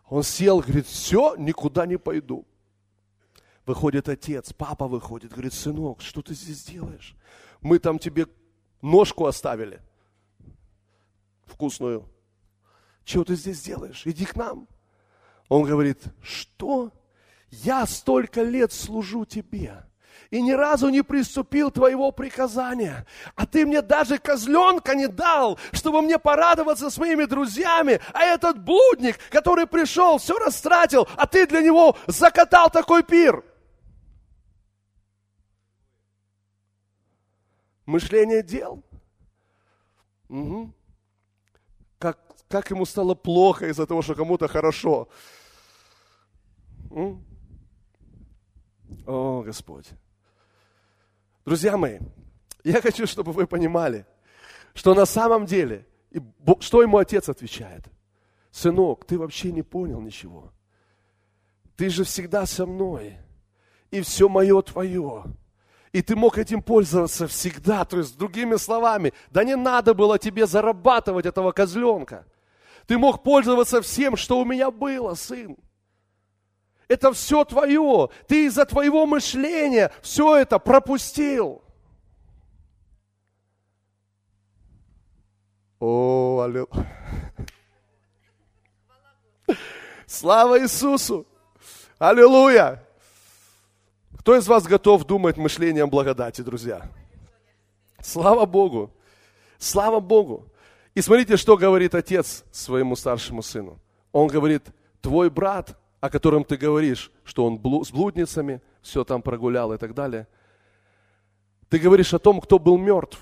Он 0.08 0.22
сел, 0.22 0.60
говорит, 0.60 0.86
все, 0.86 1.34
никуда 1.36 1.86
не 1.86 1.98
пойду. 1.98 2.46
Выходит 3.64 4.08
отец, 4.08 4.52
папа 4.52 4.86
выходит, 4.86 5.32
говорит, 5.32 5.52
сынок, 5.52 6.00
что 6.00 6.22
ты 6.22 6.34
здесь 6.34 6.64
делаешь? 6.64 7.16
Мы 7.60 7.80
там 7.80 7.98
тебе 7.98 8.28
ножку 8.80 9.26
оставили, 9.26 9.80
вкусную. 11.46 12.08
Чего 13.04 13.24
ты 13.24 13.34
здесь 13.34 13.60
делаешь? 13.62 14.02
Иди 14.04 14.24
к 14.24 14.36
нам. 14.36 14.68
Он 15.48 15.64
говорит, 15.64 16.02
что? 16.22 16.92
Я 17.50 17.86
столько 17.86 18.42
лет 18.42 18.72
служу 18.72 19.24
тебе 19.24 19.84
и 20.30 20.42
ни 20.42 20.52
разу 20.52 20.88
не 20.88 21.02
приступил 21.02 21.70
твоего 21.70 22.10
приказания. 22.10 23.06
А 23.36 23.46
ты 23.46 23.64
мне 23.64 23.80
даже 23.82 24.18
козленка 24.18 24.94
не 24.94 25.06
дал, 25.06 25.58
чтобы 25.72 26.02
мне 26.02 26.18
порадоваться 26.18 26.90
с 26.90 26.98
моими 26.98 27.24
друзьями. 27.24 28.00
А 28.12 28.24
этот 28.24 28.62
блудник, 28.62 29.18
который 29.30 29.66
пришел, 29.66 30.18
все 30.18 30.36
растратил, 30.38 31.08
а 31.16 31.26
ты 31.26 31.46
для 31.46 31.60
него 31.60 31.96
закатал 32.06 32.70
такой 32.70 33.04
пир. 33.04 33.44
Мышление 37.84 38.42
дел. 38.42 38.82
Угу 40.28 40.74
как, 41.98 42.18
как 42.48 42.70
ему 42.70 42.86
стало 42.86 43.14
плохо 43.14 43.68
из-за 43.68 43.86
того, 43.86 44.02
что 44.02 44.14
кому-то 44.14 44.48
хорошо. 44.48 45.08
М? 46.90 47.24
О, 49.06 49.42
Господь. 49.42 49.86
Друзья 51.44 51.76
мои, 51.76 52.00
я 52.64 52.82
хочу, 52.82 53.06
чтобы 53.06 53.32
вы 53.32 53.46
понимали, 53.46 54.04
что 54.74 54.94
на 54.94 55.06
самом 55.06 55.46
деле, 55.46 55.86
что 56.60 56.82
ему 56.82 56.98
отец 56.98 57.28
отвечает? 57.28 57.84
Сынок, 58.50 59.04
ты 59.04 59.16
вообще 59.18 59.52
не 59.52 59.62
понял 59.62 60.00
ничего. 60.00 60.52
Ты 61.76 61.88
же 61.88 62.04
всегда 62.04 62.46
со 62.46 62.66
мной. 62.66 63.16
И 63.90 64.00
все 64.00 64.28
мое 64.28 64.60
твое. 64.62 65.24
И 65.92 66.02
ты 66.02 66.16
мог 66.16 66.36
этим 66.36 66.60
пользоваться 66.60 67.28
всегда. 67.28 67.84
То 67.84 67.98
есть, 67.98 68.18
другими 68.18 68.56
словами, 68.56 69.12
да 69.30 69.44
не 69.44 69.56
надо 69.56 69.94
было 69.94 70.18
тебе 70.18 70.46
зарабатывать 70.46 71.26
этого 71.26 71.52
козленка. 71.52 72.26
Ты 72.86 72.98
мог 72.98 73.22
пользоваться 73.22 73.80
всем, 73.82 74.16
что 74.16 74.40
у 74.40 74.44
меня 74.44 74.70
было, 74.70 75.14
сын. 75.14 75.56
Это 76.88 77.12
все 77.12 77.44
твое. 77.44 78.08
Ты 78.28 78.46
из-за 78.46 78.64
твоего 78.64 79.06
мышления 79.06 79.92
все 80.02 80.36
это 80.36 80.58
пропустил. 80.58 81.62
О, 85.80 86.42
аллилуйя. 86.42 86.86
Слава 90.06 90.60
Иисусу! 90.62 91.26
Аллилуйя! 91.98 92.82
Кто 94.18 94.36
из 94.36 94.46
вас 94.46 94.64
готов 94.64 95.04
думать 95.04 95.36
мышлением 95.36 95.90
благодати, 95.90 96.40
друзья? 96.42 96.88
Слава 98.00 98.46
Богу! 98.46 98.92
Слава 99.58 100.00
Богу! 100.00 100.46
И 100.94 101.02
смотрите, 101.02 101.36
что 101.36 101.56
говорит 101.56 101.94
отец 101.94 102.44
своему 102.50 102.96
старшему 102.96 103.42
сыну. 103.42 103.78
Он 104.12 104.28
говорит, 104.28 104.68
твой 105.00 105.28
брат, 105.28 105.78
о 106.06 106.10
котором 106.10 106.44
ты 106.44 106.56
говоришь, 106.56 107.10
что 107.24 107.44
он 107.44 107.60
с 107.84 107.90
блудницами, 107.90 108.62
все 108.80 109.04
там 109.04 109.22
прогулял 109.22 109.72
и 109.72 109.78
так 109.78 109.92
далее. 109.92 110.28
Ты 111.68 111.78
говоришь 111.78 112.14
о 112.14 112.20
том, 112.20 112.40
кто 112.40 112.58
был 112.58 112.78
мертв, 112.78 113.18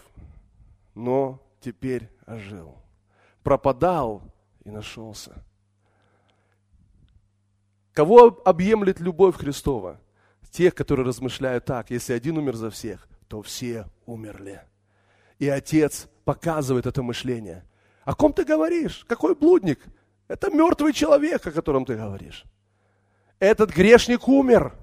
но 0.94 1.40
теперь 1.60 2.10
ожил. 2.26 2.76
Пропадал 3.42 4.22
и 4.64 4.70
нашелся. 4.70 5.42
Кого 7.92 8.42
объемлет 8.44 9.00
любовь 9.00 9.36
Христова? 9.36 10.00
Тех, 10.50 10.74
которые 10.74 11.06
размышляют 11.06 11.64
так, 11.64 11.90
если 11.90 12.12
один 12.12 12.38
умер 12.38 12.54
за 12.54 12.70
всех, 12.70 13.08
то 13.28 13.42
все 13.42 13.86
умерли. 14.06 14.60
И 15.38 15.48
Отец 15.48 16.08
показывает 16.24 16.86
это 16.86 17.02
мышление. 17.02 17.64
О 18.04 18.14
ком 18.14 18.32
ты 18.32 18.44
говоришь? 18.44 19.04
Какой 19.08 19.34
блудник? 19.34 19.80
Это 20.28 20.50
мертвый 20.50 20.92
человек, 20.92 21.44
о 21.46 21.50
котором 21.50 21.84
ты 21.84 21.96
говоришь. 21.96 22.44
Этот 23.38 23.70
грешник 23.70 24.28
умер, 24.28 24.74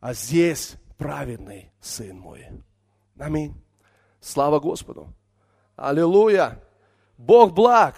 а 0.00 0.14
здесь 0.14 0.76
праведный 0.96 1.72
сын 1.80 2.18
мой. 2.18 2.46
Аминь. 3.18 3.54
Слава 4.20 4.60
Господу. 4.60 5.12
Аллилуйя. 5.76 6.62
Бог 7.16 7.52
благ. 7.52 7.96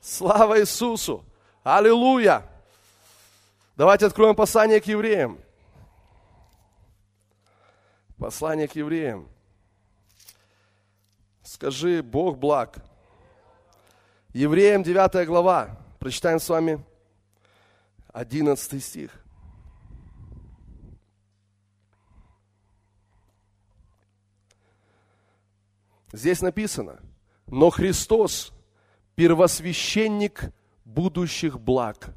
Слава 0.00 0.60
Иисусу. 0.60 1.24
Аллилуйя. 1.62 2.44
Давайте 3.76 4.06
откроем 4.06 4.34
послание 4.34 4.80
к 4.80 4.86
евреям. 4.86 5.38
Послание 8.18 8.68
к 8.68 8.76
евреям. 8.76 9.28
Скажи, 11.42 12.02
Бог 12.02 12.38
благ. 12.38 12.76
Евреям 14.32 14.82
9 14.82 15.26
глава. 15.26 15.78
Прочитаем 15.98 16.38
с 16.38 16.48
вами 16.48 16.84
11 18.12 18.82
стих. 18.82 19.24
Здесь 26.12 26.42
написано, 26.42 27.00
но 27.46 27.70
Христос 27.70 28.52
первосвященник 29.14 30.52
будущих 30.84 31.60
благ. 31.60 32.14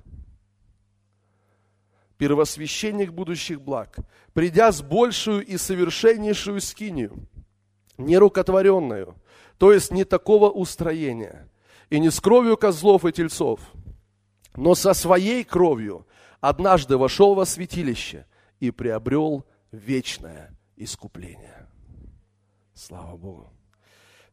Первосвященник 2.17 3.11
будущих 3.11 3.61
благ, 3.61 3.97
придя 4.33 4.71
с 4.71 4.81
большую 4.81 5.45
и 5.45 5.57
совершеннейшую 5.57 6.61
скинию, 6.61 7.27
нерукотворенную, 7.97 9.15
то 9.57 9.71
есть 9.71 9.91
не 9.91 10.05
такого 10.05 10.49
устроения, 10.49 11.49
и 11.89 11.99
не 11.99 12.09
с 12.09 12.19
кровью 12.19 12.57
козлов 12.57 13.05
и 13.05 13.11
тельцов, 13.11 13.59
но 14.55 14.75
со 14.75 14.93
своей 14.93 15.43
кровью 15.43 16.05
однажды 16.41 16.97
вошел 16.97 17.35
во 17.35 17.45
святилище 17.45 18.25
и 18.59 18.71
приобрел 18.71 19.45
вечное 19.71 20.55
искупление. 20.75 21.67
Слава 22.73 23.15
Богу. 23.17 23.49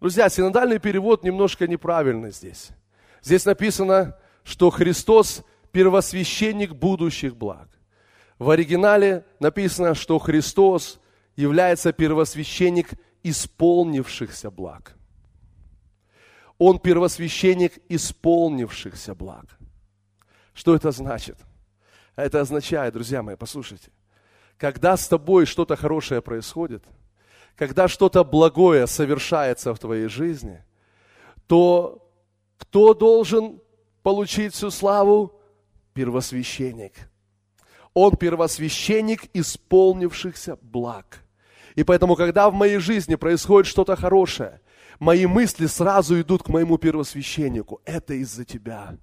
Друзья, 0.01 0.29
синодальный 0.29 0.79
перевод 0.79 1.25
немножко 1.25 1.66
неправильный 1.66 2.33
здесь. 2.33 2.71
Здесь 3.23 3.45
написано, 3.45 4.16
что 4.45 4.71
Христос 4.71 5.45
первосвященник 5.73 6.73
будущих 6.73 7.37
благ. 7.37 7.68
В 8.39 8.49
оригинале 8.51 9.27
написано, 9.39 9.95
что 9.95 10.18
Христос 10.18 10.99
является 11.37 11.93
первосвященник 11.93 12.93
исполнившихся 13.23 14.51
благ. 14.51 14.97
Он 16.59 16.79
первосвященник 16.79 17.79
исполнившихся 17.89 19.14
благ. 19.14 19.60
Что 20.61 20.75
это 20.75 20.91
значит? 20.91 21.39
Это 22.17 22.41
означает, 22.41 22.93
друзья 22.93 23.23
мои, 23.23 23.35
послушайте, 23.35 23.91
когда 24.59 24.97
с 24.97 25.09
тобой 25.09 25.47
что-то 25.47 25.75
хорошее 25.75 26.23
происходит– 26.23 26.85
когда 27.61 27.89
что-то 27.89 28.25
благое 28.25 28.87
совершается 28.87 29.75
в 29.75 29.79
твоей 29.79 30.09
жизни, 30.09 30.65
то 31.47 32.11
кто 32.57 32.95
должен 32.95 33.61
получить 34.03 34.55
всю 34.55 34.71
славу? 34.71 35.39
Первосвященник. 35.93 36.95
Он 37.93 38.17
первосвященник 38.17 39.25
исполнившихся 39.35 40.57
благ. 40.63 41.23
И 41.75 41.85
поэтому, 41.85 42.17
когда 42.17 42.49
в 42.49 42.55
моей 42.55 42.79
жизни 42.79 43.17
происходит 43.17 43.67
что-то 43.67 43.95
хорошее, 43.95 44.63
мои 44.99 45.27
мысли 45.27 45.67
сразу 45.67 46.19
идут 46.19 46.45
к 46.45 46.49
моему 46.49 46.79
первосвященнику. 46.79 47.83
Это 47.85 48.15
из-за 48.15 48.47
тебя. 48.47 48.97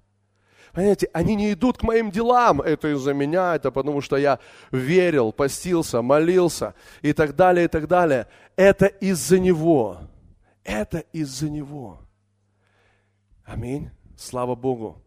Понимаете, 0.72 1.08
они 1.12 1.34
не 1.34 1.52
идут 1.52 1.78
к 1.78 1.82
моим 1.82 2.10
делам. 2.10 2.60
Это 2.60 2.88
из-за 2.94 3.14
меня, 3.14 3.56
это 3.56 3.70
потому 3.70 4.00
что 4.00 4.16
я 4.16 4.38
верил, 4.70 5.32
постился, 5.32 6.02
молился 6.02 6.74
и 7.02 7.12
так 7.12 7.34
далее, 7.34 7.64
и 7.64 7.68
так 7.68 7.88
далее. 7.88 8.26
Это 8.56 8.86
из-за 8.86 9.38
Него. 9.38 9.98
Это 10.64 10.98
из-за 11.12 11.48
Него. 11.48 12.00
Аминь. 13.44 13.90
Слава 14.16 14.54
Богу. 14.54 15.02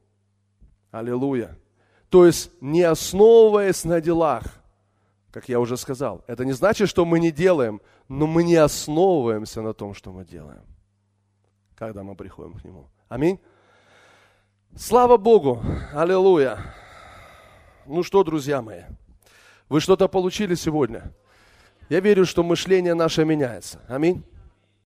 Аллилуйя. 0.91 1.57
То 2.09 2.25
есть, 2.25 2.51
не 2.59 2.81
основываясь 2.81 3.85
на 3.85 4.01
делах, 4.01 4.43
как 5.31 5.47
я 5.47 5.59
уже 5.59 5.77
сказал, 5.77 6.23
это 6.27 6.43
не 6.43 6.51
значит, 6.51 6.89
что 6.89 7.05
мы 7.05 7.19
не 7.19 7.31
делаем, 7.31 7.81
но 8.09 8.27
мы 8.27 8.43
не 8.43 8.55
основываемся 8.55 9.61
на 9.61 9.73
том, 9.73 9.93
что 9.93 10.11
мы 10.11 10.25
делаем, 10.25 10.63
когда 11.75 12.03
мы 12.03 12.15
приходим 12.15 12.53
к 12.53 12.65
Нему. 12.65 12.89
Аминь. 13.07 13.39
Слава 14.75 15.17
Богу! 15.17 15.61
Аллилуйя! 15.93 16.57
Ну 17.85 18.03
что, 18.03 18.23
друзья 18.23 18.61
мои, 18.61 18.83
вы 19.67 19.81
что-то 19.81 20.07
получили 20.07 20.55
сегодня? 20.55 21.11
Я 21.89 21.99
верю, 21.99 22.25
что 22.25 22.41
мышление 22.41 22.93
наше 22.93 23.25
меняется. 23.25 23.81
Аминь. 23.89 24.23